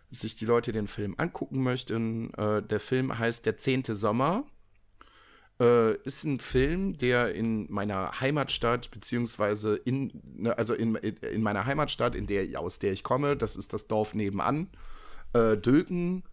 sich 0.09 0.35
die 0.35 0.45
Leute 0.45 0.71
den 0.71 0.87
Film 0.87 1.13
angucken 1.17 1.61
möchten, 1.61 2.33
äh, 2.33 2.63
der 2.63 2.79
Film 2.79 3.17
heißt 3.17 3.45
Der 3.45 3.57
zehnte 3.57 3.95
Sommer. 3.95 4.45
Äh, 5.59 5.95
ist 6.03 6.23
ein 6.23 6.39
Film, 6.39 6.97
der 6.97 7.33
in 7.33 7.71
meiner 7.71 8.19
Heimatstadt, 8.21 8.91
beziehungsweise 8.91 9.75
in, 9.75 10.21
ne, 10.23 10.57
also 10.57 10.75
in, 10.75 10.95
in 10.95 11.41
meiner 11.41 11.65
Heimatstadt, 11.65 12.13
in 12.13 12.27
der, 12.27 12.59
aus 12.59 12.79
der 12.79 12.93
ich 12.93 13.03
komme, 13.03 13.35
das 13.35 13.55
ist 13.55 13.73
das 13.73 13.87
Dorf 13.87 14.13
nebenan, 14.13 14.69
äh, 15.33 15.57
Dülken 15.57 16.23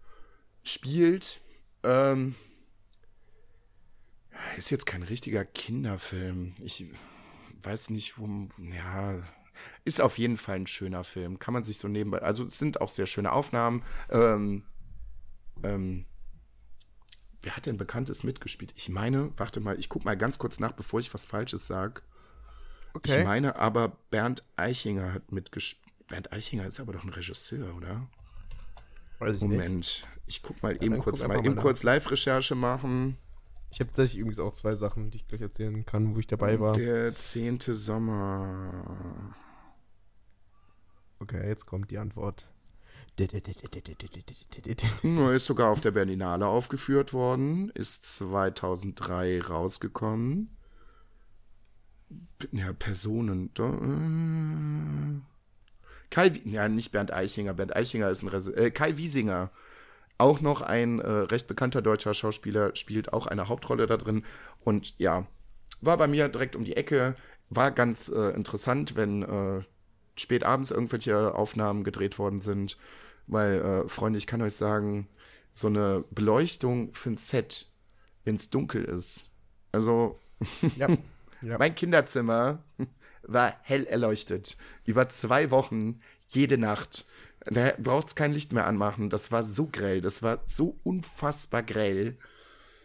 spielt. 0.63 1.41
Ähm, 1.83 2.35
ist 4.59 4.71
jetzt 4.71 4.87
kein 4.87 5.03
richtiger 5.03 5.45
Kinderfilm. 5.45 6.55
Ich 6.63 6.87
weiß 7.63 7.91
nicht, 7.91 8.19
wo. 8.19 8.29
Ja, 8.75 9.23
ist 9.85 10.01
auf 10.01 10.19
jeden 10.19 10.37
Fall 10.37 10.57
ein 10.57 10.67
schöner 10.67 11.05
Film. 11.05 11.39
Kann 11.39 11.55
man 11.55 11.65
sich 11.65 11.79
so 11.79 11.89
nebenbei. 11.89 12.19
Also 12.19 12.45
es 12.45 12.59
sind 12.59 12.81
auch 12.81 12.89
sehr 12.89 13.07
schöne 13.07 13.33
Aufnahmen. 13.33 13.83
Ähm, 14.11 14.65
ähm, 15.63 16.07
wer 17.45 17.57
hat 17.57 17.67
denn 17.67 17.77
Bekanntes 17.77 18.25
mitgespielt? 18.25 18.73
Ich 18.77 18.89
meine, 18.89 19.31
warte 19.37 19.61
mal, 19.61 19.79
ich 19.79 19.89
gucke 19.89 20.05
mal 20.05 20.17
ganz 20.17 20.39
kurz 20.39 20.59
nach, 20.59 20.73
bevor 20.73 21.01
ich 21.01 21.13
was 21.15 21.27
Falsches 21.27 21.67
sage. 21.67 22.03
Okay. 22.95 23.21
Ich 23.21 23.25
meine 23.25 23.57
aber, 23.57 23.97
Bernd 24.11 24.45
Eichinger 24.57 25.13
hat 25.13 25.33
mitgespielt. 25.33 25.83
Bernd 26.09 26.33
Eichinger 26.33 26.67
ist 26.67 26.81
aber 26.81 26.93
doch 26.93 27.05
ein 27.05 27.11
Regisseur, 27.11 27.75
oder? 27.77 28.07
Weiß 29.19 29.37
ich 29.37 29.43
Moment, 29.43 29.77
nicht. 29.77 30.09
ich 30.27 30.43
guck 30.43 30.63
mal 30.63 30.75
ja, 30.75 30.83
eben 30.83 30.99
kurz 30.99 31.23
mal, 31.23 31.29
mal 31.29 31.45
eben 31.45 31.57
kurz 31.57 31.83
Live-Recherche 31.83 32.55
machen. 32.55 33.17
Ich 33.71 33.81
habe 33.81 33.91
tatsächlich 33.91 34.21
übrigens 34.21 34.39
auch 34.39 34.53
zwei 34.53 34.75
Sachen, 34.75 35.11
die 35.11 35.17
ich 35.17 35.27
gleich 35.27 35.41
erzählen 35.41 35.85
kann, 35.85 36.15
wo 36.15 36.21
ich 36.21 36.27
dabei 36.27 36.61
war. 36.61 36.75
Der 36.75 37.15
zehnte 37.17 37.75
Sommer. 37.75 39.35
Okay, 41.19 41.49
jetzt 41.49 41.67
kommt 41.67 41.91
die 41.91 41.99
Antwort. 41.99 42.47
Ist 45.35 45.47
sogar 45.47 45.71
auf 45.71 45.81
der 45.81 45.93
Berlinale 45.93 46.47
aufgeführt 46.47 47.13
worden, 47.13 47.71
ist 47.71 48.05
2003 48.17 49.41
rausgekommen. 49.43 50.57
Ja, 52.51 52.73
Personen. 52.73 53.51
Kai, 56.11 56.41
ja, 56.45 56.69
nicht 56.69 56.93
Bernd 56.93 57.13
Eichinger. 57.13 57.55
Bernd 57.55 57.75
Eichinger 57.75 58.11
ist 58.11 58.23
ein 58.23 58.29
Res 58.29 58.49
äh, 58.49 58.71
Kai 58.71 58.97
Wiesinger 58.97 59.51
auch 60.19 60.41
noch 60.41 60.63
ein 60.63 61.01
äh, 61.01 61.11
recht 61.11 61.49
bekannter 61.49 61.83
deutscher 61.83 62.15
Schauspieler 62.15 62.75
spielt 62.77 63.13
auch 63.13 63.27
eine 63.27 63.49
Hauptrolle 63.49 63.87
da 63.87 63.97
drin. 63.97 64.25
Und 64.61 64.95
ja, 64.99 65.27
war 65.81 65.97
bei 65.97 66.07
mir 66.07 66.29
direkt 66.29 66.57
um 66.57 66.65
die 66.65 66.77
Ecke. 66.77 67.17
War 67.51 67.71
ganz 67.73 68.09
äh, 68.09 68.31
interessant, 68.31 68.97
wenn 68.97 69.23
äh, 69.23 69.63
spät 70.17 70.45
abends 70.45 70.71
irgendwelche 70.71 71.35
Aufnahmen 71.35 71.85
gedreht 71.85 72.19
worden 72.19 72.41
sind. 72.41 72.79
Weil, 73.27 73.61
äh, 73.61 73.89
Freunde, 73.89 74.19
ich 74.19 74.27
kann 74.27 74.43
euch 74.43 74.55
sagen, 74.55 75.09
so 75.53 75.69
eine 75.69 76.05
Beleuchtung 76.11 76.93
für 76.95 77.11
ein 77.11 77.17
Set, 77.17 77.71
wenn 78.25 78.37
es 78.37 78.51
dunkel 78.51 78.85
ist. 78.85 79.31
Also, 79.73 80.19
ja. 80.77 80.89
Ja. 81.43 81.59
mein 81.59 81.75
Kinderzimmer 81.75 82.63
war 83.23 83.55
hell 83.63 83.85
erleuchtet. 83.85 84.57
Über 84.85 85.09
zwei 85.09 85.51
Wochen, 85.51 85.99
jede 86.29 86.59
Nacht. 86.59 87.07
Da 87.47 87.73
braucht 87.79 88.09
es 88.09 88.15
kein 88.15 88.33
Licht 88.33 88.53
mehr 88.53 88.67
anmachen. 88.67 89.11
Das 89.11 89.31
war 89.31 89.43
so 89.43 89.67
grell. 89.67 90.01
Das 90.01 90.23
war 90.23 90.43
so 90.47 90.79
unfassbar 90.83 91.63
grell. 91.63 92.17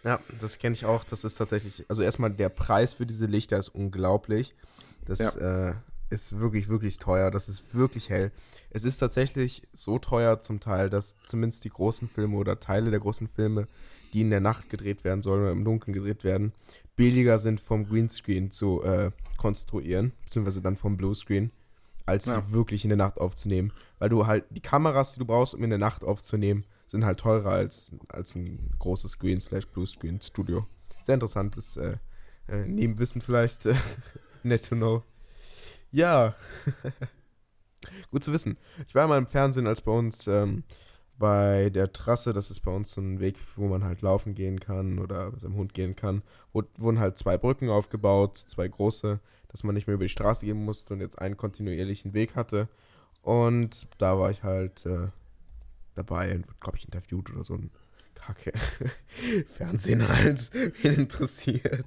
Ja, 0.03 0.19
das 0.39 0.59
kenne 0.59 0.73
ich 0.73 0.85
auch. 0.85 1.03
Das 1.03 1.23
ist 1.23 1.35
tatsächlich, 1.35 1.85
also 1.89 2.01
erstmal 2.01 2.31
der 2.31 2.49
Preis 2.49 2.93
für 2.93 3.05
diese 3.05 3.25
Lichter 3.25 3.57
ist 3.57 3.69
unglaublich. 3.69 4.55
Das 5.05 5.19
ja. 5.19 5.69
äh, 5.69 5.75
ist 6.10 6.39
wirklich, 6.39 6.70
wirklich 6.70 6.97
teuer. 6.97 7.32
Das 7.32 7.49
ist 7.49 7.74
wirklich 7.74 8.10
hell. 8.10 8.32
Es 8.70 8.84
ist 8.84 8.97
tatsächlich 8.97 9.64
so 9.74 9.99
teuer 9.99 10.41
zum 10.41 10.60
Teil, 10.60 10.89
dass 10.89 11.16
zumindest 11.28 11.64
die 11.64 11.70
großen 11.70 12.10
Filme 12.10 12.38
oder 12.38 12.60
Teile 12.60 12.91
der 12.91 12.99
großen 12.99 13.28
Filme, 13.28 13.68
die 14.14 14.22
in 14.22 14.30
der 14.30 14.39
Nacht 14.39 14.70
gedreht 14.70 15.03
werden 15.03 15.22
sollen 15.22 15.41
oder 15.41 15.51
im 15.51 15.66
Dunkeln 15.66 15.93
gedreht 15.93 16.24
werden, 16.24 16.53
billiger 16.95 17.39
sind 17.39 17.62
vom 17.62 17.88
Greenscreen 17.88 18.51
zu 18.51 18.84
äh, 18.84 19.12
konstruieren, 19.38 20.12
beziehungsweise 20.24 20.62
dann 20.62 20.78
vom 20.78 20.97
Bluescreen 20.97 21.51
als 22.05 22.26
ja. 22.26 22.41
die 22.41 22.51
wirklich 22.51 22.84
in 22.84 22.89
der 22.89 22.97
Nacht 22.97 23.20
aufzunehmen. 23.20 23.72
Weil 23.99 24.10
du 24.10 24.26
halt, 24.26 24.45
die 24.49 24.62
Kameras, 24.62 25.14
die 25.14 25.20
du 25.20 25.26
brauchst, 25.26 25.53
um 25.53 25.64
in 25.64 25.70
der 25.70 25.80
Nacht 25.80 26.03
aufzunehmen, 26.03 26.66
sind 26.88 27.05
halt 27.05 27.20
teurer 27.20 27.51
als, 27.51 27.93
als 28.10 28.36
ein 28.36 28.72
großes 28.80 29.12
Screen 29.12 29.39
slash 29.39 29.68
Blue 29.68 29.86
Screen 29.86 30.20
Studio. 30.20 30.66
Sehr 31.01 31.14
interessantes 31.14 31.78
äh, 31.78 31.97
äh, 32.47 32.66
Nebenwissen 32.66 33.22
vielleicht. 33.22 33.70
Net 34.43 34.68
to 34.68 34.76
know. 34.76 35.03
Ja. 35.91 36.35
Gut 38.11 38.23
zu 38.23 38.33
wissen. 38.33 38.57
Ich 38.87 38.95
war 38.95 39.07
mal 39.07 39.17
im 39.17 39.27
Fernsehen, 39.27 39.67
als 39.67 39.81
bei 39.81 39.91
uns 39.91 40.27
ähm, 40.27 40.63
bei 41.19 41.69
der 41.69 41.91
Trasse, 41.91 42.33
das 42.33 42.49
ist 42.49 42.61
bei 42.61 42.71
uns 42.71 42.93
so 42.93 43.01
ein 43.01 43.19
Weg, 43.19 43.37
wo 43.55 43.67
man 43.67 43.83
halt 43.83 44.01
laufen 44.01 44.35
gehen 44.35 44.59
kann 44.59 44.99
oder 44.99 45.31
mit 45.31 45.41
seinem 45.41 45.55
Hund 45.55 45.73
gehen 45.73 45.95
kann, 45.95 46.23
wurden 46.53 46.99
halt 46.99 47.17
zwei 47.17 47.37
Brücken 47.37 47.69
aufgebaut, 47.69 48.37
zwei 48.37 48.67
große, 48.67 49.19
dass 49.49 49.63
man 49.63 49.75
nicht 49.75 49.85
mehr 49.85 49.95
über 49.95 50.05
die 50.05 50.09
Straße 50.09 50.45
gehen 50.45 50.63
musste 50.63 50.93
und 50.93 51.01
jetzt 51.01 51.19
einen 51.19 51.37
kontinuierlichen 51.37 52.13
Weg 52.13 52.35
hatte. 52.35 52.69
Und 53.21 53.87
da 53.97 54.17
war 54.17 54.31
ich 54.31 54.43
halt 54.43 54.85
äh, 54.85 55.09
dabei 55.95 56.33
und 56.35 56.59
glaube 56.61 56.77
ich 56.77 56.85
interviewt 56.85 57.29
oder 57.31 57.43
so 57.43 57.55
ein 57.55 57.69
Kacke. 58.15 58.53
Fernsehen 59.57 60.07
halt, 60.07 60.51
wen 60.81 60.93
interessiert. 60.93 61.85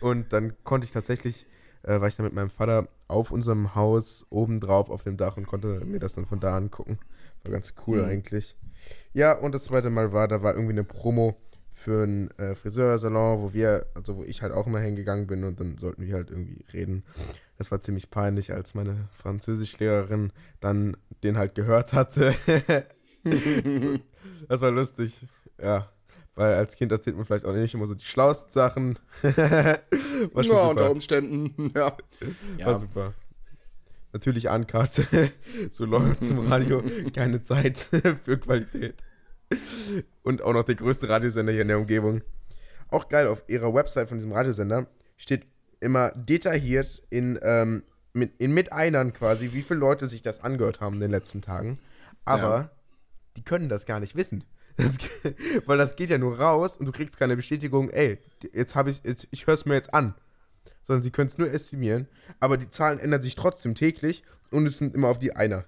Und 0.00 0.32
dann 0.32 0.54
konnte 0.64 0.86
ich 0.86 0.92
tatsächlich, 0.92 1.46
äh, 1.86 2.00
war 2.00 2.08
ich 2.08 2.16
dann 2.16 2.26
mit 2.26 2.34
meinem 2.34 2.50
Vater 2.50 2.88
auf 3.08 3.30
unserem 3.30 3.74
Haus 3.74 4.26
oben 4.30 4.60
drauf 4.60 4.90
auf 4.90 5.04
dem 5.04 5.16
Dach 5.16 5.36
und 5.36 5.46
konnte 5.46 5.84
mir 5.84 6.00
das 6.00 6.14
dann 6.14 6.26
von 6.26 6.40
da 6.40 6.56
angucken. 6.56 6.98
War 7.44 7.52
ganz 7.52 7.74
cool 7.86 8.02
mhm. 8.02 8.08
eigentlich. 8.08 8.56
Ja, 9.12 9.32
und 9.32 9.54
das 9.54 9.64
zweite 9.64 9.88
Mal 9.90 10.12
war, 10.12 10.28
da 10.28 10.42
war 10.42 10.54
irgendwie 10.54 10.72
eine 10.72 10.84
Promo 10.84 11.36
für 11.72 12.02
einen 12.02 12.30
äh, 12.38 12.54
Friseursalon, 12.54 13.40
wo 13.40 13.52
wir, 13.52 13.86
also 13.94 14.16
wo 14.16 14.24
ich 14.24 14.42
halt 14.42 14.52
auch 14.52 14.66
immer 14.66 14.80
hingegangen 14.80 15.26
bin 15.26 15.44
und 15.44 15.60
dann 15.60 15.78
sollten 15.78 16.04
wir 16.04 16.14
halt 16.14 16.30
irgendwie 16.30 16.64
reden. 16.72 17.04
Das 17.58 17.70
war 17.70 17.80
ziemlich 17.80 18.10
peinlich, 18.10 18.52
als 18.52 18.74
meine 18.74 19.08
Französischlehrerin 19.12 20.32
dann 20.60 20.96
den 21.22 21.38
halt 21.38 21.54
gehört 21.54 21.92
hatte. 21.92 22.34
das 24.48 24.60
war 24.60 24.70
lustig, 24.70 25.26
ja. 25.62 25.88
Weil 26.36 26.54
als 26.54 26.76
Kind 26.76 26.92
erzählt 26.92 27.16
man 27.16 27.24
vielleicht 27.24 27.46
auch 27.46 27.54
nicht 27.54 27.74
immer 27.74 27.86
so 27.86 27.94
die 27.94 28.04
schlauesten 28.04 28.52
Sachen. 28.52 28.98
ja, 29.22 29.78
unter 30.34 30.90
Umständen, 30.90 31.72
ja. 31.74 31.86
War 31.86 31.96
ja. 32.58 32.78
super. 32.78 33.14
Natürlich 34.12 34.48
Uncut. 34.48 34.90
so 35.70 35.86
läuft 35.86 36.22
zum 36.22 36.40
Radio. 36.40 36.82
Keine 37.14 37.42
Zeit 37.42 37.88
für 38.24 38.38
Qualität. 38.38 38.96
Und 40.22 40.42
auch 40.42 40.52
noch 40.52 40.64
der 40.64 40.74
größte 40.74 41.08
Radiosender 41.08 41.52
hier 41.52 41.62
in 41.62 41.68
der 41.68 41.78
Umgebung. 41.78 42.20
Auch 42.88 43.08
geil, 43.08 43.26
auf 43.26 43.42
ihrer 43.48 43.72
Website 43.74 44.08
von 44.08 44.18
diesem 44.18 44.32
Radiosender 44.32 44.86
steht 45.16 45.46
immer 45.80 46.10
detailliert 46.10 47.02
in, 47.08 47.38
ähm, 47.42 47.82
mit, 48.12 48.32
in 48.38 48.52
Miteinern 48.52 49.14
quasi, 49.14 49.52
wie 49.52 49.62
viele 49.62 49.80
Leute 49.80 50.06
sich 50.06 50.20
das 50.20 50.40
angehört 50.40 50.80
haben 50.80 50.94
in 50.96 51.00
den 51.00 51.10
letzten 51.10 51.40
Tagen. 51.40 51.78
Aber 52.26 52.56
ja. 52.56 52.70
die 53.36 53.42
können 53.42 53.70
das 53.70 53.86
gar 53.86 54.00
nicht 54.00 54.16
wissen. 54.16 54.44
Das, 54.76 54.98
weil 55.66 55.78
das 55.78 55.96
geht 55.96 56.10
ja 56.10 56.18
nur 56.18 56.38
raus 56.38 56.76
und 56.76 56.86
du 56.86 56.92
kriegst 56.92 57.18
keine 57.18 57.36
Bestätigung, 57.36 57.90
ey, 57.90 58.18
jetzt 58.52 58.74
habe 58.74 58.90
ich, 58.90 59.02
jetzt, 59.04 59.26
ich 59.30 59.46
höre 59.46 59.54
es 59.54 59.66
mir 59.66 59.74
jetzt 59.74 59.94
an. 59.94 60.14
Sondern 60.82 61.02
sie 61.02 61.10
können 61.10 61.28
es 61.28 61.38
nur 61.38 61.50
estimieren. 61.50 62.06
Aber 62.38 62.56
die 62.56 62.70
Zahlen 62.70 62.98
ändern 62.98 63.20
sich 63.20 63.34
trotzdem 63.34 63.74
täglich 63.74 64.22
und 64.50 64.66
es 64.66 64.78
sind 64.78 64.94
immer 64.94 65.08
auf 65.08 65.18
die 65.18 65.34
Einer. 65.34 65.64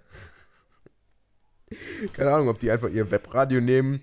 Keine 2.12 2.32
Ahnung, 2.32 2.48
ob 2.48 2.60
die 2.60 2.70
einfach 2.70 2.88
ihr 2.88 3.10
Webradio 3.10 3.60
nehmen, 3.60 4.00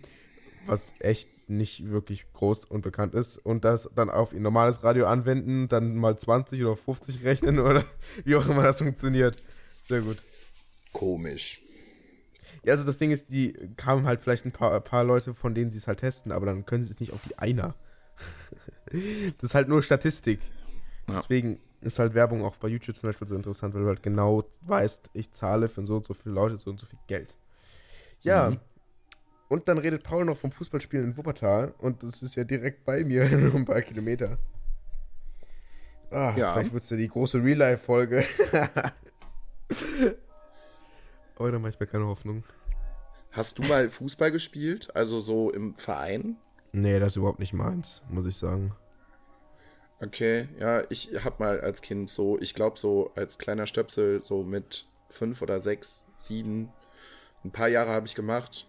was 0.66 0.94
echt 1.00 1.30
nicht 1.48 1.90
wirklich 1.90 2.26
groß 2.34 2.66
und 2.66 2.82
bekannt 2.82 3.14
ist, 3.14 3.38
und 3.38 3.66
das 3.66 3.90
dann 3.96 4.10
auf 4.10 4.34
ihr 4.34 4.40
normales 4.40 4.84
Radio 4.84 5.06
anwenden, 5.06 5.68
dann 5.68 5.96
mal 5.96 6.18
20 6.18 6.62
oder 6.64 6.76
50 6.76 7.24
rechnen 7.24 7.60
oder 7.60 7.86
wie 8.24 8.36
auch 8.36 8.48
immer 8.48 8.64
das 8.64 8.80
funktioniert. 8.80 9.42
Sehr 9.88 10.02
gut. 10.02 10.18
Komisch. 10.92 11.65
Ja, 12.66 12.72
also 12.72 12.84
das 12.84 12.98
Ding 12.98 13.12
ist, 13.12 13.30
die 13.32 13.54
kamen 13.78 14.08
halt 14.08 14.22
vielleicht 14.22 14.44
ein 14.44 14.52
paar, 14.52 14.74
ein 14.74 14.84
paar 14.84 15.04
Leute, 15.04 15.36
von 15.36 15.54
denen 15.54 15.70
sie 15.70 15.78
es 15.78 15.86
halt 15.86 16.00
testen, 16.00 16.32
aber 16.32 16.48
dann 16.48 16.66
können 16.66 16.84
sie 16.84 16.92
es 16.92 17.00
nicht 17.00 17.14
auf 17.14 17.22
die 17.24 17.38
Einer. 17.38 17.76
das 18.92 19.44
ist 19.44 19.56
halt 19.56 19.68
nur 19.68 19.84
Statistik. 19.84 20.40
Ja. 21.08 21.20
Deswegen 21.20 21.60
ist 21.82 22.00
halt 22.00 22.16
Werbung 22.16 22.44
auch 22.44 22.56
bei 22.56 22.68
YouTube 22.68 22.96
zum 22.96 23.10
Beispiel 23.10 23.28
so 23.28 23.36
interessant, 23.36 23.76
weil 23.76 23.84
du 23.84 23.88
halt 23.88 24.02
genau 24.02 24.44
weißt, 24.62 25.12
ich 25.14 25.32
zahle 25.32 25.70
für 25.70 25.86
so 25.86 25.98
und 25.98 26.06
so 26.06 26.16
viele 26.16 26.34
Leute 26.34 26.58
so 26.58 26.72
und 26.72 26.80
so 26.80 26.88
viel 26.88 26.98
Geld. 27.06 27.36
Ja. 28.22 28.50
Mhm. 28.50 28.60
Und 29.48 29.68
dann 29.68 29.78
redet 29.78 30.02
Paul 30.02 30.26
noch 30.26 30.38
vom 30.38 30.52
Fußballspielen 30.52 31.12
in 31.12 31.18
Wuppertal 31.18 31.76
und 31.78 32.02
das 32.02 32.24
ist 32.24 32.36
ja 32.36 32.44
direkt 32.44 32.84
bei 32.84 33.04
mir, 33.04 33.30
nur 33.38 33.54
ein 33.54 33.66
paar 33.66 33.84
Kilometer. 33.84 34.40
Ah, 36.10 36.34
ja. 36.36 36.54
vielleicht 36.54 36.74
wird 36.74 36.82
es 36.82 36.90
ja 36.90 36.98
die 36.98 37.10
große 37.10 37.44
Real-Life-Folge. 37.44 38.26
Aber 41.36 41.52
da 41.52 41.60
mache 41.60 41.72
ich 41.72 41.80
mir 41.80 41.88
keine 41.88 42.06
Hoffnung. 42.06 42.44
Hast 43.32 43.60
du 43.60 43.64
mal 43.64 43.90
Fußball 43.90 44.32
gespielt? 44.32 44.96
Also 44.96 45.20
so 45.20 45.52
im 45.52 45.76
Verein? 45.76 46.38
Nee, 46.72 47.00
das 47.00 47.14
ist 47.14 47.18
überhaupt 47.18 47.40
nicht 47.40 47.54
meins, 47.54 48.02
muss 48.10 48.26
ich 48.26 48.38
sagen. 48.38 48.74
Okay, 50.02 50.50
ja, 50.60 50.84
ich 50.90 51.10
hab 51.24 51.40
mal 51.40 51.62
als 51.62 51.82
Kind 51.82 52.10
so, 52.10 52.40
ich 52.40 52.54
glaube 52.54 52.78
so 52.78 53.12
als 53.16 53.38
kleiner 53.38 53.66
Stöpsel 53.66 54.24
so 54.24 54.44
mit 54.44 54.88
fünf 55.10 55.42
oder 55.42 55.60
sechs, 55.60 56.08
sieben 56.20 56.72
Ein 57.44 57.52
paar 57.52 57.70
Jahre 57.70 57.92
habe 57.92 58.08
ich 58.08 58.16
gemacht. 58.16 58.68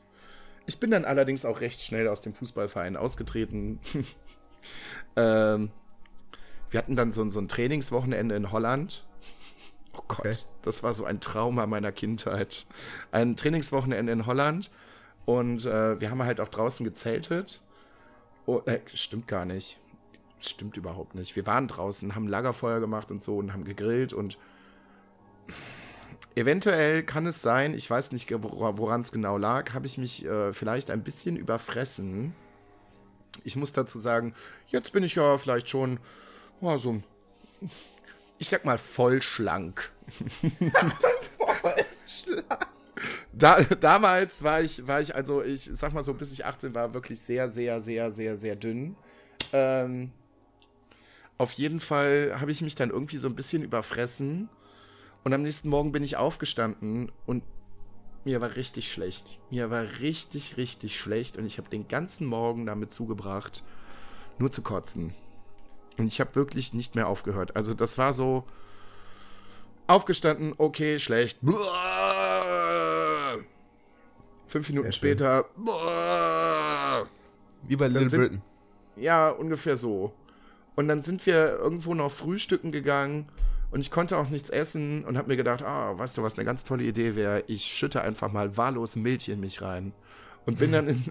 Ich 0.66 0.78
bin 0.78 0.90
dann 0.90 1.04
allerdings 1.04 1.44
auch 1.44 1.60
recht 1.60 1.80
schnell 1.80 2.08
aus 2.08 2.20
dem 2.20 2.32
Fußballverein 2.32 2.96
ausgetreten. 2.96 3.80
ähm, 5.16 5.70
wir 6.70 6.78
hatten 6.78 6.96
dann 6.96 7.12
so, 7.12 7.28
so 7.28 7.40
ein 7.40 7.48
Trainingswochenende 7.48 8.34
in 8.34 8.50
Holland. 8.52 9.06
Oh 9.96 10.02
Gott, 10.08 10.20
okay. 10.20 10.34
das 10.62 10.82
war 10.82 10.94
so 10.94 11.04
ein 11.04 11.20
Trauma 11.20 11.66
meiner 11.66 11.92
Kindheit. 11.92 12.66
Ein 13.12 13.36
Trainingswochenende 13.36 14.12
in 14.12 14.26
Holland 14.26 14.70
und 15.24 15.64
äh, 15.64 16.00
wir 16.00 16.10
haben 16.10 16.22
halt 16.22 16.40
auch 16.40 16.48
draußen 16.48 16.84
gezeltet. 16.84 17.62
Oh, 18.44 18.60
äh, 18.66 18.80
stimmt 18.92 19.26
gar 19.26 19.44
nicht. 19.44 19.78
Stimmt 20.38 20.76
überhaupt 20.76 21.14
nicht. 21.14 21.34
Wir 21.34 21.46
waren 21.46 21.66
draußen, 21.66 22.14
haben 22.14 22.28
Lagerfeuer 22.28 22.78
gemacht 22.80 23.10
und 23.10 23.22
so 23.22 23.38
und 23.38 23.52
haben 23.52 23.64
gegrillt 23.64 24.12
und 24.12 24.38
eventuell 26.34 27.02
kann 27.02 27.26
es 27.26 27.40
sein, 27.40 27.72
ich 27.72 27.88
weiß 27.88 28.12
nicht, 28.12 28.30
woran 28.30 29.00
es 29.00 29.10
genau 29.10 29.38
lag, 29.38 29.72
habe 29.72 29.86
ich 29.86 29.96
mich 29.96 30.24
äh, 30.26 30.52
vielleicht 30.52 30.90
ein 30.90 31.02
bisschen 31.02 31.36
überfressen. 31.36 32.34
Ich 33.44 33.56
muss 33.56 33.72
dazu 33.72 33.98
sagen, 33.98 34.34
jetzt 34.68 34.92
bin 34.92 35.02
ich 35.02 35.14
ja 35.14 35.38
vielleicht 35.38 35.68
schon 35.70 35.98
oh, 36.60 36.76
so, 36.76 37.02
ich 38.38 38.48
sag 38.48 38.64
mal, 38.64 38.78
voll 38.78 39.22
schlank. 39.22 39.92
voll 41.60 41.84
schlank. 42.06 42.66
Da, 43.32 43.60
damals 43.62 44.42
war 44.42 44.62
ich, 44.62 44.86
war 44.86 45.02
ich, 45.02 45.14
also 45.14 45.42
ich 45.42 45.64
sag 45.74 45.92
mal 45.92 46.02
so, 46.02 46.14
bis 46.14 46.32
ich 46.32 46.46
18 46.46 46.74
war, 46.74 46.94
wirklich 46.94 47.20
sehr, 47.20 47.50
sehr, 47.50 47.82
sehr, 47.82 48.10
sehr, 48.10 48.38
sehr 48.38 48.56
dünn. 48.56 48.96
Ähm, 49.52 50.10
auf 51.36 51.52
jeden 51.52 51.80
Fall 51.80 52.40
habe 52.40 52.50
ich 52.50 52.62
mich 52.62 52.74
dann 52.74 52.88
irgendwie 52.88 53.18
so 53.18 53.28
ein 53.28 53.36
bisschen 53.36 53.62
überfressen. 53.62 54.48
Und 55.22 55.34
am 55.34 55.42
nächsten 55.42 55.68
Morgen 55.68 55.92
bin 55.92 56.02
ich 56.02 56.16
aufgestanden 56.16 57.12
und 57.26 57.42
mir 58.24 58.40
war 58.40 58.56
richtig 58.56 58.90
schlecht. 58.90 59.38
Mir 59.50 59.70
war 59.70 59.82
richtig, 60.00 60.56
richtig 60.56 60.98
schlecht. 60.98 61.36
Und 61.36 61.44
ich 61.46 61.58
habe 61.58 61.68
den 61.68 61.88
ganzen 61.88 62.26
Morgen 62.26 62.64
damit 62.64 62.94
zugebracht, 62.94 63.62
nur 64.38 64.50
zu 64.50 64.62
kotzen. 64.62 65.14
Und 65.98 66.06
ich 66.08 66.20
habe 66.20 66.34
wirklich 66.34 66.72
nicht 66.72 66.94
mehr 66.94 67.08
aufgehört. 67.08 67.56
Also 67.56 67.74
das 67.74 67.98
war 67.98 68.12
so 68.12 68.44
aufgestanden, 69.86 70.54
okay, 70.58 70.98
schlecht. 70.98 71.38
Fünf 74.46 74.68
Minuten 74.68 74.92
später. 74.92 75.46
Wie 77.62 77.76
bei 77.76 77.88
Little 77.88 78.08
sind, 78.08 78.20
Britain. 78.20 78.42
Ja, 78.96 79.30
ungefähr 79.30 79.76
so. 79.76 80.12
Und 80.74 80.88
dann 80.88 81.02
sind 81.02 81.24
wir 81.26 81.58
irgendwo 81.58 81.94
noch 81.94 82.12
frühstücken 82.12 82.70
gegangen 82.72 83.28
und 83.70 83.80
ich 83.80 83.90
konnte 83.90 84.16
auch 84.16 84.28
nichts 84.28 84.50
essen 84.50 85.04
und 85.04 85.16
habe 85.16 85.28
mir 85.28 85.36
gedacht, 85.36 85.62
ah, 85.62 85.98
weißt 85.98 86.18
du, 86.18 86.22
was 86.22 86.36
eine 86.36 86.44
ganz 86.44 86.64
tolle 86.64 86.84
Idee 86.84 87.16
wäre? 87.16 87.44
Ich 87.46 87.64
schütte 87.64 88.02
einfach 88.02 88.30
mal 88.30 88.56
wahllos 88.56 88.96
Milch 88.96 89.28
in 89.28 89.40
mich 89.40 89.62
rein. 89.62 89.92
Und 90.46 90.58
bin 90.58 90.72
dann 90.72 90.88
in, 90.88 91.04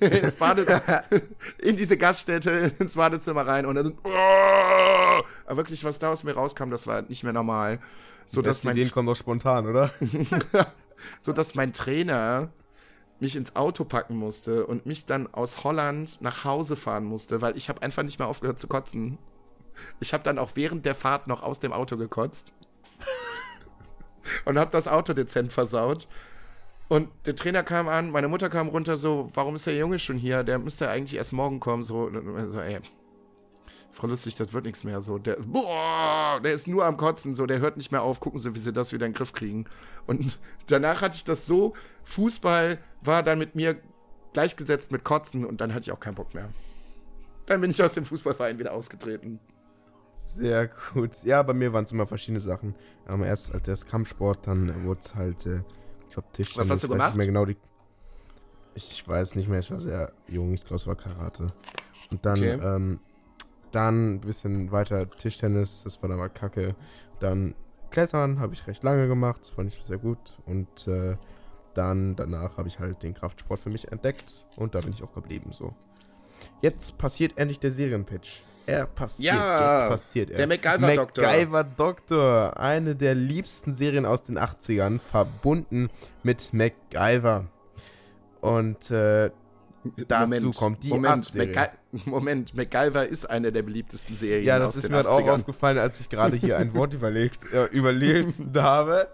ins 0.00 0.36
Badezimmer, 0.36 1.04
in 1.58 1.76
diese 1.76 1.96
Gaststätte, 1.96 2.72
ins 2.78 2.94
Badezimmer 2.94 3.46
rein 3.46 3.66
und 3.66 3.74
dann, 3.74 3.98
oh, 4.04 5.22
aber 5.46 5.56
wirklich, 5.56 5.82
was 5.84 5.98
da 5.98 6.10
aus 6.10 6.24
mir 6.24 6.34
rauskam, 6.34 6.70
das 6.70 6.86
war 6.86 7.02
nicht 7.02 7.24
mehr 7.24 7.32
normal. 7.32 7.80
So, 8.26 8.42
dass 8.42 8.64
mein, 8.64 8.76
Ideen 8.76 8.90
kommen 8.92 9.08
doch 9.08 9.16
spontan, 9.16 9.66
oder? 9.66 9.90
so, 11.20 11.32
dass 11.32 11.54
mein 11.54 11.72
Trainer 11.72 12.50
mich 13.18 13.36
ins 13.36 13.56
Auto 13.56 13.84
packen 13.84 14.16
musste 14.16 14.66
und 14.66 14.84
mich 14.84 15.06
dann 15.06 15.32
aus 15.32 15.64
Holland 15.64 16.20
nach 16.20 16.44
Hause 16.44 16.76
fahren 16.76 17.04
musste, 17.04 17.40
weil 17.40 17.56
ich 17.56 17.68
habe 17.68 17.80
einfach 17.82 18.02
nicht 18.02 18.18
mehr 18.18 18.28
aufgehört 18.28 18.60
zu 18.60 18.68
kotzen. 18.68 19.18
Ich 20.00 20.12
habe 20.12 20.22
dann 20.22 20.38
auch 20.38 20.50
während 20.54 20.84
der 20.84 20.94
Fahrt 20.94 21.28
noch 21.28 21.42
aus 21.42 21.60
dem 21.60 21.72
Auto 21.72 21.96
gekotzt 21.96 22.52
und 24.44 24.58
habe 24.58 24.70
das 24.70 24.88
Auto 24.88 25.12
dezent 25.12 25.52
versaut. 25.52 26.08
Und 26.92 27.08
der 27.24 27.34
Trainer 27.34 27.62
kam 27.62 27.88
an, 27.88 28.10
meine 28.10 28.28
Mutter 28.28 28.50
kam 28.50 28.68
runter, 28.68 28.98
so, 28.98 29.30
warum 29.32 29.54
ist 29.54 29.66
der 29.66 29.74
Junge 29.74 29.98
schon 29.98 30.18
hier? 30.18 30.44
Der 30.44 30.58
müsste 30.58 30.90
eigentlich 30.90 31.16
erst 31.16 31.32
morgen 31.32 31.58
kommen. 31.58 31.82
So, 31.82 32.10
so 32.48 32.60
ey, 32.60 32.80
Frau 33.92 34.08
Lustig, 34.08 34.36
das 34.36 34.52
wird 34.52 34.66
nichts 34.66 34.84
mehr. 34.84 35.00
So, 35.00 35.16
der, 35.16 35.36
boah, 35.36 36.38
der 36.44 36.52
ist 36.52 36.68
nur 36.68 36.84
am 36.84 36.98
Kotzen, 36.98 37.34
so, 37.34 37.46
der 37.46 37.60
hört 37.60 37.78
nicht 37.78 37.92
mehr 37.92 38.02
auf. 38.02 38.20
Gucken 38.20 38.38
Sie, 38.38 38.54
wie 38.54 38.58
Sie 38.58 38.74
das 38.74 38.92
wieder 38.92 39.06
in 39.06 39.12
den 39.12 39.16
Griff 39.16 39.32
kriegen. 39.32 39.64
Und 40.06 40.38
danach 40.66 41.00
hatte 41.00 41.16
ich 41.16 41.24
das 41.24 41.46
so, 41.46 41.72
Fußball 42.04 42.78
war 43.00 43.22
dann 43.22 43.38
mit 43.38 43.54
mir 43.54 43.80
gleichgesetzt 44.34 44.92
mit 44.92 45.02
Kotzen 45.02 45.46
und 45.46 45.62
dann 45.62 45.72
hatte 45.72 45.84
ich 45.84 45.92
auch 45.92 46.00
keinen 46.00 46.16
Bock 46.16 46.34
mehr. 46.34 46.50
Dann 47.46 47.62
bin 47.62 47.70
ich 47.70 47.82
aus 47.82 47.94
dem 47.94 48.04
Fußballverein 48.04 48.58
wieder 48.58 48.74
ausgetreten. 48.74 49.40
Sehr 50.20 50.68
gut. 50.92 51.22
Ja, 51.24 51.42
bei 51.42 51.54
mir 51.54 51.72
waren 51.72 51.86
es 51.86 51.92
immer 51.92 52.06
verschiedene 52.06 52.40
Sachen. 52.40 52.74
Aber 53.06 53.24
erst 53.24 53.54
als 53.54 53.66
erst 53.66 53.88
Kampfsport, 53.88 54.46
dann 54.46 54.84
wurde 54.84 55.00
es 55.00 55.14
halt, 55.14 55.46
äh, 55.46 55.62
ich 56.12 56.14
glaube, 56.14 56.28
Tischtennis. 56.32 56.68
Was 56.68 56.74
hast 56.74 56.84
du 56.84 56.88
gemacht? 56.88 57.10
Ich, 57.10 57.16
mehr 57.16 57.26
genau 57.26 57.46
die, 57.46 57.56
ich 58.74 59.08
weiß 59.08 59.34
nicht 59.34 59.48
mehr, 59.48 59.60
ich 59.60 59.70
war 59.70 59.80
sehr 59.80 60.12
jung, 60.28 60.52
ich 60.52 60.60
glaube, 60.60 60.76
es 60.76 60.86
war 60.86 60.94
Karate. 60.94 61.52
Und 62.10 62.26
dann, 62.26 62.38
okay. 62.38 62.58
ähm, 62.62 63.00
dann 63.70 64.16
ein 64.16 64.20
bisschen 64.20 64.70
weiter 64.70 65.08
Tischtennis, 65.10 65.84
das 65.84 66.02
war 66.02 66.10
dann 66.10 66.18
mal 66.18 66.28
kacke. 66.28 66.74
Dann 67.18 67.54
Klettern 67.90 68.40
habe 68.40 68.52
ich 68.52 68.66
recht 68.66 68.82
lange 68.82 69.08
gemacht, 69.08 69.40
das 69.40 69.50
fand 69.50 69.72
ich 69.72 69.82
sehr 69.82 69.96
gut. 69.96 70.38
Und 70.44 70.86
äh, 70.86 71.16
dann 71.72 72.14
danach 72.14 72.58
habe 72.58 72.68
ich 72.68 72.78
halt 72.78 73.02
den 73.02 73.14
Kraftsport 73.14 73.60
für 73.60 73.70
mich 73.70 73.90
entdeckt 73.90 74.44
und 74.56 74.74
da 74.74 74.80
bin 74.80 74.92
ich 74.92 75.02
auch 75.02 75.14
geblieben 75.14 75.52
so. 75.52 75.74
Jetzt 76.60 76.98
passiert 76.98 77.38
endlich 77.38 77.60
der 77.60 77.70
Serienpitch. 77.70 78.42
Er 78.66 78.86
passiert, 78.86 79.34
ja, 79.34 79.80
jetzt 79.80 79.90
passiert 79.90 80.30
er. 80.30 80.36
Der 80.36 80.46
MacGyver-Doktor. 80.46 81.24
MacGyver-Doktor, 81.24 82.60
eine 82.60 82.94
der 82.94 83.14
liebsten 83.14 83.74
Serien 83.74 84.06
aus 84.06 84.22
den 84.22 84.38
80ern, 84.38 85.00
verbunden 85.00 85.90
mit 86.22 86.52
MacGyver. 86.52 87.46
Und 88.40 88.90
äh, 88.90 89.30
dazu 90.06 90.28
Moment, 90.28 90.56
kommt 90.56 90.84
die 90.84 90.88
Moment, 90.88 91.34
Mac 91.34 91.78
Moment, 92.06 92.54
MacGyver 92.54 93.06
ist 93.06 93.28
eine 93.28 93.52
der 93.52 93.62
beliebtesten 93.62 94.14
Serien 94.14 94.44
Ja, 94.44 94.58
das 94.58 94.76
ist 94.76 94.88
mir 94.88 94.96
halt 94.96 95.06
auch 95.06 95.26
aufgefallen, 95.28 95.78
als 95.78 96.00
ich 96.00 96.08
gerade 96.08 96.36
hier 96.36 96.58
ein 96.58 96.74
Wort 96.74 96.94
überlegt, 96.94 97.52
äh, 97.52 97.66
überlegt 97.66 98.34
habe. 98.56 99.08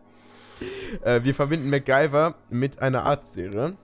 äh, 1.02 1.20
wir 1.22 1.34
verbinden 1.34 1.70
MacGyver 1.70 2.34
mit 2.50 2.80
einer 2.80 3.04
Arztserie. 3.04 3.76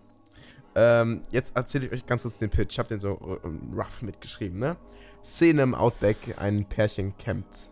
Ähm, 0.80 1.22
jetzt 1.32 1.56
erzähle 1.56 1.86
ich 1.86 1.92
euch 1.92 2.06
ganz 2.06 2.22
kurz 2.22 2.38
den 2.38 2.50
Pitch. 2.50 2.74
Ich 2.74 2.78
habe 2.78 2.88
den 2.88 3.00
so 3.00 3.14
uh, 3.14 3.76
rough 3.76 4.00
mitgeschrieben, 4.00 4.60
ne? 4.60 4.76
Szene 5.24 5.62
im 5.62 5.74
Outback, 5.74 6.16
ein 6.36 6.66
Pärchen 6.66 7.18
campt. 7.18 7.68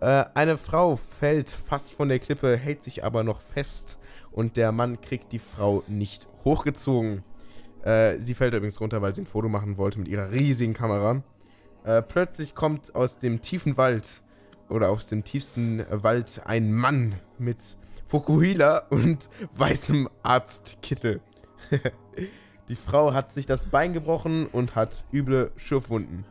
Äh, 0.00 0.24
eine 0.34 0.58
Frau 0.58 0.98
fällt 1.20 1.50
fast 1.50 1.92
von 1.92 2.08
der 2.08 2.18
Klippe, 2.18 2.56
hält 2.56 2.82
sich 2.82 3.04
aber 3.04 3.22
noch 3.22 3.40
fest 3.40 4.00
und 4.32 4.56
der 4.56 4.72
Mann 4.72 5.00
kriegt 5.00 5.30
die 5.30 5.38
Frau 5.38 5.84
nicht 5.86 6.26
hochgezogen. 6.44 7.22
Äh, 7.84 8.18
sie 8.18 8.34
fällt 8.34 8.54
übrigens 8.54 8.80
runter, 8.80 9.00
weil 9.02 9.14
sie 9.14 9.22
ein 9.22 9.26
Foto 9.26 9.48
machen 9.48 9.76
wollte 9.76 10.00
mit 10.00 10.08
ihrer 10.08 10.32
riesigen 10.32 10.74
Kamera. 10.74 11.22
Äh, 11.84 12.02
plötzlich 12.02 12.56
kommt 12.56 12.96
aus 12.96 13.20
dem 13.20 13.40
tiefen 13.40 13.76
Wald 13.76 14.24
oder 14.68 14.90
aus 14.90 15.06
dem 15.06 15.22
tiefsten 15.22 15.86
Wald 15.90 16.42
ein 16.44 16.72
Mann 16.72 17.14
mit 17.38 17.76
Fukuhila 18.08 18.78
und 18.90 19.30
weißem 19.54 20.08
Arztkittel. 20.24 21.20
die 22.68 22.76
Frau 22.76 23.12
hat 23.12 23.32
sich 23.32 23.46
das 23.46 23.66
Bein 23.66 23.92
gebrochen 23.92 24.46
und 24.46 24.74
hat 24.74 25.04
üble 25.12 25.52
Schürfwunden. 25.56 26.24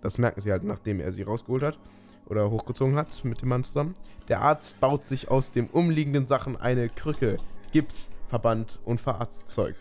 Das 0.00 0.18
merken 0.18 0.40
sie 0.40 0.52
halt, 0.52 0.64
nachdem 0.64 1.00
er 1.00 1.12
sie 1.12 1.22
rausgeholt 1.22 1.62
hat 1.62 1.78
oder 2.26 2.50
hochgezogen 2.50 2.96
hat 2.96 3.24
mit 3.24 3.42
dem 3.42 3.48
Mann 3.48 3.64
zusammen. 3.64 3.94
Der 4.28 4.40
Arzt 4.40 4.78
baut 4.80 5.06
sich 5.06 5.28
aus 5.28 5.52
den 5.52 5.68
umliegenden 5.68 6.26
Sachen 6.26 6.56
eine 6.56 6.88
Krücke, 6.88 7.36
Gips, 7.72 8.10
Verband 8.28 8.78
und 8.84 9.00
Verarztzeug. 9.00 9.76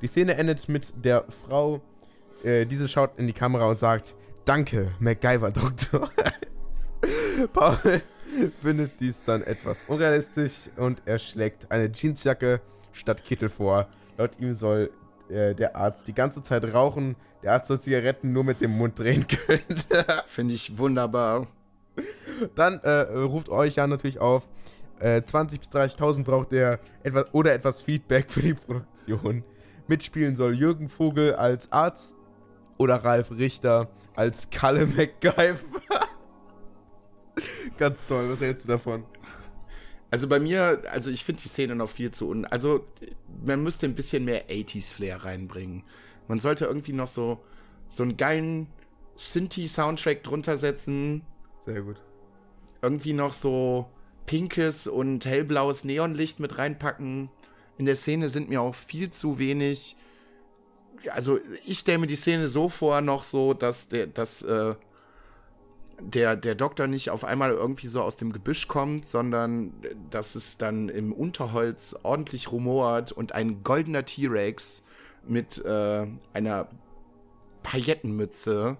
Die 0.00 0.06
Szene 0.06 0.34
endet 0.36 0.68
mit 0.68 0.92
der 1.04 1.24
Frau, 1.46 1.80
äh, 2.42 2.66
diese 2.66 2.88
schaut 2.88 3.18
in 3.18 3.26
die 3.26 3.32
Kamera 3.32 3.66
und 3.66 3.78
sagt, 3.78 4.14
Danke, 4.44 4.92
MacGyver-Doktor. 4.98 6.10
Paul 7.52 8.02
findet 8.62 9.00
dies 9.00 9.24
dann 9.24 9.42
etwas 9.42 9.84
unrealistisch 9.88 10.68
und 10.76 11.00
er 11.06 11.18
schlägt 11.18 11.70
eine 11.70 11.90
Jeansjacke 11.90 12.60
statt 12.92 13.24
Kittel 13.24 13.48
vor. 13.48 13.88
Laut 14.16 14.40
ihm 14.40 14.54
soll 14.54 14.90
äh, 15.28 15.54
der 15.54 15.76
Arzt 15.76 16.08
die 16.08 16.14
ganze 16.14 16.42
Zeit 16.42 16.72
rauchen. 16.72 17.16
Der 17.42 17.52
Arzt 17.52 17.68
soll 17.68 17.80
Zigaretten 17.80 18.32
nur 18.32 18.44
mit 18.44 18.60
dem 18.60 18.76
Mund 18.76 18.98
drehen 18.98 19.26
können. 19.26 19.82
Finde 20.26 20.54
ich 20.54 20.78
wunderbar. 20.78 21.46
Dann 22.54 22.80
äh, 22.80 23.00
ruft 23.12 23.48
euch 23.48 23.76
ja 23.76 23.86
natürlich 23.86 24.20
auf. 24.20 24.48
Äh, 25.00 25.20
20.000 25.20 25.58
bis 25.58 25.68
30.000 25.70 26.24
braucht 26.24 26.52
er 26.52 26.78
etwas, 27.02 27.26
oder 27.32 27.52
etwas 27.52 27.82
Feedback 27.82 28.30
für 28.30 28.40
die 28.40 28.54
Produktion. 28.54 29.44
Mitspielen 29.86 30.34
soll 30.34 30.54
Jürgen 30.54 30.88
Vogel 30.88 31.34
als 31.34 31.70
Arzt 31.72 32.16
oder 32.78 32.96
Ralf 32.96 33.30
Richter 33.32 33.90
als 34.16 34.48
Kalle 34.50 34.86
MacGyver. 34.86 35.56
Ganz 37.76 38.06
toll, 38.06 38.30
was 38.30 38.40
hältst 38.40 38.64
du 38.64 38.72
davon? 38.72 39.04
Also 40.14 40.28
bei 40.28 40.38
mir, 40.38 40.84
also 40.92 41.10
ich 41.10 41.24
finde 41.24 41.42
die 41.42 41.48
Szene 41.48 41.74
noch 41.74 41.90
viel 41.90 42.12
zu 42.12 42.28
un. 42.28 42.44
Also 42.44 42.86
man 43.44 43.64
müsste 43.64 43.86
ein 43.86 43.96
bisschen 43.96 44.24
mehr 44.24 44.48
80s-Flair 44.48 45.24
reinbringen. 45.24 45.82
Man 46.28 46.38
sollte 46.38 46.66
irgendwie 46.66 46.92
noch 46.92 47.08
so, 47.08 47.42
so 47.88 48.04
einen 48.04 48.16
geilen 48.16 48.68
Synthi-Soundtrack 49.16 50.22
drunter 50.22 50.56
setzen. 50.56 51.22
Sehr 51.64 51.82
gut. 51.82 51.96
Irgendwie 52.80 53.12
noch 53.12 53.32
so 53.32 53.90
pinkes 54.24 54.86
und 54.86 55.26
hellblaues 55.26 55.82
Neonlicht 55.82 56.38
mit 56.38 56.58
reinpacken. 56.58 57.28
In 57.76 57.86
der 57.86 57.96
Szene 57.96 58.28
sind 58.28 58.48
mir 58.48 58.62
auch 58.62 58.76
viel 58.76 59.10
zu 59.10 59.40
wenig. 59.40 59.96
Also 61.10 61.40
ich 61.66 61.80
stelle 61.80 61.98
mir 61.98 62.06
die 62.06 62.14
Szene 62.14 62.46
so 62.46 62.68
vor, 62.68 63.00
noch 63.00 63.24
so, 63.24 63.52
dass 63.52 63.88
der, 63.88 64.06
dass, 64.06 64.42
äh, 64.42 64.76
der, 66.00 66.36
der 66.36 66.54
Doktor 66.54 66.86
nicht 66.86 67.10
auf 67.10 67.24
einmal 67.24 67.50
irgendwie 67.50 67.88
so 67.88 68.02
aus 68.02 68.16
dem 68.16 68.32
Gebüsch 68.32 68.68
kommt, 68.68 69.06
sondern 69.06 69.72
dass 70.10 70.34
es 70.34 70.58
dann 70.58 70.88
im 70.88 71.12
Unterholz 71.12 71.96
ordentlich 72.02 72.52
rumort 72.52 73.12
und 73.12 73.32
ein 73.32 73.62
goldener 73.62 74.04
T-Rex 74.04 74.82
mit 75.26 75.64
äh, 75.64 76.06
einer 76.32 76.68
Paillettenmütze 77.62 78.76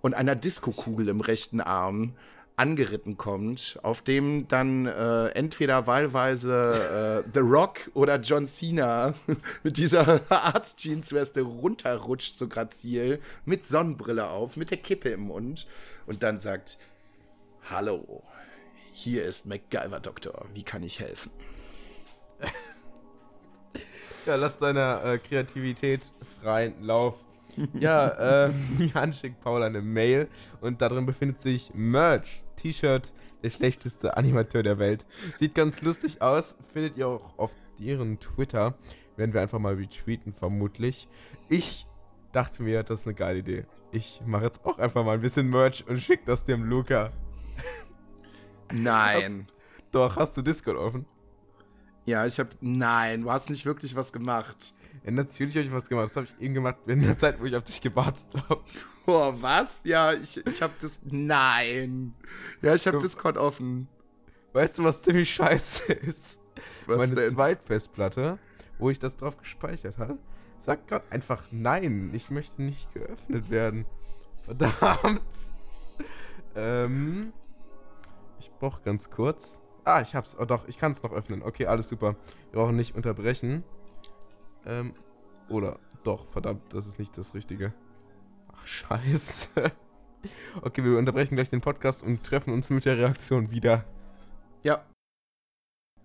und 0.00 0.14
einer 0.14 0.34
Diskokugel 0.34 1.08
im 1.08 1.20
rechten 1.20 1.60
Arm 1.60 2.14
angeritten 2.58 3.16
kommt, 3.16 3.78
auf 3.82 4.02
dem 4.02 4.48
dann 4.48 4.86
äh, 4.86 5.28
entweder 5.28 5.86
wahlweise 5.86 7.22
äh, 7.24 7.30
The 7.32 7.40
Rock 7.40 7.90
oder 7.94 8.18
John 8.18 8.46
Cena 8.46 9.14
mit 9.62 9.76
dieser 9.76 10.20
Arztjeansweste 10.28 11.42
runterrutscht 11.42 12.36
so 12.36 12.48
grazil, 12.48 13.20
mit 13.44 13.66
Sonnenbrille 13.66 14.28
auf, 14.28 14.56
mit 14.56 14.72
der 14.72 14.78
Kippe 14.78 15.10
im 15.10 15.20
Mund 15.20 15.68
und 16.08 16.22
dann 16.22 16.38
sagt, 16.38 16.78
Hallo, 17.70 18.22
hier 18.92 19.24
ist 19.24 19.46
MacGyver 19.46 20.00
Doktor, 20.00 20.46
wie 20.54 20.62
kann 20.64 20.82
ich 20.82 21.00
helfen? 21.00 21.30
Ja, 24.26 24.34
lass 24.34 24.58
deiner 24.58 25.02
äh, 25.04 25.18
Kreativität 25.18 26.12
freien 26.42 26.82
Lauf. 26.82 27.14
Ja, 27.80 28.46
äh, 28.46 28.52
Jan 28.94 29.14
schickt 29.14 29.40
Paul 29.40 29.62
eine 29.62 29.80
Mail 29.80 30.28
und 30.60 30.82
darin 30.82 31.06
befindet 31.06 31.40
sich 31.40 31.72
Merch, 31.72 32.42
T-Shirt, 32.56 33.12
der 33.42 33.48
schlechteste 33.48 34.18
Animateur 34.18 34.62
der 34.62 34.78
Welt. 34.78 35.06
Sieht 35.36 35.54
ganz 35.54 35.80
lustig 35.80 36.20
aus, 36.20 36.56
findet 36.72 36.98
ihr 36.98 37.08
auch 37.08 37.38
auf 37.38 37.52
ihren 37.78 38.20
Twitter. 38.20 38.74
Werden 39.16 39.32
wir 39.32 39.40
einfach 39.40 39.58
mal 39.58 39.74
retweeten, 39.74 40.34
vermutlich. 40.34 41.08
Ich 41.48 41.86
dachte 42.32 42.62
mir, 42.62 42.82
das 42.82 43.00
ist 43.00 43.06
eine 43.06 43.14
geile 43.14 43.38
Idee. 43.38 43.64
Ich 43.90 44.20
mache 44.26 44.44
jetzt 44.44 44.64
auch 44.64 44.78
einfach 44.78 45.04
mal 45.04 45.14
ein 45.14 45.20
bisschen 45.20 45.48
Merch 45.48 45.84
und 45.88 45.98
schicke 45.98 46.24
das 46.26 46.44
dem 46.44 46.64
Luca. 46.64 47.12
Nein. 48.72 49.46
Hast, 49.48 49.92
doch, 49.92 50.16
hast 50.16 50.36
du 50.36 50.42
Discord 50.42 50.76
offen? 50.76 51.06
Ja, 52.04 52.26
ich 52.26 52.38
habe. 52.38 52.50
Nein, 52.60 53.22
du 53.22 53.30
hast 53.30 53.48
nicht 53.50 53.64
wirklich 53.64 53.96
was 53.96 54.12
gemacht. 54.12 54.74
Ja, 55.04 55.10
natürlich 55.10 55.56
habe 55.56 55.66
ich 55.66 55.72
was 55.72 55.88
gemacht. 55.88 56.06
Das 56.06 56.16
habe 56.16 56.26
ich 56.26 56.42
eben 56.42 56.54
gemacht 56.54 56.76
in 56.86 57.02
der 57.02 57.16
Zeit, 57.16 57.40
wo 57.40 57.44
ich 57.44 57.56
auf 57.56 57.64
dich 57.64 57.80
gewartet 57.80 58.26
habe. 58.48 58.62
Boah, 59.06 59.40
was? 59.40 59.82
Ja, 59.84 60.12
ich, 60.12 60.36
ich 60.46 60.62
habe 60.62 60.74
das. 60.80 61.00
Nein. 61.04 62.14
Ja, 62.60 62.74
ich 62.74 62.86
habe 62.86 62.98
Discord 62.98 63.38
offen. 63.38 63.88
Weißt 64.52 64.78
du, 64.78 64.84
was 64.84 65.02
ziemlich 65.02 65.32
scheiße 65.34 65.92
ist? 65.92 66.40
Was 66.86 66.98
Meine 66.98 67.14
denn? 67.14 67.30
Zweitfestplatte, 67.30 68.38
wo 68.78 68.90
ich 68.90 68.98
das 68.98 69.16
drauf 69.16 69.36
gespeichert 69.38 69.98
habe, 69.98 70.18
sagt 70.58 70.88
gerade 70.88 71.04
einfach 71.10 71.44
nein. 71.50 72.10
Ich 72.12 72.30
möchte 72.30 72.62
nicht 72.62 72.92
geöffnet 72.92 73.50
werden. 73.50 73.84
Verdammt. 74.44 75.22
ähm. 76.54 77.32
Ich 78.40 78.50
brauche 78.52 78.82
ganz 78.82 79.10
kurz. 79.10 79.60
Ah, 79.84 80.00
ich 80.00 80.14
hab's. 80.14 80.36
Oh 80.38 80.44
doch, 80.44 80.68
ich 80.68 80.78
kann 80.78 80.92
es 80.92 81.02
noch 81.02 81.12
öffnen. 81.12 81.42
Okay, 81.42 81.66
alles 81.66 81.88
super. 81.88 82.14
Wir 82.50 82.60
brauchen 82.60 82.76
nicht 82.76 82.94
unterbrechen. 82.94 83.64
Ähm, 84.66 84.94
oder 85.48 85.78
doch, 86.04 86.28
verdammt, 86.28 86.62
das 86.72 86.86
ist 86.86 86.98
nicht 86.98 87.16
das 87.18 87.34
Richtige. 87.34 87.72
Ach, 88.52 88.66
scheiße. 88.66 89.72
okay, 90.62 90.84
wir 90.84 90.98
unterbrechen 90.98 91.34
gleich 91.34 91.50
den 91.50 91.60
Podcast 91.60 92.02
und 92.02 92.22
treffen 92.24 92.52
uns 92.52 92.70
mit 92.70 92.84
der 92.84 92.98
Reaktion 92.98 93.50
wieder. 93.50 93.84
Ja. 94.62 94.84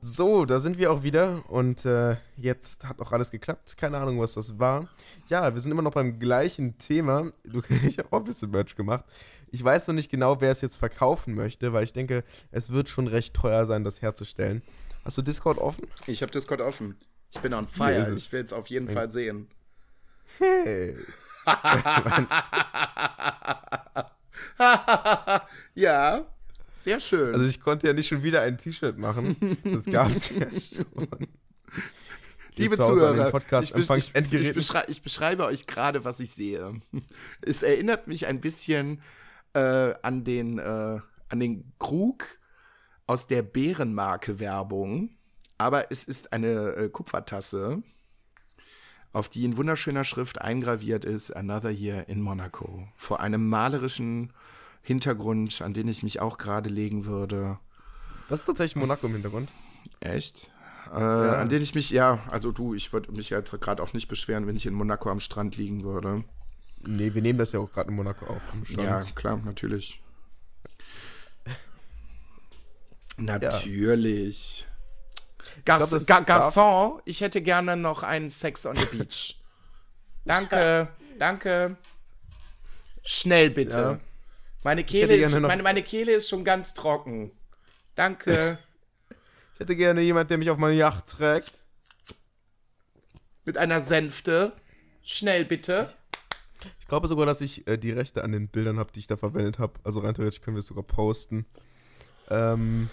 So, 0.06 0.44
da 0.44 0.60
sind 0.60 0.78
wir 0.78 0.92
auch 0.92 1.04
wieder 1.04 1.50
und 1.50 1.86
äh, 1.86 2.18
jetzt 2.36 2.86
hat 2.86 3.00
auch 3.00 3.14
alles 3.14 3.32
geklappt. 3.32 3.78
Keine 3.78 4.00
Ahnung, 4.00 4.20
was 4.20 4.34
das 4.34 4.60
war. 4.60 4.90
Ja, 5.30 5.54
wir 5.54 5.62
sind 5.62 5.72
immer 5.72 5.82
noch 5.82 5.94
beim 5.94 6.20
gleichen 6.20 6.78
Thema. 6.78 7.32
Du, 7.46 7.62
ich 7.88 8.00
habe 8.00 8.10
auch 8.12 8.18
ein 8.18 8.26
bisschen 8.26 8.52
Merch 8.52 8.76
gemacht. 8.76 9.06
Ich 9.50 9.64
weiß 9.64 9.88
noch 9.88 9.96
nicht 9.96 10.12
genau, 10.12 10.42
wer 10.42 10.52
es 10.52 10.60
jetzt 10.60 10.76
verkaufen 10.76 11.36
möchte, 11.36 11.72
weil 11.72 11.86
ich 11.86 11.94
denke, 11.94 12.26
es 12.52 12.70
wird 12.70 12.90
schon 12.90 13.08
recht 13.08 13.34
teuer 13.34 13.66
sein, 13.66 13.86
das 13.86 14.02
herzustellen. 14.02 14.62
Hast 15.06 15.18
du 15.18 15.22
Discord 15.22 15.58
offen? 15.58 15.88
Ich 16.06 16.22
habe 16.22 16.34
Discord 16.34 16.60
offen. 16.60 16.98
Ich 17.32 17.40
bin 17.40 17.54
on 17.54 17.66
fire. 17.66 18.14
Ich 18.14 18.30
will 18.34 18.44
es 18.44 18.52
auf 18.52 18.68
jeden 18.68 18.90
Fall 18.90 19.10
sehen. 19.10 19.48
Hey. 20.38 20.98
ja, 25.76 26.26
sehr 26.74 27.00
schön. 27.00 27.34
Also 27.34 27.46
ich 27.46 27.60
konnte 27.60 27.88
ja 27.88 27.94
nicht 27.94 28.08
schon 28.08 28.24
wieder 28.24 28.42
ein 28.42 28.58
T-Shirt 28.58 28.98
machen. 28.98 29.58
Das 29.64 29.86
gab 29.86 30.10
es 30.10 30.30
ja 30.30 30.48
schon. 30.50 31.08
Liebe 32.56 32.78
Zuhörer, 32.78 33.34
ich, 33.62 33.74
ich, 33.76 34.16
ich, 34.16 34.54
beschrei 34.54 34.84
ich, 34.88 35.02
beschreibe 35.02 35.46
euch 35.46 35.66
gerade, 35.66 36.06
was 36.06 36.20
ich 36.20 36.32
sehe. 36.32 36.82
Es 37.42 37.64
erinnert 37.64 38.08
mich 38.08 38.28
ein 38.28 38.42
bisschen 38.42 39.02
äh, 39.54 39.94
an, 40.02 40.24
den, 40.24 40.60
äh, 40.60 41.00
an 41.30 41.40
den 41.40 41.74
Krug 41.80 42.26
aus 43.08 43.28
der 43.28 43.42
Bärenmarke-Werbung. 43.42 45.10
Aber 45.58 45.92
es 45.92 46.04
ist 46.04 46.34
eine 46.34 46.76
äh, 46.76 46.90
Kupfertasse, 46.90 47.82
auf 49.14 49.30
die 49.30 49.46
in 49.46 49.58
wunderschöner 49.58 50.04
Schrift 50.04 50.42
eingraviert 50.42 51.06
ist 51.06 51.32
Another 51.32 51.70
Year 51.70 52.08
in 52.08 52.22
Monaco. 52.22 52.88
Vor 52.96 53.20
einem 53.20 53.48
malerischen 53.48 54.34
Hintergrund, 54.84 55.62
an 55.62 55.74
den 55.74 55.88
ich 55.88 56.04
mich 56.04 56.20
auch 56.20 56.38
gerade 56.38 56.70
legen 56.70 57.06
würde. 57.06 57.58
Das 58.28 58.42
ist 58.42 58.46
tatsächlich 58.46 58.76
Monaco 58.76 59.08
im 59.08 59.14
Hintergrund. 59.14 59.50
Echt? 60.02 60.52
Äh, 60.94 61.00
ja. 61.00 61.42
An 61.42 61.50
den 61.50 61.62
ich 61.62 61.74
mich, 61.74 61.90
ja, 61.90 62.20
also 62.30 62.52
du, 62.52 62.74
ich 62.74 62.92
würde 62.92 63.12
mich 63.14 63.30
jetzt 63.30 63.60
gerade 63.62 63.82
auch 63.82 63.94
nicht 63.94 64.10
beschweren, 64.10 64.46
wenn 64.46 64.58
ich 64.58 64.66
in 64.66 64.74
Monaco 64.74 65.10
am 65.10 65.22
Strand 65.22 65.56
liegen 65.56 65.84
würde. 65.84 66.26
Nee, 66.82 67.14
wir 67.14 67.22
nehmen 67.22 67.40
das 67.40 67.54
ja 67.54 67.62
auch 67.62 67.72
gerade 67.72 67.90
in 67.90 67.96
Monaco 67.96 68.26
auf. 68.26 68.42
Ja, 68.68 69.02
klar, 69.16 69.38
natürlich. 69.46 70.02
natürlich. 73.18 74.68
Gar 75.64 75.80
glaub, 75.88 76.06
Gar 76.06 76.22
Garçon, 76.24 77.02
ich 77.06 77.22
hätte 77.22 77.42
gerne 77.42 77.78
noch 77.78 78.04
einen 78.04 78.30
Sex 78.30 78.66
on 78.66 78.76
the 78.76 78.86
Beach. 78.86 79.42
danke, 80.26 80.90
danke. 81.20 81.78
Schnell 83.04 83.50
bitte. 83.50 83.78
Ja. 83.78 84.13
Meine, 84.64 84.84
Kehle 84.84 85.16
ist, 85.16 85.38
meine, 85.40 85.64
meine 85.64 85.84
Kehle 85.84 86.14
ist 86.14 86.30
schon 86.30 86.44
ganz 86.44 86.74
trocken. 86.74 87.32
Danke. 87.96 88.58
ich 89.54 89.60
hätte 89.60 89.76
gerne 89.76 90.02
jemand, 90.02 90.30
der 90.30 90.38
mich 90.38 90.50
auf 90.50 90.58
meine 90.58 90.76
Yacht 90.76 91.08
trägt. 91.08 91.54
Mit 93.46 93.58
einer 93.58 93.82
Sänfte. 93.82 94.54
Schnell 95.04 95.44
bitte. 95.44 95.94
Ich 96.80 96.88
glaube 96.88 97.10
sogar, 97.10 97.26
dass 97.26 97.42
ich 97.42 97.68
äh, 97.68 97.78
die 97.78 97.92
Rechte 97.92 98.24
an 98.24 98.32
den 98.32 98.48
Bildern 98.48 98.80
habe, 98.80 98.92
die 98.94 99.02
ich 99.02 99.08
da 99.08 99.18
verwendet 99.18 99.60
habe. 99.60 99.74
Also 99.84 100.00
rein 100.00 100.14
theoretisch 100.14 100.42
können 100.42 100.56
wir 100.56 100.62
es 100.62 100.68
sogar 100.68 100.84
posten. 100.84 101.46
Ähm, 102.30 102.90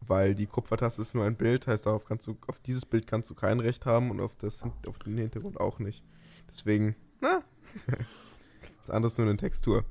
weil 0.00 0.34
die 0.34 0.46
Kupfertasse 0.46 1.02
ist 1.02 1.14
nur 1.14 1.24
ein 1.24 1.36
Bild, 1.36 1.66
heißt 1.66 1.86
darauf 1.86 2.04
kannst 2.04 2.26
du, 2.26 2.36
auf 2.48 2.58
dieses 2.58 2.84
Bild 2.84 3.06
kannst 3.06 3.30
du 3.30 3.34
kein 3.34 3.60
Recht 3.60 3.86
haben 3.86 4.10
und 4.10 4.20
auf, 4.20 4.34
das, 4.36 4.62
auf 4.86 4.98
den 4.98 5.16
Hintergrund 5.16 5.60
auch 5.60 5.78
nicht. 5.78 6.04
Deswegen, 6.48 6.96
na, 7.20 7.42
das 8.80 8.90
andere 8.90 9.12
ist 9.12 9.18
nur 9.18 9.28
eine 9.28 9.36
Textur. 9.36 9.84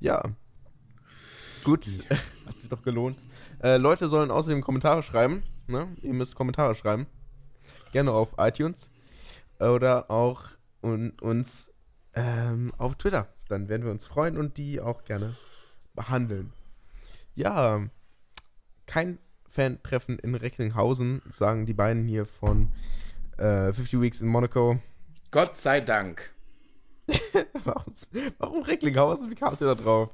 Ja. 0.00 0.22
Gut, 1.66 1.88
hat 2.46 2.60
sich 2.60 2.70
doch 2.70 2.82
gelohnt. 2.82 3.24
Äh, 3.60 3.76
Leute 3.78 4.08
sollen 4.08 4.30
außerdem 4.30 4.62
Kommentare 4.62 5.02
schreiben. 5.02 5.42
Ne? 5.66 5.88
Ihr 6.00 6.12
müsst 6.12 6.36
Kommentare 6.36 6.76
schreiben. 6.76 7.08
Gerne 7.90 8.12
auf 8.12 8.34
iTunes 8.38 8.92
oder 9.58 10.08
auch 10.08 10.44
un 10.80 11.10
uns 11.20 11.72
ähm, 12.14 12.72
auf 12.78 12.94
Twitter. 12.94 13.26
Dann 13.48 13.68
werden 13.68 13.82
wir 13.82 13.90
uns 13.90 14.06
freuen 14.06 14.36
und 14.36 14.58
die 14.58 14.80
auch 14.80 15.02
gerne 15.02 15.34
behandeln. 15.92 16.52
Ja, 17.34 17.80
kein 18.86 19.18
Fan-Treffen 19.48 20.20
in 20.20 20.36
Recklinghausen, 20.36 21.20
sagen 21.28 21.66
die 21.66 21.74
beiden 21.74 22.06
hier 22.06 22.26
von 22.26 22.70
äh, 23.38 23.72
50 23.72 24.00
Weeks 24.00 24.20
in 24.20 24.28
Monaco. 24.28 24.78
Gott 25.32 25.56
sei 25.56 25.80
Dank. 25.80 26.30
warum, 27.64 27.92
warum 28.38 28.62
Recklinghausen? 28.62 29.28
Wie 29.32 29.34
kam 29.34 29.52
es 29.52 29.58
dir 29.58 29.64
da 29.64 29.74
drauf? 29.74 30.10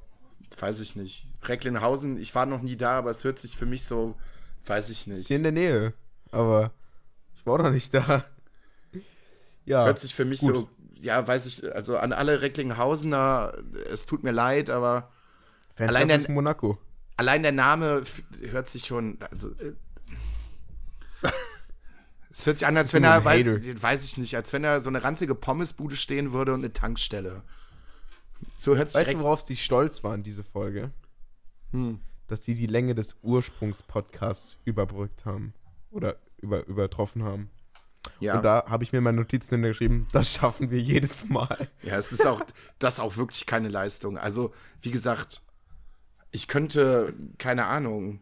Weiß 0.59 0.81
ich 0.81 0.97
nicht. 0.97 1.27
Recklinghausen, 1.45 2.19
ich 2.19 2.35
war 2.35 2.47
noch 2.47 2.63
nie 2.63 2.77
da, 2.77 2.99
aber 2.99 3.11
es 3.11 3.25
hört 3.25 3.39
sich 3.39 3.57
für 3.57 3.67
mich 3.67 3.85
so, 3.85 4.15
weiß 4.67 4.91
ich 4.91 5.07
nicht. 5.07 5.21
Ist 5.21 5.29
hier 5.29 5.37
in 5.37 5.43
der 5.43 5.53
Nähe, 5.53 5.95
aber 6.31 6.73
ich 7.35 7.45
war 7.47 7.59
noch 7.59 7.71
nicht 7.71 7.93
da. 7.95 8.25
Ja. 9.65 9.85
Hört 9.85 10.01
sich 10.01 10.13
für 10.13 10.25
mich 10.25 10.41
gut. 10.41 10.55
so 10.57 10.69
ja, 11.03 11.27
weiß 11.27 11.47
ich, 11.47 11.75
also 11.75 11.99
an 11.99 12.13
alle 12.13 12.41
Recklinghausener, 12.43 13.55
es 13.91 14.07
tut 14.07 14.23
mir 14.23 14.31
leid, 14.31 14.71
aber 14.71 15.11
allein 15.77 16.09
der, 16.09 16.31
Monaco. 16.31 16.79
allein 17.17 17.43
der 17.43 17.53
Name 17.53 18.05
hört 18.51 18.69
sich 18.69 18.87
schon, 18.87 19.19
also 19.31 19.51
äh, 19.51 19.73
es 22.31 22.47
hört 22.47 22.61
sich 22.61 22.67
an, 22.67 22.77
als 22.77 22.95
wenn 22.95 23.05
er, 23.05 23.25
weiß, 23.25 23.47
weiß, 23.83 24.05
ich 24.05 24.17
nicht, 24.17 24.37
als 24.37 24.53
wenn 24.53 24.65
er 24.65 24.81
so 24.81 24.89
eine 24.89 25.03
ranzige 25.03 25.35
Pommesbude 25.35 25.97
stehen 25.97 26.33
würde 26.33 26.55
und 26.55 26.61
eine 26.61 26.73
Tankstelle. 26.73 27.43
So 28.57 28.77
hört 28.77 28.91
sich 28.91 29.01
Weißt 29.01 29.13
du, 29.15 29.21
worauf 29.21 29.43
sie 29.43 29.57
stolz 29.57 30.05
waren, 30.05 30.23
diese 30.23 30.45
Folge? 30.45 30.91
Hm. 31.73 32.01
dass 32.27 32.45
sie 32.45 32.55
die 32.55 32.67
Länge 32.67 32.95
des 32.95 33.17
Ursprungspodcasts 33.23 34.59
überbrückt 34.65 35.25
haben. 35.25 35.55
Oder 35.91 36.17
über, 36.39 36.67
übertroffen 36.67 37.23
haben. 37.23 37.49
Ja. 38.21 38.37
Und 38.37 38.45
da 38.45 38.65
habe 38.69 38.85
ich 38.85 38.93
mir 38.93 39.01
meine 39.01 39.19
Notizen 39.19 39.57
hintergeschrieben, 39.57 40.07
das 40.13 40.33
schaffen 40.33 40.71
wir 40.71 40.81
jedes 40.81 41.29
Mal. 41.29 41.69
Ja, 41.83 41.97
es 41.97 42.13
ist 42.13 42.27
auch, 42.27 42.43
das 42.79 42.95
ist 42.95 43.01
auch 43.01 43.17
wirklich 43.17 43.47
keine 43.47 43.69
Leistung. 43.69 44.19
Also, 44.19 44.53
wie 44.81 44.91
gesagt, 44.91 45.43
ich 46.31 46.49
könnte, 46.49 47.15
keine 47.39 47.67
Ahnung, 47.67 48.21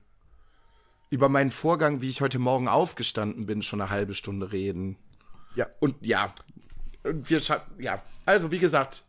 über 1.11 1.29
meinen 1.29 1.51
Vorgang, 1.51 2.03
wie 2.03 2.09
ich 2.09 2.21
heute 2.21 2.39
Morgen 2.39 2.69
aufgestanden 2.69 3.47
bin, 3.47 3.63
schon 3.63 3.81
eine 3.81 3.91
halbe 3.91 4.15
Stunde 4.15 4.53
reden. 4.53 4.97
Ja. 5.55 5.67
Und 5.81 5.97
ja, 6.05 6.35
wir 7.03 7.41
ja. 7.79 8.03
Also, 8.27 8.51
wie 8.51 8.59
gesagt, 8.59 9.05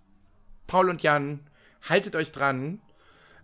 Paul 0.72 0.90
und 0.90 1.04
Jan, 1.04 1.42
haltet 1.82 2.16
euch 2.16 2.32
dran. 2.32 2.80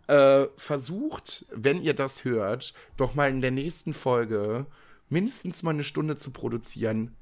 Äh, 0.08 0.46
versucht, 0.56 1.46
wenn 1.52 1.82
ihr 1.82 1.94
das 1.94 2.24
hört, 2.24 2.74
doch 2.96 3.16
mal 3.16 3.30
in 3.30 3.42
der 3.42 3.52
nächsten 3.52 3.94
Folge 3.94 4.66
mindestens 5.10 5.62
mal 5.62 5.72
eine 5.72 5.84
Stunde 5.84 6.16
zu 6.16 6.32
produzieren. 6.32 7.18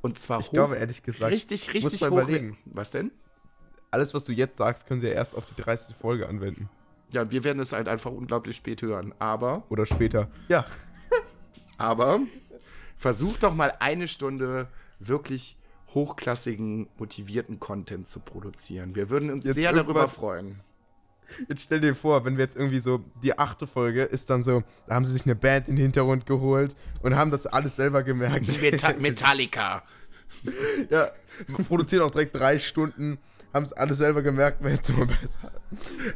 Und 0.00 0.18
zwar 0.18 0.40
Ich 0.40 0.48
hoch, 0.48 0.54
glaube, 0.54 0.74
ehrlich 0.74 1.04
gesagt. 1.04 1.30
Richtig, 1.32 1.72
richtig 1.72 2.02
hoch. 2.02 2.08
Überlegen. 2.08 2.58
Was 2.64 2.90
denn? 2.90 3.12
Alles, 3.92 4.12
was 4.12 4.24
du 4.24 4.32
jetzt 4.32 4.56
sagst, 4.56 4.88
können 4.88 4.98
sie 4.98 5.06
ja 5.06 5.12
erst 5.12 5.36
auf 5.36 5.46
die 5.46 5.54
30. 5.54 5.94
Folge 5.94 6.28
anwenden. 6.28 6.68
Ja, 7.12 7.30
wir 7.30 7.44
werden 7.44 7.60
es 7.60 7.72
halt 7.72 7.86
einfach 7.86 8.10
unglaublich 8.10 8.56
spät 8.56 8.82
hören. 8.82 9.14
Aber. 9.20 9.62
Oder 9.68 9.86
später. 9.86 10.32
Ja. 10.48 10.66
aber 11.78 12.18
versucht 12.98 13.44
doch 13.44 13.54
mal 13.54 13.72
eine 13.78 14.08
Stunde 14.08 14.66
wirklich 14.98 15.56
hochklassigen, 15.94 16.88
motivierten 16.98 17.60
Content 17.60 18.08
zu 18.08 18.20
produzieren. 18.20 18.94
Wir 18.94 19.10
würden 19.10 19.30
uns 19.30 19.44
jetzt 19.44 19.56
sehr 19.56 19.72
darüber 19.72 20.08
freuen. 20.08 20.60
Jetzt 21.48 21.62
stell 21.62 21.80
dir 21.80 21.94
vor, 21.94 22.24
wenn 22.24 22.36
wir 22.36 22.44
jetzt 22.44 22.56
irgendwie 22.56 22.80
so, 22.80 23.00
die 23.22 23.38
achte 23.38 23.66
Folge 23.66 24.02
ist 24.02 24.28
dann 24.30 24.42
so, 24.42 24.62
da 24.86 24.94
haben 24.94 25.04
sie 25.04 25.12
sich 25.12 25.24
eine 25.24 25.34
Band 25.34 25.68
in 25.68 25.76
den 25.76 25.84
Hintergrund 25.84 26.26
geholt 26.26 26.76
und 27.02 27.16
haben 27.16 27.30
das 27.30 27.46
alles 27.46 27.76
selber 27.76 28.02
gemerkt. 28.02 28.46
Meta 28.60 28.92
Metallica. 28.98 29.82
ja, 30.90 31.10
produzieren 31.68 32.02
auch 32.02 32.10
direkt 32.10 32.36
drei 32.36 32.58
Stunden, 32.58 33.18
haben 33.52 33.64
es 33.64 33.72
alles 33.72 33.98
selber 33.98 34.22
gemerkt, 34.22 34.62
wäre 34.62 34.74
jetzt 34.76 34.88
immer 34.90 35.06
besser. 35.06 35.52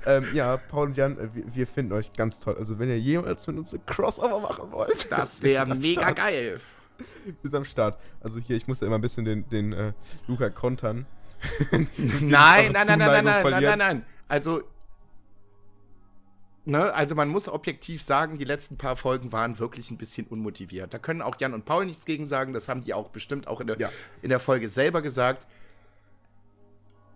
Ähm, 0.06 0.26
ja, 0.32 0.56
Paul 0.56 0.88
und 0.88 0.96
Jan, 0.96 1.18
äh, 1.18 1.28
wir, 1.34 1.54
wir, 1.54 1.66
finden 1.66 1.92
euch 1.92 2.12
ganz 2.12 2.40
toll. 2.40 2.56
Also 2.58 2.78
wenn 2.78 2.88
ihr 2.88 2.98
jemals 2.98 3.46
mit 3.46 3.58
uns 3.58 3.74
ein 3.74 3.84
Crossover 3.86 4.40
machen 4.40 4.72
wollt. 4.72 5.10
Das 5.10 5.42
wäre 5.42 5.74
mega 5.74 6.02
Start. 6.02 6.16
geil. 6.16 6.60
Bis 7.42 7.54
am 7.54 7.64
Start. 7.64 7.98
Also 8.20 8.38
hier, 8.38 8.56
ich 8.56 8.66
muss 8.66 8.80
ja 8.80 8.86
immer 8.86 8.98
ein 8.98 9.02
bisschen 9.02 9.24
den, 9.24 9.48
den 9.48 9.72
äh, 9.72 9.92
Luca 10.26 10.50
kontern. 10.50 11.06
nein, 11.70 11.92
nein, 12.28 12.72
nein, 12.72 12.72
nein, 12.72 12.98
nein, 12.98 13.24
nein, 13.24 13.24
nein, 13.24 13.62
nein, 13.62 13.78
nein. 13.78 14.06
Also 14.28 14.62
Ne, 16.68 16.92
also 16.92 17.14
man 17.14 17.28
muss 17.28 17.48
objektiv 17.48 18.02
sagen, 18.02 18.38
die 18.38 18.44
letzten 18.44 18.76
paar 18.76 18.96
Folgen 18.96 19.30
waren 19.30 19.60
wirklich 19.60 19.92
ein 19.92 19.98
bisschen 19.98 20.26
unmotiviert. 20.26 20.92
Da 20.92 20.98
können 20.98 21.22
auch 21.22 21.36
Jan 21.38 21.54
und 21.54 21.64
Paul 21.64 21.86
nichts 21.86 22.04
gegen 22.04 22.26
sagen, 22.26 22.52
das 22.52 22.68
haben 22.68 22.82
die 22.82 22.92
auch 22.92 23.10
bestimmt 23.10 23.46
auch 23.46 23.60
in 23.60 23.68
der, 23.68 23.78
ja. 23.78 23.90
in 24.20 24.30
der 24.30 24.40
Folge 24.40 24.68
selber 24.68 25.00
gesagt. 25.00 25.46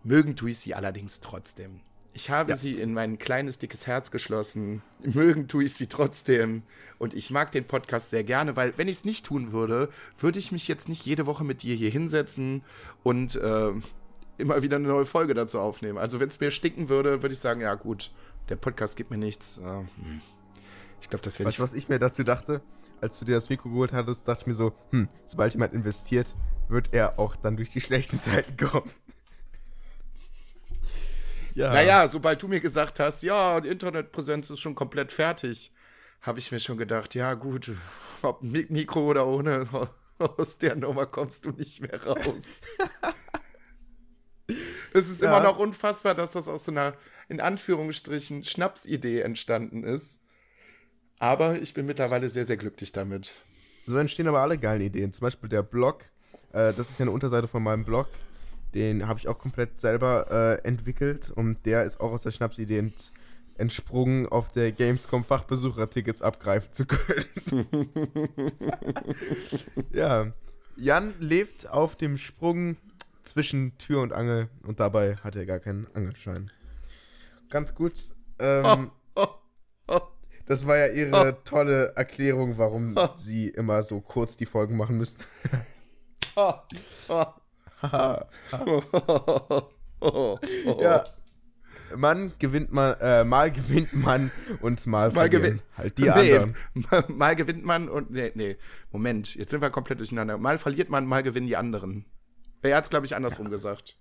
Mögen 0.05 0.37
tue 0.37 0.51
ich 0.51 0.59
sie 0.61 0.72
allerdings 0.72 1.18
trotzdem. 1.18 1.81
Ich 2.13 2.29
habe 2.29 2.51
ja. 2.51 2.57
sie 2.57 2.75
in 2.75 2.93
mein 2.93 3.19
kleines, 3.19 3.59
dickes 3.59 3.87
Herz 3.87 4.11
geschlossen. 4.11 4.83
Mögen 5.03 5.49
tue 5.49 5.65
ich 5.65 5.75
sie 5.75 5.87
trotzdem. 5.87 6.63
Und 6.99 7.15
ich 7.15 7.31
mag 7.31 7.53
den 7.53 7.65
Podcast 7.65 8.11
sehr 8.11 8.25
gerne, 8.25 8.57
weil 8.57 8.77
wenn 8.77 8.89
ich 8.89 8.97
es 8.97 9.05
nicht 9.05 9.27
tun 9.27 9.53
würde, 9.53 9.89
würde 10.19 10.39
ich 10.39 10.53
mich 10.53 10.69
jetzt 10.69 10.89
nicht 10.89 11.07
jede 11.07 11.27
Woche 11.27 11.45
mit 11.45 11.63
dir 11.63 11.75
hier 11.75 11.91
hinsetzen 11.91 12.63
und 13.03 13.37
äh, 13.37 13.73
immer 14.39 14.63
wieder 14.63 14.77
eine 14.77 14.89
neue 14.89 15.07
Folge 15.07 15.35
dazu 15.35 15.61
aufnehmen. 15.61 15.99
Also 15.99 16.19
wenn 16.21 16.29
es 16.29 16.41
mir 16.41 16.51
stinken 16.51 16.89
würde, 16.89 17.23
würde 17.23 17.33
ich 17.33 17.39
sagen, 17.39 17.61
ja 17.61 17.75
gut, 17.75 18.11
der 18.49 18.57
Podcast 18.57 18.97
gibt 18.97 19.11
mir 19.11 19.19
nichts. 19.19 19.59
Äh, 19.59 19.63
hm. 19.63 20.21
Ich 21.01 21.09
glaube, 21.09 21.23
das 21.23 21.39
wäre 21.39 21.49
nicht. 21.49 21.59
Weißt 21.61 21.73
du, 21.73 21.75
was 21.75 21.75
ich 21.75 21.89
mir 21.89 21.99
dazu 21.99 22.25
dachte? 22.25 22.61
Als 23.01 23.19
du 23.19 23.25
dir 23.25 23.35
das 23.35 23.49
Mikro 23.49 23.71
geholt 23.71 23.93
hattest, 23.93 24.29
dachte 24.29 24.43
ich 24.43 24.47
mir 24.47 24.55
so, 24.55 24.75
hm, 24.91 25.09
sobald 25.25 25.55
jemand 25.55 25.73
investiert, 25.73 26.35
wird 26.69 26.93
er 26.93 27.19
auch 27.19 27.35
dann 27.37 27.57
durch 27.57 27.71
die 27.71 27.81
schlechten 27.81 28.21
Zeiten 28.21 28.57
kommen. 28.57 28.91
Ja. 31.55 31.72
Naja, 31.72 32.09
sobald 32.09 32.42
du 32.42 32.48
mir 32.48 32.61
gesagt 32.61 33.01
hast, 33.01 33.22
ja, 33.22 33.61
die 33.61 33.68
Internetpräsenz 33.68 34.51
ist 34.51 34.61
schon 34.61 34.74
komplett 34.74 35.12
fertig, 35.12 35.72
habe 36.22 36.38
ich 36.38 36.53
mir 36.53 36.61
schon 36.61 36.76
gedacht, 36.76 37.14
ja 37.14 37.34
gut, 37.34 37.72
ob 38.22 38.42
mit 38.42 38.70
Mikro 38.70 39.07
oder 39.07 39.26
ohne, 39.26 39.68
aus 40.18 40.59
der 40.59 40.76
Nummer 40.76 41.07
kommst 41.07 41.46
du 41.46 41.51
nicht 41.51 41.80
mehr 41.80 42.05
raus. 42.05 42.62
es 44.92 45.09
ist 45.09 45.22
ja. 45.22 45.28
immer 45.28 45.42
noch 45.42 45.59
unfassbar, 45.59 46.14
dass 46.14 46.32
das 46.32 46.48
aus 46.48 46.64
so 46.64 46.72
einer 46.72 46.94
in 47.28 47.40
Anführungsstrichen 47.40 48.44
Schnapsidee 48.44 49.20
entstanden 49.20 49.84
ist. 49.84 50.20
Aber 51.18 51.61
ich 51.61 51.74
bin 51.74 51.86
mittlerweile 51.86 52.28
sehr, 52.28 52.44
sehr 52.44 52.57
glücklich 52.57 52.92
damit. 52.92 53.32
So 53.86 53.96
entstehen 53.96 54.26
aber 54.26 54.40
alle 54.40 54.59
geilen 54.59 54.80
Ideen. 54.80 55.12
Zum 55.12 55.22
Beispiel 55.22 55.48
der 55.48 55.62
Blog, 55.62 56.05
äh, 56.53 56.72
das 56.72 56.90
ist 56.90 56.98
ja 56.98 57.05
eine 57.05 57.12
Unterseite 57.12 57.46
von 57.46 57.62
meinem 57.62 57.84
Blog. 57.84 58.09
Den 58.75 59.09
habe 59.09 59.18
ich 59.18 59.29
auch 59.29 59.39
komplett 59.39 59.81
selber 59.81 60.31
äh, 60.31 60.66
entwickelt 60.66 61.31
und 61.31 61.64
der 61.66 61.85
ist 61.85 62.01
auch 62.01 62.12
aus 62.12 62.23
der 62.23 62.31
Schnapsidee 62.31 62.79
ent 62.79 63.12
entsprungen, 63.57 64.27
auf 64.27 64.51
der 64.51 64.73
Gamescom 64.73 65.23
Fachbesuchertickets 65.23 66.23
abgreifen 66.23 66.73
zu 66.73 66.87
können. 66.87 67.27
ja, 69.93 70.33
Jan 70.77 71.14
lebt 71.18 71.68
auf 71.68 71.97
dem 71.97 72.16
Sprung 72.16 72.79
zwischen 73.23 73.77
Tür 73.77 74.01
und 74.01 74.14
Angel 74.14 74.49
und 74.62 74.81
dabei 74.81 75.16
hat 75.16 75.37
er 75.37 75.45
gar 75.45 75.61
keinen 75.61 75.87
Angelschein 75.93 76.51
ganz 77.51 77.75
gut. 77.75 77.93
Ähm, 78.39 78.91
oh, 79.14 79.23
oh, 79.23 79.27
oh. 79.89 80.01
Das 80.47 80.66
war 80.66 80.79
ja 80.79 80.87
ihre 80.87 81.43
tolle 81.45 81.93
Erklärung, 81.95 82.57
warum 82.57 82.97
sie 83.16 83.49
immer 83.49 83.83
so 83.83 84.01
kurz 84.01 84.37
die 84.37 84.47
Folgen 84.47 84.77
machen 84.77 84.97
müssen. 84.97 85.18
Ja. 90.81 91.05
Man 91.97 92.33
gewinnt 92.39 92.72
man, 92.72 92.95
äh, 93.01 93.24
mal 93.24 93.51
gewinnt 93.51 93.93
man 93.93 94.31
und 94.61 94.87
mal, 94.87 95.11
mal 95.11 95.28
gewinnt 95.28 95.62
halt 95.76 95.99
die 95.99 96.03
nee, 96.03 96.37
anderen. 96.37 96.55
Mal 97.09 97.35
gewinnt 97.35 97.64
man 97.64 97.89
und 97.89 98.12
nee, 98.12 98.31
nee, 98.35 98.57
Moment, 98.93 99.35
jetzt 99.35 99.51
sind 99.51 99.61
wir 99.61 99.70
komplett 99.70 99.99
durcheinander. 99.99 100.39
Mal 100.39 100.59
verliert 100.59 100.89
man, 100.89 101.05
mal 101.05 101.24
gewinnen 101.24 101.49
die 101.49 101.57
anderen. 101.57 102.05
Er 102.62 102.76
hat 102.76 102.85
es, 102.85 102.91
glaube 102.91 103.07
ich, 103.07 103.16
andersrum 103.16 103.47
ja. 103.47 103.51
gesagt. 103.51 103.97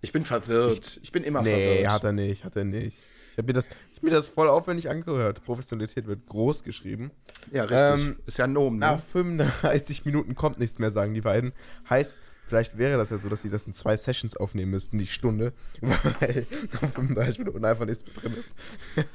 Ich 0.00 0.12
bin 0.12 0.24
verwirrt. 0.24 0.96
Ich, 0.96 1.04
ich 1.04 1.12
bin 1.12 1.24
immer 1.24 1.42
nee, 1.42 1.50
verwirrt. 1.50 1.80
Nee, 1.80 1.86
hat 1.88 2.04
er 2.04 2.12
nicht, 2.12 2.44
hat 2.44 2.56
er 2.56 2.64
nicht. 2.64 3.02
Ich 3.32 3.38
habe 3.38 3.46
mir, 3.46 3.54
das, 3.54 3.70
hab 3.70 4.02
mir 4.02 4.10
das 4.10 4.28
voll 4.28 4.48
aufwendig 4.48 4.90
angehört. 4.90 5.42
Professionalität 5.42 6.06
wird 6.06 6.26
groß 6.26 6.64
geschrieben. 6.64 7.12
Ja, 7.50 7.64
richtig. 7.64 8.06
Ähm, 8.06 8.18
Ist 8.26 8.38
ja 8.38 8.44
ein 8.44 8.52
Nomen, 8.52 8.78
ne? 8.78 8.86
Nach 8.86 9.00
35 9.00 10.04
Minuten 10.04 10.34
kommt 10.34 10.58
nichts 10.58 10.78
mehr, 10.78 10.90
sagen 10.90 11.14
die 11.14 11.22
beiden. 11.22 11.52
Heißt, 11.88 12.16
Vielleicht 12.52 12.76
wäre 12.76 12.98
das 12.98 13.08
ja 13.08 13.16
so, 13.16 13.30
dass 13.30 13.40
sie 13.40 13.48
das 13.48 13.66
in 13.66 13.72
zwei 13.72 13.96
Sessions 13.96 14.36
aufnehmen 14.36 14.72
müssten, 14.72 14.98
die 14.98 15.06
Stunde, 15.06 15.54
weil 15.80 16.46
nach 16.70 16.90
35 16.92 17.38
Minuten 17.38 17.64
einfach 17.64 17.86
nichts 17.86 18.04
mehr 18.04 18.14
drin 18.14 18.36
ist. 18.38 18.54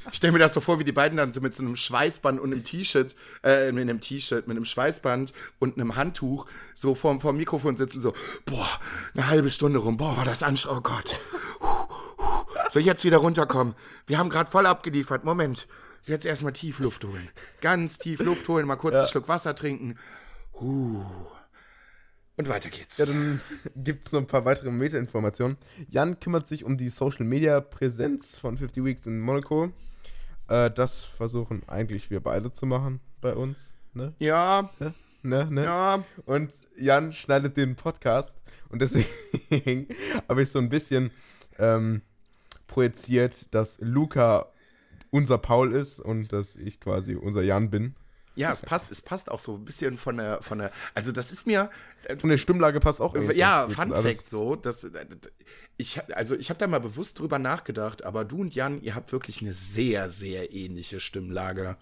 Ich 0.09 0.17
stelle 0.17 0.33
mir 0.33 0.39
das 0.39 0.55
so 0.55 0.59
vor, 0.59 0.79
wie 0.79 0.83
die 0.83 0.91
beiden 0.91 1.19
dann 1.19 1.31
so 1.31 1.39
mit 1.39 1.53
so 1.53 1.61
einem 1.61 1.75
Schweißband 1.75 2.39
und 2.39 2.51
einem 2.51 2.63
T-Shirt, 2.63 3.15
äh, 3.43 3.71
mit 3.71 3.83
einem 3.83 3.99
T-Shirt, 3.99 4.47
mit 4.47 4.57
einem 4.57 4.65
Schweißband 4.65 5.33
und 5.59 5.75
einem 5.75 5.95
Handtuch 5.95 6.47
so 6.73 6.95
vorm, 6.95 7.21
vorm 7.21 7.37
Mikrofon 7.37 7.77
sitzen, 7.77 8.01
so, 8.01 8.13
boah, 8.47 8.67
eine 9.13 9.27
halbe 9.27 9.51
Stunde 9.51 9.77
rum, 9.77 9.97
boah, 9.97 10.17
war 10.17 10.25
das 10.25 10.41
anstrengend, 10.41 10.79
oh 10.79 10.89
Gott. 10.89 11.19
So, 12.71 12.79
jetzt 12.79 13.05
wieder 13.05 13.17
runterkommen. 13.17 13.75
Wir 14.07 14.17
haben 14.17 14.31
gerade 14.31 14.49
voll 14.49 14.65
abgeliefert. 14.65 15.25
Moment, 15.25 15.67
jetzt 16.07 16.25
erstmal 16.25 16.53
tief 16.53 16.79
Luft 16.79 17.05
holen. 17.05 17.29
Ganz 17.61 17.99
tief 17.99 18.19
Luft 18.19 18.47
holen, 18.49 18.65
mal 18.65 18.77
kurz 18.77 18.95
ja. 18.95 19.01
einen 19.01 19.09
Schluck 19.09 19.27
Wasser 19.27 19.53
trinken. 19.53 19.99
Huh. 20.59 21.05
Und 22.37 22.49
weiter 22.49 22.69
geht's. 22.69 22.99
Ja, 22.99 23.07
dann 23.07 23.41
gibt 23.75 24.05
es 24.05 24.11
noch 24.11 24.21
ein 24.21 24.27
paar 24.27 24.45
weitere 24.45 24.69
Meta-Informationen. 24.71 25.57
Jan 25.89 26.19
kümmert 26.19 26.47
sich 26.47 26.63
um 26.63 26.77
die 26.77 26.89
Social-Media-Präsenz 26.89 28.37
von 28.37 28.57
50 28.57 28.83
Weeks 28.83 29.07
in 29.07 29.19
Monaco. 29.19 29.71
Äh, 30.47 30.69
das 30.69 31.03
versuchen 31.03 31.63
eigentlich 31.67 32.11
wir 32.11 32.19
beide 32.19 32.51
zu 32.51 32.67
machen 32.67 32.99
bei 33.21 33.33
uns. 33.33 33.73
Ne? 33.93 34.13
Ja. 34.19 34.69
ja. 34.79 34.93
Ne, 35.23 35.47
ne? 35.49 35.63
Ja. 35.63 36.03
Und 36.25 36.51
Jan 36.75 37.11
schneidet 37.11 37.57
den 37.57 37.75
Podcast. 37.75 38.37
Und 38.69 38.83
deswegen 38.83 39.87
habe 40.29 40.43
ich 40.43 40.49
so 40.49 40.59
ein 40.59 40.69
bisschen 40.69 41.09
ähm, 41.57 42.01
projiziert, 42.67 43.53
dass 43.55 43.79
Luca 43.81 44.51
unser 45.09 45.39
Paul 45.39 45.73
ist 45.73 45.99
und 45.99 46.31
dass 46.33 46.55
ich 46.55 46.79
quasi 46.79 47.15
unser 47.15 47.41
Jan 47.41 47.71
bin. 47.71 47.95
Ja, 48.37 48.51
es 48.51 48.61
passt, 48.61 48.91
es 48.91 49.01
passt 49.01 49.31
auch 49.31 49.39
so 49.39 49.55
ein 49.55 49.65
bisschen 49.65 49.97
von 49.97 50.17
der, 50.17 50.41
von 50.41 50.59
der, 50.59 50.71
also 50.93 51.11
das 51.11 51.31
ist 51.31 51.47
mir. 51.47 51.69
Äh, 52.03 52.17
von 52.17 52.29
der 52.29 52.37
Stimmlage 52.37 52.79
passt 52.79 53.01
auch 53.01 53.15
irgendwie. 53.15 53.37
Ja, 53.37 53.67
Fun 53.69 53.91
Fact 53.91 54.29
so, 54.29 54.55
dass, 54.55 54.83
äh, 54.83 55.05
ich, 55.77 55.99
also 56.15 56.35
ich 56.35 56.49
habe 56.49 56.59
da 56.59 56.67
mal 56.67 56.79
bewusst 56.79 57.19
drüber 57.19 57.39
nachgedacht, 57.39 58.03
aber 58.03 58.25
du 58.25 58.41
und 58.41 58.55
Jan, 58.55 58.81
ihr 58.81 58.95
habt 58.95 59.11
wirklich 59.11 59.41
eine 59.41 59.53
sehr, 59.53 60.09
sehr 60.09 60.53
ähnliche 60.53 60.99
Stimmlage. 60.99 61.77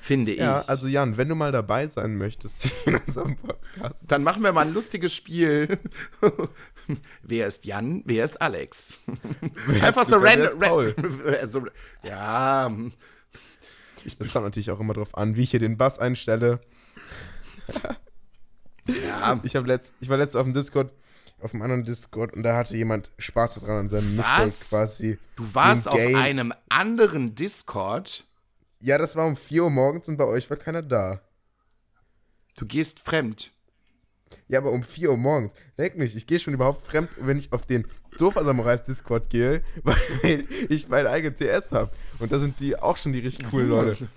Finde 0.00 0.32
ich. 0.32 0.38
Ja, 0.38 0.62
also 0.66 0.86
Jan, 0.86 1.16
wenn 1.16 1.28
du 1.28 1.34
mal 1.34 1.52
dabei 1.52 1.86
sein 1.88 2.16
möchtest 2.16 2.70
in 2.86 2.96
unserem 2.96 3.36
Podcast. 3.36 4.04
Dann 4.10 4.22
machen 4.22 4.42
wir 4.42 4.52
mal 4.52 4.66
ein 4.66 4.74
lustiges 4.74 5.14
Spiel. 5.14 5.78
wer 7.22 7.46
ist 7.46 7.64
Jan, 7.64 8.02
wer 8.04 8.24
ist 8.24 8.40
Alex? 8.40 8.98
Wer 9.66 9.84
Einfach 9.84 10.02
ist 10.02 10.10
so 10.10 10.18
random. 10.18 10.62
Ra 11.24 11.46
so, 11.46 11.66
ja, 12.02 12.70
Das 14.04 14.32
kommt 14.32 14.44
natürlich 14.44 14.70
auch 14.70 14.80
immer 14.80 14.94
drauf 14.94 15.16
an, 15.16 15.36
wie 15.36 15.42
ich 15.42 15.50
hier 15.50 15.60
den 15.60 15.76
Bass 15.76 15.98
einstelle. 15.98 16.60
ja. 18.86 19.40
Ich, 19.42 19.52
letzt, 19.52 19.92
ich 20.00 20.08
war 20.08 20.16
letztens 20.16 20.40
auf 20.40 20.46
dem 20.46 20.54
Discord, 20.54 20.92
auf 21.40 21.52
einem 21.52 21.62
anderen 21.62 21.84
Discord 21.84 22.32
und 22.34 22.42
da 22.42 22.56
hatte 22.56 22.76
jemand 22.76 23.12
Spaß 23.18 23.56
daran 23.56 23.78
an 23.78 23.88
seinem 23.88 24.16
Was? 24.18 24.70
quasi. 24.70 25.18
Du 25.36 25.54
warst 25.54 25.88
auf 25.88 25.98
einem 25.98 26.52
anderen 26.68 27.34
Discord? 27.34 28.24
Ja, 28.80 28.98
das 28.98 29.16
war 29.16 29.26
um 29.26 29.36
4 29.36 29.64
Uhr 29.64 29.70
morgens 29.70 30.08
und 30.08 30.16
bei 30.16 30.24
euch 30.24 30.48
war 30.50 30.56
keiner 30.56 30.82
da. 30.82 31.20
Du 32.56 32.66
gehst 32.66 33.00
fremd. 33.00 33.52
Ja, 34.48 34.58
aber 34.58 34.72
um 34.72 34.82
4 34.82 35.10
Uhr 35.10 35.16
morgens. 35.16 35.52
Denk 35.76 35.96
mich, 35.96 36.16
ich 36.16 36.26
gehe 36.26 36.38
schon 36.38 36.54
überhaupt 36.54 36.86
fremd, 36.86 37.10
wenn 37.20 37.36
ich 37.36 37.52
auf 37.52 37.66
den 37.66 37.86
Sofa 38.16 38.42
Samurais 38.42 38.82
Discord 38.82 39.30
gehe, 39.30 39.62
weil 39.84 40.44
ich 40.68 40.88
mein 40.88 41.06
eigenes 41.06 41.38
TS 41.38 41.72
habe. 41.72 41.90
Und 42.18 42.32
da 42.32 42.38
sind 42.38 42.58
die 42.60 42.76
auch 42.76 42.96
schon 42.96 43.12
die 43.12 43.20
richtig 43.20 43.48
coolen 43.50 43.68
Leute. 43.68 44.08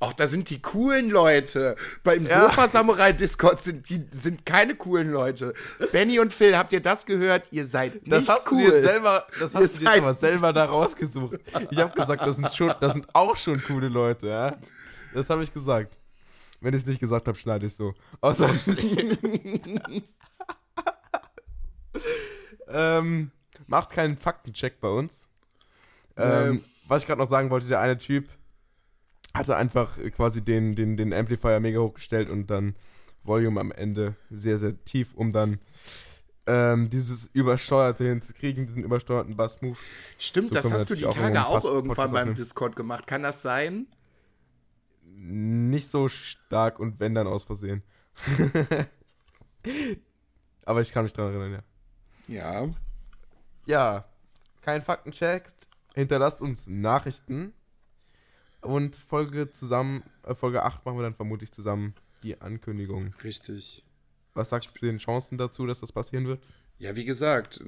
Ach, 0.00 0.12
da 0.12 0.26
sind 0.26 0.50
die 0.50 0.60
coolen 0.60 1.10
Leute. 1.10 1.74
Beim 2.04 2.26
ja. 2.26 2.42
Sofa 2.42 2.68
Samurai 2.68 3.12
Discord 3.12 3.62
sind 3.62 3.88
die 3.88 4.04
sind 4.12 4.44
keine 4.44 4.74
coolen 4.74 5.10
Leute. 5.10 5.54
Benny 5.90 6.18
und 6.18 6.32
Phil, 6.32 6.56
habt 6.56 6.72
ihr 6.72 6.80
das 6.80 7.06
gehört? 7.06 7.48
Ihr 7.50 7.64
seid 7.64 7.94
nicht 7.94 8.12
das 8.12 8.28
hast 8.28 8.50
cool. 8.52 8.64
Du 8.64 8.70
dir 8.70 8.80
selber, 8.80 9.26
das 9.38 9.54
hast 9.54 9.74
ihr 9.74 9.78
du 9.78 9.84
dir 9.84 10.02
aber 10.02 10.14
selber 10.14 10.52
da 10.52 10.66
rausgesucht. 10.66 11.38
Ich 11.70 11.78
habe 11.78 11.94
gesagt, 11.94 12.26
das 12.26 12.36
sind 12.36 12.54
schon, 12.54 12.72
das 12.80 12.92
sind 12.94 13.06
auch 13.14 13.36
schon 13.36 13.62
coole 13.62 13.88
Leute, 13.88 14.28
ja? 14.28 14.56
Das 15.14 15.30
habe 15.30 15.42
ich 15.42 15.52
gesagt. 15.52 15.99
Wenn 16.60 16.74
ich 16.74 16.82
es 16.82 16.86
nicht 16.86 17.00
gesagt 17.00 17.26
habe, 17.26 17.38
schneide 17.38 17.66
ich 17.66 17.74
so. 17.74 17.94
Außer. 18.20 18.48
ähm, 22.68 23.30
macht 23.66 23.90
keinen 23.90 24.16
Faktencheck 24.18 24.80
bei 24.80 24.88
uns. 24.88 25.28
Ähm, 26.16 26.48
ähm. 26.48 26.64
Was 26.86 27.02
ich 27.02 27.06
gerade 27.06 27.20
noch 27.20 27.28
sagen 27.30 27.50
wollte, 27.50 27.68
der 27.68 27.80
eine 27.80 27.98
Typ 27.98 28.28
hatte 29.32 29.56
einfach 29.56 29.96
quasi 30.16 30.42
den, 30.42 30.74
den, 30.74 30.96
den 30.96 31.12
Amplifier 31.12 31.60
mega 31.60 31.78
hochgestellt 31.80 32.28
und 32.28 32.48
dann 32.48 32.74
Volume 33.22 33.60
am 33.60 33.70
Ende 33.70 34.16
sehr, 34.30 34.58
sehr 34.58 34.82
tief, 34.84 35.14
um 35.14 35.30
dann 35.30 35.60
ähm, 36.46 36.90
dieses 36.90 37.26
Übersteuerte 37.32 38.04
hinzukriegen, 38.04 38.66
diesen 38.66 38.82
übersteuerten 38.82 39.36
Bass-Move. 39.36 39.76
Stimmt, 40.18 40.48
so 40.48 40.54
das 40.54 40.72
hast 40.72 40.90
du 40.90 40.94
die 40.94 41.04
Tage 41.04 41.46
auch 41.46 41.64
irgendwann 41.64 42.12
beim 42.12 42.34
Discord 42.34 42.74
gemacht. 42.74 43.06
Kann 43.06 43.22
das 43.22 43.42
sein? 43.42 43.86
Nicht 45.22 45.90
so 45.90 46.08
stark 46.08 46.80
und 46.80 46.98
wenn 46.98 47.14
dann 47.14 47.26
aus 47.26 47.42
Versehen. 47.42 47.82
Aber 50.64 50.80
ich 50.80 50.92
kann 50.92 51.04
mich 51.04 51.12
dran 51.12 51.28
erinnern, 51.28 51.52
ja. 51.52 51.62
Ja. 52.34 52.74
Ja, 53.66 54.08
kein 54.62 54.80
Faktencheck. 54.80 55.44
Hinterlasst 55.94 56.40
uns 56.40 56.68
Nachrichten. 56.68 57.52
Und 58.62 58.96
Folge 58.96 59.50
zusammen, 59.50 60.02
äh, 60.22 60.34
Folge 60.34 60.62
8 60.62 60.86
machen 60.86 60.96
wir 60.96 61.02
dann 61.02 61.14
vermutlich 61.14 61.52
zusammen 61.52 61.94
die 62.22 62.40
Ankündigung. 62.40 63.14
Richtig. 63.22 63.84
Was 64.32 64.48
sagst 64.48 64.70
du 64.70 64.78
zu 64.78 64.86
den 64.86 64.98
Chancen 64.98 65.36
dazu, 65.36 65.66
dass 65.66 65.80
das 65.80 65.92
passieren 65.92 66.26
wird? 66.26 66.42
Ja, 66.78 66.96
wie 66.96 67.04
gesagt, 67.04 67.62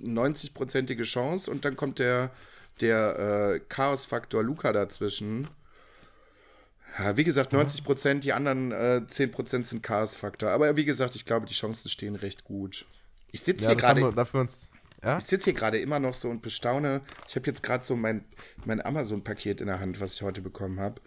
90-prozentige 0.00 1.02
Chance 1.02 1.50
und 1.50 1.64
dann 1.64 1.74
kommt 1.74 1.98
der, 1.98 2.30
der 2.80 3.18
äh, 3.18 3.60
Chaos-Faktor 3.60 4.44
Luca 4.44 4.72
dazwischen. 4.72 5.48
Ja, 6.98 7.16
wie 7.16 7.24
gesagt, 7.24 7.52
90 7.52 7.84
Prozent, 7.84 8.24
die 8.24 8.32
anderen 8.32 8.72
äh, 8.72 9.02
10 9.06 9.30
Prozent 9.30 9.66
sind 9.66 9.82
Chaos-Faktor. 9.82 10.50
Aber 10.50 10.76
wie 10.76 10.84
gesagt, 10.84 11.14
ich 11.16 11.24
glaube, 11.24 11.46
die 11.46 11.54
Chancen 11.54 11.88
stehen 11.88 12.16
recht 12.16 12.44
gut. 12.44 12.86
Ich 13.30 13.42
sitze 13.42 13.64
ja, 13.64 13.70
hier 13.70 13.76
gerade. 13.76 14.50
Ja? 15.02 15.18
Ich 15.18 15.24
sitze 15.24 15.44
hier 15.44 15.54
gerade 15.54 15.78
immer 15.78 15.98
noch 15.98 16.14
so 16.14 16.28
und 16.28 16.42
bestaune. 16.42 17.00
Ich 17.28 17.34
habe 17.34 17.46
jetzt 17.46 17.62
gerade 17.62 17.84
so 17.84 17.96
mein, 17.96 18.24
mein 18.64 18.84
Amazon-Paket 18.84 19.60
in 19.60 19.68
der 19.68 19.80
Hand, 19.80 20.00
was 20.00 20.14
ich 20.14 20.22
heute 20.22 20.42
bekommen 20.42 20.80
habe. 20.80 21.00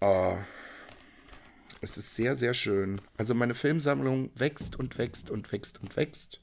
Oh, 0.00 0.36
es 1.80 1.96
ist 1.96 2.14
sehr, 2.14 2.36
sehr 2.36 2.54
schön. 2.54 3.00
Also 3.16 3.34
meine 3.34 3.54
Filmsammlung 3.54 4.30
wächst 4.34 4.76
und 4.78 4.96
wächst 4.98 5.30
und 5.30 5.50
wächst 5.52 5.80
und 5.80 5.96
wächst. 5.96 6.40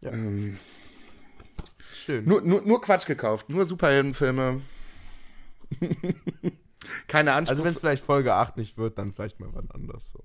Ja. 0.00 0.12
Ähm, 0.12 0.58
schön. 1.92 2.24
Nur, 2.24 2.42
nur, 2.42 2.62
nur 2.62 2.80
Quatsch 2.80 3.06
gekauft, 3.06 3.48
nur 3.50 3.64
Superheldenfilme. 3.64 4.62
Keine 7.08 7.32
Anspruch. 7.32 7.52
Also 7.52 7.64
wenn 7.64 7.72
es 7.72 7.78
vielleicht 7.78 8.04
Folge 8.04 8.34
8 8.34 8.56
nicht 8.56 8.76
wird, 8.76 8.98
dann 8.98 9.12
vielleicht 9.12 9.40
mal 9.40 9.48
was 9.52 9.70
anderes 9.70 10.10
so. 10.10 10.22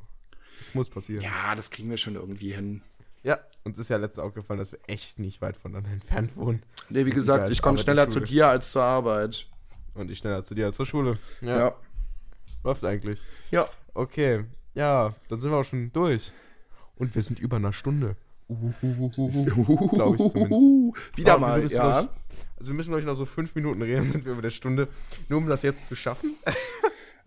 Das 0.59 0.73
muss 0.73 0.89
passieren. 0.89 1.23
Ja, 1.23 1.55
das 1.55 1.71
kriegen 1.71 1.89
wir 1.89 1.97
schon 1.97 2.15
irgendwie 2.15 2.51
hin. 2.51 2.81
Ja, 3.23 3.39
uns 3.63 3.77
ist 3.77 3.89
ja 3.89 3.97
letztens 3.97 4.25
aufgefallen, 4.25 4.59
dass 4.59 4.71
wir 4.71 4.79
echt 4.87 5.19
nicht 5.19 5.41
weit 5.41 5.57
voneinander 5.57 5.91
entfernt 5.91 6.35
wohnen. 6.37 6.63
Nee, 6.89 7.05
wie 7.05 7.11
gesagt, 7.11 7.49
ich 7.49 7.61
komme 7.61 7.77
schneller 7.77 8.09
zu 8.09 8.19
dir 8.19 8.47
als 8.47 8.71
zur 8.71 8.83
Arbeit. 8.83 9.47
Und 9.93 10.09
ich 10.09 10.19
schneller 10.19 10.43
zu 10.43 10.55
dir 10.55 10.67
als 10.67 10.77
zur 10.77 10.85
Schule. 10.85 11.17
Ja. 11.41 11.57
ja. 11.57 11.75
Läuft 12.63 12.83
eigentlich. 12.85 13.21
Ja. 13.51 13.67
Okay. 13.93 14.45
Ja, 14.73 15.13
dann 15.27 15.39
sind 15.39 15.51
wir 15.51 15.57
auch 15.57 15.65
schon 15.65 15.91
durch. 15.91 16.31
Und 16.95 17.15
wir 17.15 17.21
sind 17.21 17.39
über 17.39 17.57
einer 17.57 17.73
Stunde. 17.73 18.15
Glaube 18.49 20.17
ich 20.17 20.31
zumindest. 20.31 21.17
Wieder 21.17 21.33
Aber 21.33 21.47
mal, 21.47 21.71
ja. 21.71 22.01
Noch, 22.01 22.09
also 22.57 22.71
wir 22.71 22.73
müssen, 22.73 22.97
ich, 22.97 23.05
noch 23.05 23.15
so 23.15 23.25
fünf 23.25 23.53
Minuten 23.55 23.81
reden, 23.81 24.03
sind 24.03 24.25
wir 24.25 24.33
über 24.33 24.41
der 24.41 24.49
Stunde. 24.49 24.87
Nur 25.27 25.39
um 25.39 25.47
das 25.47 25.61
jetzt 25.61 25.87
zu 25.87 25.95
schaffen. 25.95 26.35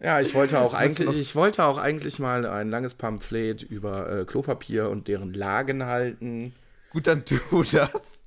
Ja, 0.03 0.21
ich 0.21 0.35
wollte 0.35 0.59
auch 0.59 0.75
eigentlich, 0.75 1.17
ich 1.17 1.37
wollte 1.37 1.65
auch 1.65 1.79
eigentlich 1.79 2.19
mal 2.19 2.45
ein 2.45 2.71
langes 2.71 2.95
Pamphlet 2.95 3.63
über 3.63 4.11
äh, 4.11 4.25
Klopapier 4.25 4.91
und 4.91 5.07
deren 5.07 5.33
Lagen 5.33 5.85
halten. 5.85 6.57
Gut, 6.91 7.07
dann 7.07 7.25
tu 7.25 7.39
das. 7.63 8.25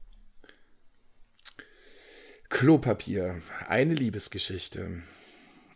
Klopapier, 2.47 3.41
eine 3.67 3.93
Liebesgeschichte 3.93 5.01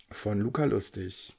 von 0.10 0.40
Luca 0.40 0.64
Lustig. 0.64 1.36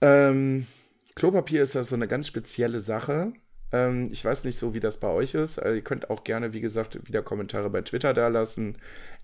Ähm, 0.00 0.68
Klopapier 1.16 1.62
ist 1.62 1.74
ja 1.74 1.82
so 1.82 1.96
eine 1.96 2.06
ganz 2.06 2.28
spezielle 2.28 2.78
Sache. 2.78 3.32
Ähm, 3.72 4.10
ich 4.12 4.24
weiß 4.24 4.44
nicht 4.44 4.56
so, 4.56 4.74
wie 4.74 4.80
das 4.80 5.00
bei 5.00 5.08
euch 5.08 5.34
ist. 5.34 5.58
Also 5.58 5.74
ihr 5.74 5.82
könnt 5.82 6.10
auch 6.10 6.24
gerne, 6.24 6.52
wie 6.52 6.60
gesagt, 6.60 7.06
wieder 7.06 7.22
Kommentare 7.22 7.70
bei 7.70 7.82
Twitter 7.82 8.14
da 8.14 8.28
lassen. 8.28 8.78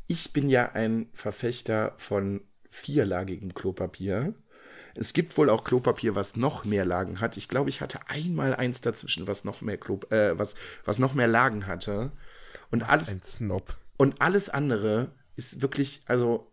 Ich 0.07 0.32
bin 0.32 0.49
ja 0.49 0.72
ein 0.72 1.09
Verfechter 1.14 1.95
von 1.97 2.43
vierlagigem 2.68 3.55
Klopapier. 3.55 4.34
Es 4.95 5.12
gibt 5.12 5.36
wohl 5.38 5.49
auch 5.49 5.64
Klopapier, 5.64 6.14
was 6.14 6.36
noch 6.36 6.64
mehr 6.64 6.84
Lagen 6.84 7.20
hat. 7.20 7.36
Ich 7.36 7.49
glaube, 7.49 7.70
ich 7.70 7.80
hatte 7.80 8.01
einmal 8.09 8.55
eins 8.55 8.80
dazwischen, 8.80 9.26
was 9.26 9.45
noch 9.45 9.61
mehr 9.61 9.78
Klo, 9.78 10.01
äh, 10.11 10.38
was, 10.38 10.55
was 10.84 10.99
noch 10.99 11.14
mehr 11.14 11.28
Lagen 11.28 11.66
hatte. 11.66 12.12
Und 12.70 12.82
was 12.82 12.90
alles, 12.90 13.09
ein 13.09 13.22
Snob. 13.22 13.76
Und 13.97 14.20
alles 14.20 14.49
andere 14.49 15.12
ist 15.36 15.62
wirklich, 15.62 16.03
also 16.07 16.53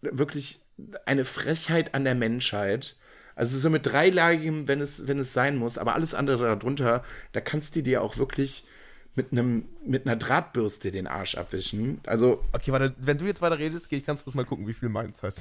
wirklich 0.00 0.60
eine 1.06 1.24
Frechheit 1.24 1.94
an 1.94 2.04
der 2.04 2.14
Menschheit. 2.14 2.96
Also 3.36 3.58
so 3.58 3.70
mit 3.70 3.86
dreilagigem, 3.86 4.66
wenn 4.66 4.80
es, 4.80 5.06
wenn 5.06 5.18
es 5.18 5.32
sein 5.34 5.56
muss, 5.58 5.78
aber 5.78 5.94
alles 5.94 6.14
andere 6.14 6.56
darunter, 6.56 7.04
da 7.32 7.40
kannst 7.40 7.76
du 7.76 7.82
dir 7.82 8.02
auch 8.02 8.16
wirklich 8.16 8.64
mit 9.14 9.30
einem 9.30 9.66
mit 9.84 10.06
einer 10.06 10.16
Drahtbürste 10.16 10.90
den 10.90 11.06
Arsch 11.06 11.36
abwischen. 11.36 12.00
Also 12.06 12.42
okay, 12.52 12.72
warte, 12.72 12.94
wenn 12.98 13.18
du 13.18 13.26
jetzt 13.26 13.42
weiter 13.42 13.58
redest, 13.58 13.90
gehe 13.90 13.98
ich 13.98 14.06
ganz 14.06 14.24
kurz 14.24 14.34
mal 14.34 14.44
gucken, 14.44 14.66
wie 14.66 14.74
viel 14.74 14.88
meins 14.88 15.22
hat. 15.22 15.34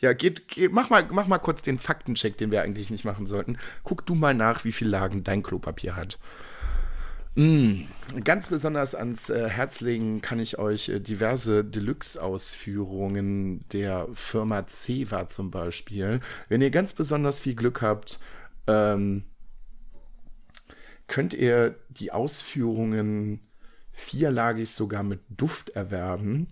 Ja, 0.00 0.12
geht, 0.12 0.48
geht, 0.48 0.70
mach, 0.70 0.90
mal, 0.90 1.06
mach 1.10 1.26
mal 1.26 1.38
kurz 1.38 1.62
den 1.62 1.78
Faktencheck, 1.78 2.36
den 2.36 2.50
wir 2.50 2.60
eigentlich 2.60 2.90
nicht 2.90 3.06
machen 3.06 3.26
sollten. 3.26 3.56
Guck 3.84 4.04
du 4.04 4.14
mal 4.14 4.34
nach, 4.34 4.64
wie 4.64 4.72
viel 4.72 4.86
Lagen 4.86 5.24
dein 5.24 5.42
Klopapier 5.42 5.96
hat. 5.96 6.18
Mm, 7.34 7.84
ganz 8.24 8.48
besonders 8.48 8.94
ans 8.94 9.30
äh, 9.30 9.48
Herz 9.48 9.80
legen 9.80 10.20
kann 10.20 10.38
ich 10.38 10.58
euch 10.58 10.90
äh, 10.90 11.00
diverse 11.00 11.64
Deluxe-Ausführungen 11.64 13.66
der 13.70 14.08
Firma 14.12 14.66
Ceva 14.68 15.28
zum 15.28 15.50
Beispiel. 15.50 16.20
Wenn 16.48 16.60
ihr 16.60 16.70
ganz 16.70 16.92
besonders 16.92 17.40
viel 17.40 17.54
Glück 17.54 17.80
habt, 17.80 18.20
ähm, 18.66 19.24
könnt 21.06 21.32
ihr 21.32 21.76
die 21.88 22.12
Ausführungen 22.12 23.40
vierlagig 23.92 24.70
sogar 24.70 25.02
mit 25.02 25.20
Duft 25.28 25.70
erwerben. 25.70 26.48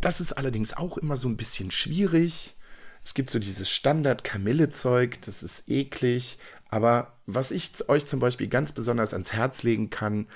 Das 0.00 0.20
ist 0.20 0.32
allerdings 0.32 0.74
auch 0.74 0.96
immer 0.96 1.18
so 1.18 1.28
ein 1.28 1.36
bisschen 1.36 1.70
schwierig. 1.70 2.56
Es 3.04 3.14
gibt 3.14 3.30
so 3.30 3.38
dieses 3.38 3.70
Standard-Kamille-Zeug, 3.70 5.20
das 5.22 5.42
ist 5.42 5.68
eklig. 5.68 6.38
Aber 6.70 7.12
was 7.26 7.50
ich 7.50 7.88
euch 7.88 8.06
zum 8.06 8.20
Beispiel 8.20 8.48
ganz 8.48 8.72
besonders 8.72 9.12
ans 9.12 9.32
Herz 9.32 9.62
legen 9.62 9.90
kann, 9.90 10.28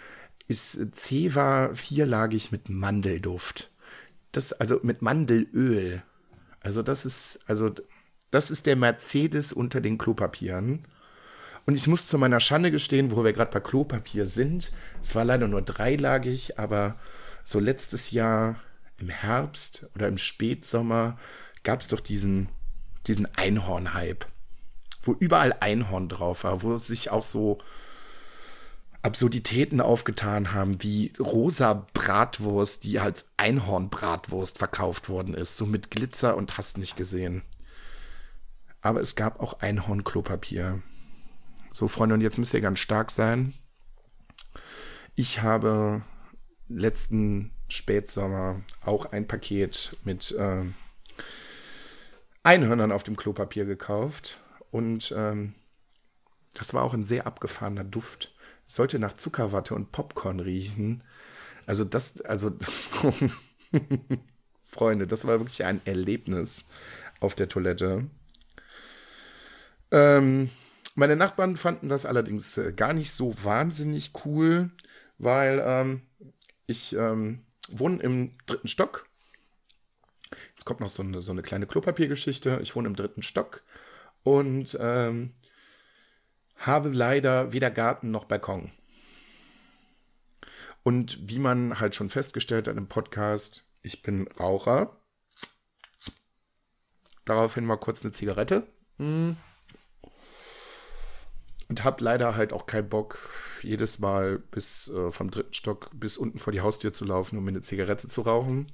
ist 0.48 0.96
Ceva 0.96 1.70
vierlagig 1.74 2.52
mit 2.52 2.68
Mandelduft. 2.68 3.70
Das, 4.32 4.52
also 4.52 4.80
mit 4.82 5.00
Mandelöl. 5.00 6.02
Also 6.60 6.82
das 6.82 7.06
ist, 7.06 7.40
also 7.46 7.72
das 8.30 8.50
ist 8.50 8.66
der 8.66 8.76
Mercedes 8.76 9.52
unter 9.52 9.80
den 9.80 9.96
Klopapieren. 9.96 10.86
Und 11.66 11.76
ich 11.76 11.86
muss 11.86 12.08
zu 12.08 12.18
meiner 12.18 12.40
Schande 12.40 12.70
gestehen, 12.70 13.10
wo 13.12 13.24
wir 13.24 13.32
gerade 13.32 13.52
bei 13.52 13.60
Klopapier 13.60 14.26
sind, 14.26 14.72
es 15.00 15.14
war 15.14 15.24
leider 15.24 15.48
nur 15.48 15.62
dreilagig, 15.62 16.58
aber 16.58 16.96
so 17.44 17.58
letztes 17.58 18.10
Jahr 18.10 18.56
im 18.98 19.08
Herbst 19.08 19.88
oder 19.94 20.08
im 20.08 20.18
Spätsommer 20.18 21.18
gab 21.62 21.80
es 21.80 21.88
doch 21.88 22.00
diesen, 22.00 22.48
diesen 23.06 23.26
Einhorn-Hype, 23.36 24.26
wo 25.04 25.12
überall 25.12 25.54
Einhorn 25.60 26.08
drauf 26.08 26.44
war, 26.44 26.62
wo 26.62 26.76
sich 26.78 27.10
auch 27.10 27.22
so 27.22 27.58
Absurditäten 29.02 29.82
aufgetan 29.82 30.54
haben, 30.54 30.82
wie 30.82 31.12
rosa 31.20 31.86
Bratwurst, 31.92 32.84
die 32.84 32.98
als 32.98 33.26
Einhornbratwurst 33.36 34.58
verkauft 34.58 35.10
worden 35.10 35.34
ist, 35.34 35.58
so 35.58 35.66
mit 35.66 35.90
Glitzer 35.90 36.36
und 36.36 36.56
hast 36.56 36.78
nicht 36.78 36.96
gesehen. 36.96 37.42
Aber 38.80 39.00
es 39.00 39.14
gab 39.14 39.40
auch 39.40 39.60
Einhornklopapier. 39.60 40.82
So, 41.70 41.86
Freunde, 41.86 42.14
und 42.14 42.22
jetzt 42.22 42.38
müsst 42.38 42.54
ihr 42.54 42.60
ganz 42.62 42.78
stark 42.78 43.10
sein. 43.10 43.52
Ich 45.14 45.42
habe 45.42 46.02
letzten 46.68 47.50
Spätsommer 47.68 48.62
auch 48.80 49.06
ein 49.06 49.26
Paket 49.26 49.96
mit 50.02 50.32
äh, 50.32 50.64
Einhörnern 52.42 52.92
auf 52.92 53.02
dem 53.02 53.16
Klopapier 53.16 53.64
gekauft. 53.64 54.40
Und 54.74 55.14
ähm, 55.16 55.54
das 56.54 56.74
war 56.74 56.82
auch 56.82 56.94
ein 56.94 57.04
sehr 57.04 57.28
abgefahrener 57.28 57.84
Duft 57.84 58.34
sollte 58.66 58.98
nach 58.98 59.12
Zuckerwatte 59.14 59.72
und 59.72 59.92
Popcorn 59.92 60.40
riechen. 60.40 61.00
Also 61.64 61.84
das, 61.84 62.20
also 62.22 62.50
Freunde, 64.64 65.06
das 65.06 65.28
war 65.28 65.38
wirklich 65.38 65.64
ein 65.64 65.80
Erlebnis 65.84 66.68
auf 67.20 67.36
der 67.36 67.48
Toilette. 67.48 68.10
Ähm, 69.92 70.50
meine 70.96 71.14
Nachbarn 71.14 71.56
fanden 71.56 71.88
das 71.88 72.04
allerdings 72.04 72.58
äh, 72.58 72.72
gar 72.72 72.94
nicht 72.94 73.12
so 73.12 73.32
wahnsinnig 73.44 74.10
cool, 74.24 74.72
weil 75.18 75.62
ähm, 75.64 76.02
ich 76.66 76.96
ähm, 76.96 77.44
wohne 77.68 78.02
im 78.02 78.32
dritten 78.46 78.66
Stock. 78.66 79.06
Jetzt 80.56 80.64
kommt 80.64 80.80
noch 80.80 80.90
so 80.90 81.04
eine, 81.04 81.22
so 81.22 81.30
eine 81.30 81.42
kleine 81.42 81.68
Klopapiergeschichte. 81.68 82.58
Ich 82.60 82.74
wohne 82.74 82.88
im 82.88 82.96
dritten 82.96 83.22
Stock 83.22 83.62
und 84.24 84.76
ähm, 84.80 85.32
habe 86.56 86.88
leider 86.88 87.52
weder 87.52 87.70
Garten 87.70 88.10
noch 88.10 88.24
Balkon. 88.24 88.72
Und 90.82 91.30
wie 91.30 91.38
man 91.38 91.78
halt 91.80 91.94
schon 91.94 92.10
festgestellt 92.10 92.68
hat 92.68 92.76
im 92.76 92.88
Podcast, 92.88 93.64
ich 93.82 94.02
bin 94.02 94.28
Raucher. 94.38 95.00
Daraufhin 97.24 97.64
mal 97.64 97.76
kurz 97.76 98.02
eine 98.02 98.12
Zigarette. 98.12 98.66
Und 101.68 101.84
habe 101.84 102.04
leider 102.04 102.36
halt 102.36 102.52
auch 102.52 102.66
keinen 102.66 102.90
Bock, 102.90 103.30
jedes 103.62 103.98
Mal 103.98 104.38
bis 104.38 104.88
äh, 104.88 105.10
vom 105.10 105.30
dritten 105.30 105.54
Stock 105.54 105.88
bis 105.94 106.18
unten 106.18 106.38
vor 106.38 106.52
die 106.52 106.60
Haustür 106.60 106.92
zu 106.92 107.06
laufen, 107.06 107.38
um 107.38 107.44
mir 107.44 107.50
eine 107.50 107.62
Zigarette 107.62 108.08
zu 108.08 108.20
rauchen. 108.20 108.70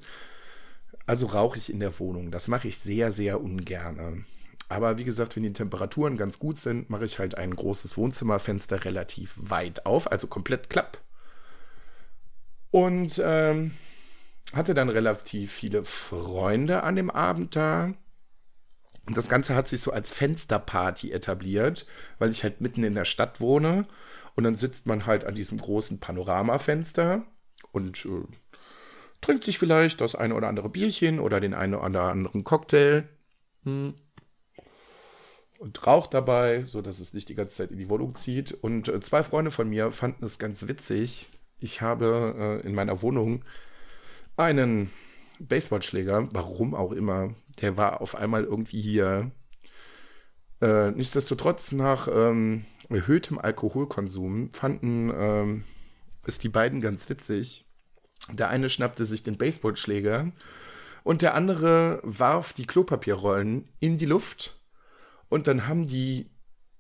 Also 1.07 1.27
rauche 1.27 1.59
ich 1.59 1.73
in 1.73 1.79
der 1.79 1.99
Wohnung. 2.01 2.33
Das 2.33 2.49
mache 2.49 2.67
ich 2.67 2.79
sehr, 2.79 3.13
sehr 3.13 3.41
ungern. 3.41 4.27
Aber 4.71 4.99
wie 4.99 5.05
gesagt, 5.05 5.35
wenn 5.35 5.43
die 5.43 5.53
Temperaturen 5.53 6.17
ganz 6.17 6.39
gut 6.39 6.57
sind, 6.61 6.91
mache 6.91 7.05
ich 7.05 7.19
halt 7.19 7.37
ein 7.37 7.57
großes 7.57 7.97
Wohnzimmerfenster 7.97 8.85
relativ 8.85 9.35
weit 9.37 9.85
auf, 9.85 10.13
also 10.13 10.29
komplett 10.29 10.71
klapp. 10.71 10.99
Und 12.71 13.21
ähm, 13.23 13.73
hatte 14.53 14.73
dann 14.73 14.89
relativ 14.89 15.51
viele 15.51 15.83
Freunde 15.83 16.85
an 16.85 16.95
dem 16.95 17.11
Abend 17.11 17.57
da. 17.57 17.95
Und 19.07 19.17
das 19.17 19.29
Ganze 19.29 19.57
hat 19.57 19.67
sich 19.67 19.81
so 19.81 19.91
als 19.91 20.13
Fensterparty 20.13 21.11
etabliert, 21.11 21.85
weil 22.21 22.31
ich 22.31 22.45
halt 22.45 22.61
mitten 22.61 22.85
in 22.85 22.95
der 22.95 23.07
Stadt 23.07 23.41
wohne. 23.41 23.89
Und 24.37 24.45
dann 24.45 24.55
sitzt 24.55 24.87
man 24.87 25.05
halt 25.05 25.25
an 25.25 25.35
diesem 25.35 25.59
großen 25.59 25.99
Panoramafenster 25.99 27.25
und 27.73 28.05
äh, 28.05 28.23
trinkt 29.21 29.43
sich 29.43 29.59
vielleicht 29.59 30.01
das 30.01 30.15
eine 30.15 30.37
oder 30.37 30.47
andere 30.47 30.69
Bierchen 30.69 31.19
oder 31.19 31.41
den 31.41 31.55
einen 31.55 31.75
oder 31.75 32.03
anderen 32.03 32.45
Cocktail. 32.45 33.09
Hm 33.65 33.95
und 35.61 35.87
raucht 35.87 36.15
dabei, 36.15 36.65
so 36.65 36.81
dass 36.81 37.01
es 37.01 37.13
nicht 37.13 37.29
die 37.29 37.35
ganze 37.35 37.57
Zeit 37.57 37.71
in 37.71 37.77
die 37.77 37.91
Wohnung 37.91 38.15
zieht. 38.15 38.53
Und 38.53 38.89
äh, 38.89 38.99
zwei 39.01 39.23
Freunde 39.23 39.51
von 39.51 39.69
mir 39.69 39.93
fanden 39.93 40.25
es 40.25 40.39
ganz 40.39 40.67
witzig. 40.69 41.29
Ich 41.59 41.83
habe 41.83 42.61
äh, 42.65 42.67
in 42.67 42.75
meiner 42.75 43.03
Wohnung 43.03 43.45
einen 44.39 44.91
Baseballschläger, 45.39 46.31
warum 46.33 46.75
auch 46.75 46.93
immer. 46.93 47.35
Der 47.61 47.77
war 47.77 48.01
auf 48.01 48.15
einmal 48.15 48.45
irgendwie 48.45 48.81
hier. 48.81 49.33
Äh, 50.63 50.93
nichtsdestotrotz 50.93 51.73
nach 51.73 52.09
ähm, 52.11 52.65
erhöhtem 52.89 53.39
Alkoholkonsum 53.39 54.51
fanden 54.53 55.13
ähm, 55.15 55.65
es 56.25 56.39
die 56.39 56.49
beiden 56.49 56.81
ganz 56.81 57.07
witzig. 57.11 57.67
Der 58.33 58.49
eine 58.49 58.71
schnappte 58.71 59.05
sich 59.05 59.25
den 59.25 59.37
Baseballschläger 59.37 60.33
und 61.05 61.21
der 61.21 61.35
andere 61.35 62.01
warf 62.03 62.55
die 62.55 62.67
Klopapierrollen 62.67 63.69
in 63.79 63.99
die 63.99 64.07
Luft 64.07 64.60
und 65.31 65.47
dann 65.47 65.67
haben 65.67 65.89
die 65.89 66.31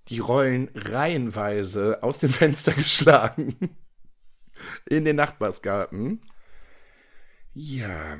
die 0.08 0.18
Rollen 0.18 0.68
reihenweise 0.74 2.02
aus 2.02 2.18
dem 2.18 2.30
Fenster 2.30 2.72
geschlagen. 2.72 3.56
In 4.86 5.06
den 5.06 5.16
Nachbarsgarten. 5.16 6.20
Ja, 7.54 8.18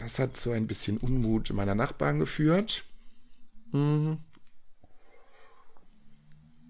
das 0.00 0.18
hat 0.18 0.36
zu 0.36 0.52
ein 0.52 0.66
bisschen 0.66 0.96
Unmut 0.96 1.52
meiner 1.52 1.74
Nachbarn 1.74 2.18
geführt. 2.18 2.84
Mhm. 3.72 4.18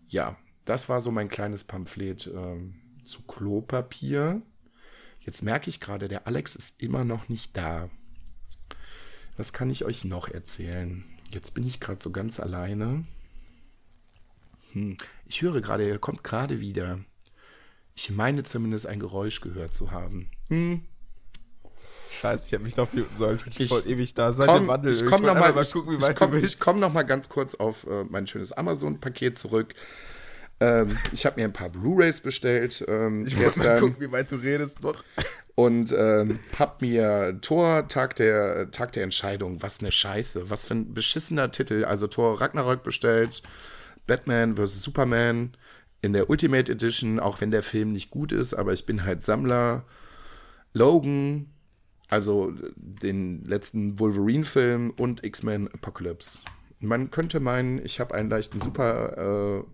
Ja, 0.08 0.36
das 0.64 0.88
war 0.88 1.00
so 1.00 1.10
mein 1.10 1.28
kleines 1.28 1.64
Pamphlet 1.64 2.26
ähm, 2.26 2.74
zu 3.04 3.22
Klopapier. 3.22 4.42
Jetzt 5.20 5.42
merke 5.42 5.70
ich 5.70 5.80
gerade, 5.80 6.08
der 6.08 6.26
Alex 6.26 6.56
ist 6.56 6.82
immer 6.82 7.04
noch 7.04 7.28
nicht 7.28 7.56
da. 7.56 7.88
Was 9.36 9.52
kann 9.52 9.70
ich 9.70 9.84
euch 9.84 10.04
noch 10.04 10.28
erzählen? 10.28 11.04
Jetzt 11.32 11.54
bin 11.54 11.66
ich 11.66 11.80
gerade 11.80 12.02
so 12.02 12.10
ganz 12.10 12.40
alleine. 12.40 13.04
Hm. 14.72 14.96
Ich 15.26 15.40
höre 15.42 15.60
gerade, 15.60 15.88
er 15.88 15.98
kommt 15.98 16.22
gerade 16.22 16.60
wieder. 16.60 16.98
Ich 17.94 18.10
meine 18.10 18.42
zumindest 18.42 18.86
ein 18.86 19.00
Geräusch 19.00 19.40
gehört 19.40 19.74
zu 19.74 19.90
haben. 19.90 20.30
Hm. 20.48 20.82
Scheiße, 22.20 22.46
ich 22.46 22.54
habe 22.54 22.64
mich 22.64 22.74
doch 22.74 22.92
muten 22.92 23.16
sollen. 23.18 23.40
Ich, 23.46 23.60
ich 23.60 23.70
wollte 23.70 23.88
ewig 23.88 24.12
da 24.12 24.32
sein. 24.32 24.46
Komm, 24.46 24.68
Wandel. 24.68 24.92
Ich 24.92 25.06
komme 25.06 25.26
nochmal 25.26 25.54
komm, 26.14 26.42
komm 26.58 26.80
noch 26.80 26.92
mal 26.92 27.04
ganz 27.04 27.30
kurz 27.30 27.54
auf 27.54 27.86
äh, 27.86 28.04
mein 28.04 28.26
schönes 28.26 28.52
Amazon-Paket 28.52 29.38
zurück. 29.38 29.74
Ähm, 30.60 30.98
ich 31.12 31.24
habe 31.24 31.40
mir 31.40 31.46
ein 31.46 31.54
paar 31.54 31.70
Blu-rays 31.70 32.20
bestellt. 32.20 32.84
Ähm, 32.86 33.26
ich 33.26 33.36
wollte 33.38 33.58
mal 33.60 33.80
gucken, 33.80 33.96
wie 33.98 34.12
weit 34.12 34.30
du 34.30 34.36
redest 34.36 34.82
noch 34.82 35.02
und 35.54 35.94
ähm, 35.96 36.38
hab 36.58 36.80
mir 36.80 37.38
Tor 37.40 37.88
Tag 37.88 38.16
der 38.16 38.70
Tag 38.70 38.92
der 38.92 39.02
Entscheidung, 39.04 39.62
was 39.62 39.80
eine 39.80 39.92
Scheiße, 39.92 40.50
was 40.50 40.68
für 40.68 40.74
ein 40.74 40.94
beschissener 40.94 41.50
Titel, 41.50 41.84
also 41.84 42.06
Tor 42.06 42.40
Ragnarök 42.40 42.82
bestellt, 42.82 43.42
Batman 44.06 44.56
vs 44.56 44.82
Superman 44.82 45.56
in 46.00 46.12
der 46.12 46.30
Ultimate 46.30 46.70
Edition, 46.70 47.20
auch 47.20 47.40
wenn 47.40 47.50
der 47.50 47.62
Film 47.62 47.92
nicht 47.92 48.10
gut 48.10 48.32
ist, 48.32 48.54
aber 48.54 48.72
ich 48.72 48.86
bin 48.86 49.04
halt 49.04 49.22
Sammler. 49.22 49.84
Logan, 50.74 51.50
also 52.08 52.52
den 52.76 53.44
letzten 53.44 53.98
Wolverine-Film 53.98 54.90
und 54.96 55.24
X-Men 55.24 55.68
Apocalypse. 55.68 56.40
Man 56.80 57.10
könnte 57.10 57.40
meinen, 57.40 57.84
ich 57.84 58.00
habe 58.00 58.14
einen 58.14 58.30
leichten 58.30 58.60
Super 58.60 59.60
äh, 59.60 59.64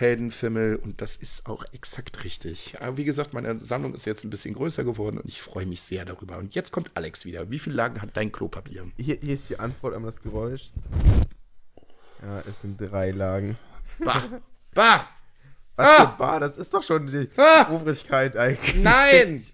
Heldenfimmel 0.00 0.76
und 0.76 1.00
das 1.02 1.16
ist 1.16 1.46
auch 1.46 1.64
exakt 1.72 2.24
richtig. 2.24 2.76
Aber 2.80 2.96
wie 2.96 3.04
gesagt, 3.04 3.34
meine 3.34 3.58
Sammlung 3.58 3.94
ist 3.94 4.04
jetzt 4.04 4.24
ein 4.24 4.30
bisschen 4.30 4.54
größer 4.54 4.84
geworden 4.84 5.18
und 5.18 5.26
ich 5.26 5.42
freue 5.42 5.66
mich 5.66 5.82
sehr 5.82 6.04
darüber. 6.04 6.38
Und 6.38 6.54
jetzt 6.54 6.70
kommt 6.70 6.90
Alex 6.94 7.24
wieder. 7.24 7.50
Wie 7.50 7.58
viele 7.58 7.76
Lagen 7.76 8.00
hat 8.00 8.16
dein 8.16 8.30
Klopapier? 8.30 8.86
Hier, 8.96 9.18
hier 9.20 9.34
ist 9.34 9.50
die 9.50 9.58
Antwort 9.58 9.94
an 9.94 10.04
das 10.04 10.22
Geräusch. 10.22 10.70
Ja, 12.22 12.42
es 12.48 12.60
sind 12.60 12.80
drei 12.80 13.10
Lagen. 13.10 13.58
Bah! 13.98 14.22
Bah! 14.72 15.08
Was 15.76 15.88
ah! 15.88 16.04
Bah? 16.18 16.40
Das 16.40 16.56
ist 16.56 16.74
doch 16.74 16.82
schon 16.82 17.06
die 17.06 17.28
ah! 17.36 17.70
Obrigkeit 17.70 18.36
eigentlich. 18.36 18.76
Nein! 18.76 19.44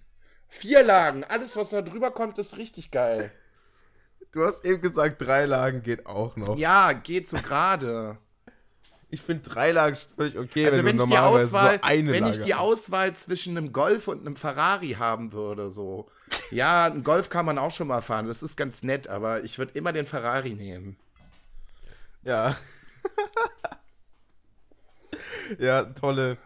Vier 0.49 0.83
Lagen. 0.83 1.25
Alles, 1.25 1.57
was 1.57 1.71
da 1.71 1.83
drüber 1.83 2.11
kommt, 2.11 2.39
ist 2.39 2.57
richtig 2.57 2.91
geil. 2.91 3.33
Du 4.33 4.45
hast 4.45 4.65
eben 4.65 4.83
gesagt, 4.83 5.21
drei 5.21 5.47
Lagen 5.47 5.83
geht 5.83 6.07
auch 6.07 6.37
noch. 6.37 6.57
Ja, 6.59 6.93
geht 6.93 7.29
so 7.29 7.37
gerade 7.39 8.19
ich 9.15 9.23
finde 9.23 9.49
drei 9.49 9.71
Lagen 9.71 9.97
völlig 10.17 10.37
okay. 10.37 10.67
Also 10.67 10.85
wenn, 10.85 10.99
wenn 10.99 10.99
ich 10.99 11.07
die 11.07 11.19
Auswahl, 11.19 11.81
wenn 11.83 12.07
Lage 12.07 12.31
ich 12.31 12.43
die 12.43 12.55
Auswahl 12.55 13.15
zwischen 13.15 13.57
einem 13.57 13.73
Golf 13.73 14.09
und 14.09 14.21
einem 14.21 14.37
Ferrari 14.37 14.97
haben 14.99 15.33
würde, 15.33 15.71
so. 15.71 16.11
ja, 16.51 16.87
ein 16.87 17.05
Golf 17.05 17.31
kann 17.31 17.47
man 17.47 17.59
auch 17.59 17.71
schon 17.71 17.87
mal 17.87 18.03
fahren, 18.03 18.27
das 18.27 18.43
ist 18.43 18.57
ganz 18.57 18.83
nett, 18.83 19.09
aber 19.09 19.45
ich 19.45 19.59
würde 19.59 19.73
immer 19.75 19.93
den 19.93 20.07
Ferrari 20.07 20.55
nehmen. 20.55 20.97
Ja. 22.23 22.57
ja, 25.59 25.85
tolle 25.85 26.37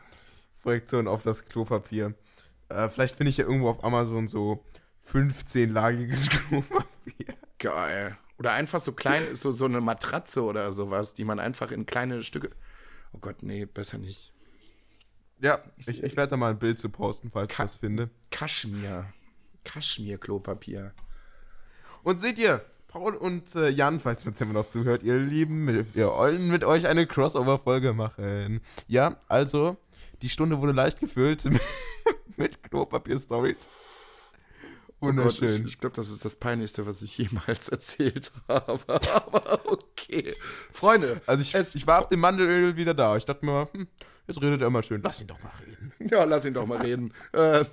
Projektion 0.62 1.08
auf 1.08 1.22
das 1.22 1.46
Klopapier. 1.46 2.14
Äh, 2.68 2.90
vielleicht 2.90 3.16
finde 3.16 3.30
ich 3.30 3.38
ja 3.38 3.44
irgendwo 3.44 3.70
auf 3.70 3.82
Amazon 3.82 4.28
so 4.28 4.62
15-lagiges 5.10 6.28
Klopapier. 6.30 7.34
Geil. 7.58 8.18
Oder 8.39 8.53
einfach 8.53 8.80
so 8.80 8.93
klein, 8.93 9.22
so, 9.34 9.51
so 9.51 9.64
eine 9.64 9.80
Matratze 9.80 10.43
oder 10.43 10.72
sowas, 10.72 11.14
die 11.14 11.24
man 11.24 11.41
einfach 11.41 11.70
in 11.70 11.86
kleine 11.86 12.22
Stücke. 12.22 12.51
Oh 13.12 13.18
Gott, 13.18 13.43
nee, 13.43 13.64
besser 13.66 13.99
nicht. 13.99 14.32
Ja, 15.41 15.61
ich, 15.86 16.03
ich 16.03 16.16
werde 16.16 16.30
da 16.30 16.36
mal 16.36 16.51
ein 16.51 16.59
Bild 16.59 16.78
zu 16.78 16.89
posten, 16.89 17.30
falls 17.30 17.53
Ka 17.53 17.64
ich 17.64 17.70
das 17.72 17.76
finde. 17.76 18.11
Kaschmir. 18.30 19.07
Kaschmir-Klopapier. 19.64 20.93
Und 22.03 22.20
seht 22.20 22.39
ihr, 22.39 22.64
Paul 22.89 23.14
und 23.14 23.55
äh, 23.55 23.68
Jan, 23.68 24.01
falls 24.01 24.24
ihr 24.24 24.28
uns 24.32 24.41
immer 24.41 24.55
noch 24.55 24.68
zuhört, 24.68 25.03
ihr 25.03 25.18
Lieben, 25.18 25.86
wir 25.95 26.09
wollen 26.09 26.49
mit 26.49 26.64
euch 26.64 26.86
eine 26.86 27.07
Crossover-Folge 27.07 27.93
machen. 27.93 28.61
Ja, 28.86 29.16
also 29.28 29.76
Die 30.22 30.28
Stunde 30.28 30.59
wurde 30.61 30.72
leicht 30.72 30.99
gefüllt 30.99 31.45
mit 32.36 32.62
Klopapier-Stories. 32.62 33.68
Wunderschön. 35.01 35.49
Oh 35.49 35.53
Gott, 35.53 35.61
ich, 35.61 35.64
ich 35.66 35.80
glaube, 35.80 35.96
das 35.96 36.11
ist 36.11 36.24
das 36.24 36.36
Peinlichste, 36.36 36.86
was 36.86 37.03
ich 37.03 37.16
jemals 37.18 37.68
erzählt 37.68 38.32
habe. 38.49 38.82
Aber 38.88 39.61
okay. 39.66 40.34
Freunde. 40.72 41.20
Also 41.26 41.42
ich, 41.42 41.55
ich 41.55 41.86
war 41.86 41.99
ab 41.99 42.11
dem 42.11 42.20
Mandelöl 42.20 42.76
wieder 42.76 42.94
da. 42.94 43.16
Ich 43.16 43.24
dachte 43.24 43.44
mir, 43.46 43.68
hm, 43.72 43.86
jetzt 44.26 44.42
redet 44.42 44.61
er 44.61 44.66
immer 44.66 44.82
schön. 44.82 45.01
Lass 45.03 45.20
ihn 45.20 45.28
doch 45.28 45.42
mal 45.42 45.53
reden. 45.61 45.92
Ja, 46.11 46.24
lass 46.24 46.44
ihn 46.44 46.55
doch 46.55 46.66
mal 46.66 46.80
reden. 46.80 47.12
Äh, 47.32 47.64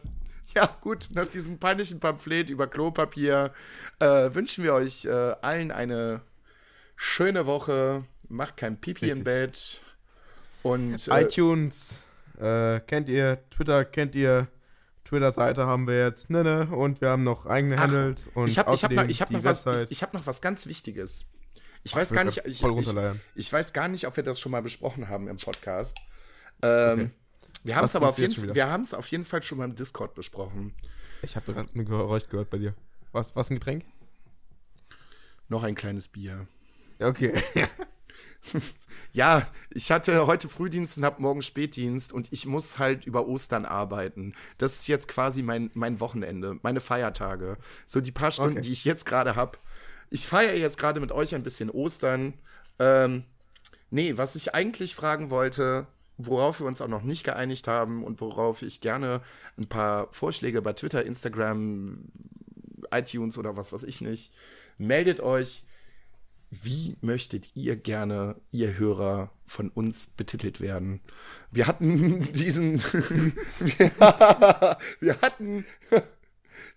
ja, 0.55 0.77
gut, 0.81 1.09
nach 1.13 1.27
diesem 1.27 1.59
peinlichen 1.59 1.99
Pamphlet 1.99 2.49
über 2.49 2.67
Klopapier 2.67 3.53
äh, 3.99 4.33
wünschen 4.33 4.63
wir 4.63 4.73
euch 4.73 5.05
äh, 5.05 5.09
allen 5.41 5.71
eine 5.71 6.21
schöne 6.95 7.45
Woche. 7.45 8.05
Macht 8.29 8.57
kein 8.57 8.79
Pipi 8.79 9.05
Richtig. 9.05 9.19
im 9.19 9.23
Bett. 9.23 9.81
Und, 10.63 11.07
äh, 11.07 11.21
iTunes 11.21 12.03
äh, 12.39 12.79
kennt 12.81 13.09
ihr, 13.09 13.39
Twitter 13.49 13.85
kennt 13.85 14.15
ihr. 14.15 14.47
Twitter-Seite 15.05 15.65
haben 15.65 15.87
wir 15.87 15.97
jetzt, 15.97 16.29
ne, 16.29 16.43
ne, 16.43 16.67
und 16.67 16.99
wir 16.99 17.09
haben 17.09 17.23
noch 17.23 17.45
eigene 17.45 17.77
Ach, 17.77 17.83
Handles 17.83 18.27
und 18.33 18.47
ich 18.47 18.57
habe 18.57 18.71
hab 18.71 18.91
noch, 18.91 19.07
ich 19.07 19.21
hab 19.21 19.31
noch, 19.31 19.43
was, 19.43 19.65
ich, 19.65 19.91
ich 19.91 20.01
hab 20.01 20.13
noch 20.13 20.25
was 20.25 20.41
ganz 20.41 20.65
Wichtiges. 20.65 21.25
Ich 21.83 21.93
Ach, 21.93 21.97
weiß 21.97 22.11
gar 22.11 22.23
nicht, 22.23 22.37
ich, 22.45 22.63
ich, 22.63 22.95
ich, 23.35 23.53
weiß 23.53 23.73
gar 23.73 23.87
nicht, 23.87 24.07
ob 24.07 24.17
wir 24.17 24.23
das 24.23 24.39
schon 24.39 24.51
mal 24.51 24.63
besprochen 24.63 25.07
haben 25.07 25.27
im 25.27 25.37
Podcast. 25.37 25.97
Ähm, 26.63 26.91
okay. 26.91 27.09
Wir 27.63 27.75
haben 27.75 27.85
es 27.85 27.95
aber 27.95 28.09
auf 28.09 28.17
jeden, 28.17 28.55
wir 28.55 28.67
haben's 28.67 28.93
auf 28.93 29.07
jeden 29.07 29.25
Fall 29.25 29.43
schon 29.43 29.59
mal 29.59 29.65
im 29.65 29.75
Discord 29.75 30.15
besprochen. 30.15 30.73
Ich 31.21 31.35
habe 31.35 31.53
gerade 31.53 31.71
ein 31.73 31.85
Geräusch 31.85 32.27
gehört 32.27 32.49
bei 32.49 32.57
dir. 32.57 32.73
Was, 33.11 33.35
was 33.35 33.49
ein 33.49 33.55
Getränk? 33.55 33.85
Noch 35.47 35.63
ein 35.63 35.75
kleines 35.75 36.07
Bier. 36.07 36.47
Okay. 36.99 37.33
ja, 39.13 39.47
ich 39.69 39.91
hatte 39.91 40.27
heute 40.27 40.49
Frühdienst 40.49 40.97
und 40.97 41.05
habe 41.05 41.21
morgen 41.21 41.41
Spätdienst 41.41 42.13
und 42.13 42.31
ich 42.31 42.45
muss 42.45 42.79
halt 42.79 43.05
über 43.05 43.27
Ostern 43.27 43.65
arbeiten. 43.65 44.33
Das 44.57 44.75
ist 44.75 44.87
jetzt 44.87 45.07
quasi 45.07 45.41
mein, 45.41 45.71
mein 45.73 45.99
Wochenende, 45.99 46.59
meine 46.61 46.81
Feiertage. 46.81 47.57
So 47.87 48.01
die 48.01 48.11
paar 48.11 48.31
Stunden, 48.31 48.53
okay. 48.57 48.61
die 48.61 48.73
ich 48.73 48.85
jetzt 48.85 49.05
gerade 49.05 49.35
habe. 49.35 49.57
Ich 50.09 50.27
feiere 50.27 50.55
jetzt 50.55 50.77
gerade 50.77 50.99
mit 50.99 51.11
euch 51.11 51.35
ein 51.35 51.43
bisschen 51.43 51.69
Ostern. 51.69 52.33
Ähm, 52.79 53.23
nee, 53.89 54.17
was 54.17 54.35
ich 54.35 54.53
eigentlich 54.53 54.95
fragen 54.95 55.29
wollte, 55.29 55.87
worauf 56.17 56.59
wir 56.59 56.67
uns 56.67 56.81
auch 56.81 56.87
noch 56.87 57.03
nicht 57.03 57.23
geeinigt 57.23 57.67
haben 57.67 58.03
und 58.03 58.21
worauf 58.21 58.61
ich 58.61 58.81
gerne 58.81 59.21
ein 59.57 59.67
paar 59.67 60.07
Vorschläge 60.11 60.61
bei 60.61 60.73
Twitter, 60.73 61.05
Instagram, 61.05 62.05
iTunes 62.91 63.37
oder 63.37 63.57
was 63.57 63.73
weiß 63.73 63.83
ich 63.83 64.01
nicht, 64.01 64.31
meldet 64.77 65.19
euch 65.19 65.64
wie 66.51 66.97
möchtet 67.01 67.51
ihr 67.55 67.75
gerne, 67.75 68.35
ihr 68.51 68.77
Hörer, 68.77 69.31
von 69.47 69.69
uns 69.69 70.07
betitelt 70.07 70.59
werden? 70.61 71.01
Wir 71.51 71.67
hatten 71.67 72.21
diesen, 72.33 72.79
wir, 74.99 75.21
hatten 75.21 75.65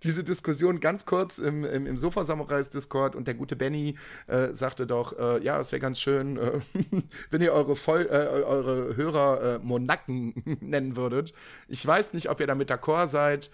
diese 0.03 0.25
Diskussion 0.25 0.81
ganz 0.81 1.07
kurz 1.07 1.39
im, 1.39 1.65
im, 1.65 1.87
im 1.87 1.99
Sofa-Samurais-Discord 1.99 3.17
und 3.17 3.27
der 3.27 3.35
gute 3.35 3.57
Benny 3.57 3.97
äh, 4.27 4.53
sagte 4.55 4.87
doch, 4.87 5.19
äh, 5.19 5.43
ja, 5.43 5.59
es 5.59 5.73
wäre 5.73 5.81
ganz 5.81 6.01
schön, 6.01 6.37
äh, 6.37 6.61
wenn 7.31 7.43
ihr 7.43 7.53
eure, 7.53 7.77
Voll, 7.77 8.07
äh, 8.07 8.43
eure 8.45 8.97
Hörer 8.97 9.43
äh, 9.43 9.59
Monaken 9.59 10.59
nennen 10.61 10.97
würdet. 10.97 11.33
Ich 11.69 11.87
weiß 11.87 12.13
nicht, 12.13 12.29
ob 12.29 12.41
ihr 12.41 12.47
damit 12.47 12.71
d'accord 12.71 13.09
seid. 13.09 13.51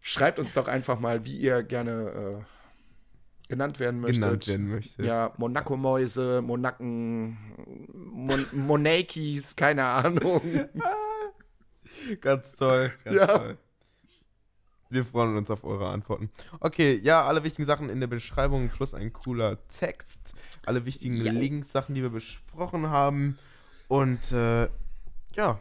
Schreibt 0.00 0.38
uns 0.38 0.52
doch 0.52 0.68
einfach 0.68 1.00
mal, 1.00 1.24
wie 1.24 1.36
ihr 1.38 1.62
gerne 1.62 2.42
äh, 2.42 2.53
genannt 3.48 3.80
werden 3.80 4.00
möchtet. 4.00 4.22
Genannt 4.22 4.48
werden 4.48 4.68
möchtet. 4.68 5.06
Ja, 5.06 5.32
Monaco-Mäuse, 5.36 6.42
Monaken, 6.42 7.36
Mon 7.92 8.46
Monakis, 8.52 9.56
keine 9.56 9.84
Ahnung. 9.84 10.40
ganz 12.20 12.54
toll, 12.54 12.92
ganz 13.04 13.16
ja. 13.16 13.26
toll. 13.26 13.58
Wir 14.90 15.04
freuen 15.04 15.36
uns 15.36 15.50
auf 15.50 15.64
eure 15.64 15.88
Antworten. 15.88 16.30
Okay, 16.60 17.00
ja, 17.02 17.22
alle 17.22 17.42
wichtigen 17.42 17.66
Sachen 17.66 17.88
in 17.88 17.98
der 18.00 18.06
Beschreibung 18.06 18.68
plus 18.68 18.94
ein 18.94 19.12
cooler 19.12 19.66
Text. 19.66 20.34
Alle 20.66 20.84
wichtigen 20.84 21.16
ja. 21.16 21.32
Links, 21.32 21.72
Sachen, 21.72 21.94
die 21.94 22.02
wir 22.02 22.10
besprochen 22.10 22.88
haben. 22.90 23.38
Und 23.88 24.30
äh, 24.30 24.68
ja, 25.34 25.58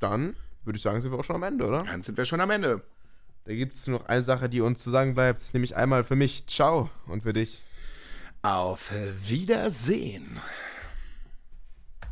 dann 0.00 0.34
würde 0.64 0.78
ich 0.78 0.82
sagen, 0.82 1.00
sind 1.00 1.12
wir 1.12 1.18
auch 1.18 1.24
schon 1.24 1.36
am 1.36 1.44
Ende, 1.44 1.66
oder? 1.66 1.78
Dann 1.78 2.02
sind 2.02 2.18
wir 2.18 2.24
schon 2.24 2.40
am 2.40 2.50
Ende. 2.50 2.82
Da 3.46 3.54
gibt 3.54 3.74
es 3.74 3.86
noch 3.86 4.06
eine 4.06 4.22
Sache, 4.22 4.48
die 4.48 4.60
uns 4.60 4.82
zu 4.82 4.90
sagen 4.90 5.14
bleibt, 5.14 5.54
nämlich 5.54 5.76
einmal 5.76 6.02
für 6.02 6.16
mich 6.16 6.48
Ciao 6.48 6.90
und 7.06 7.22
für 7.22 7.32
dich. 7.32 7.62
Auf 8.42 8.90
Wiedersehen. 9.24 10.40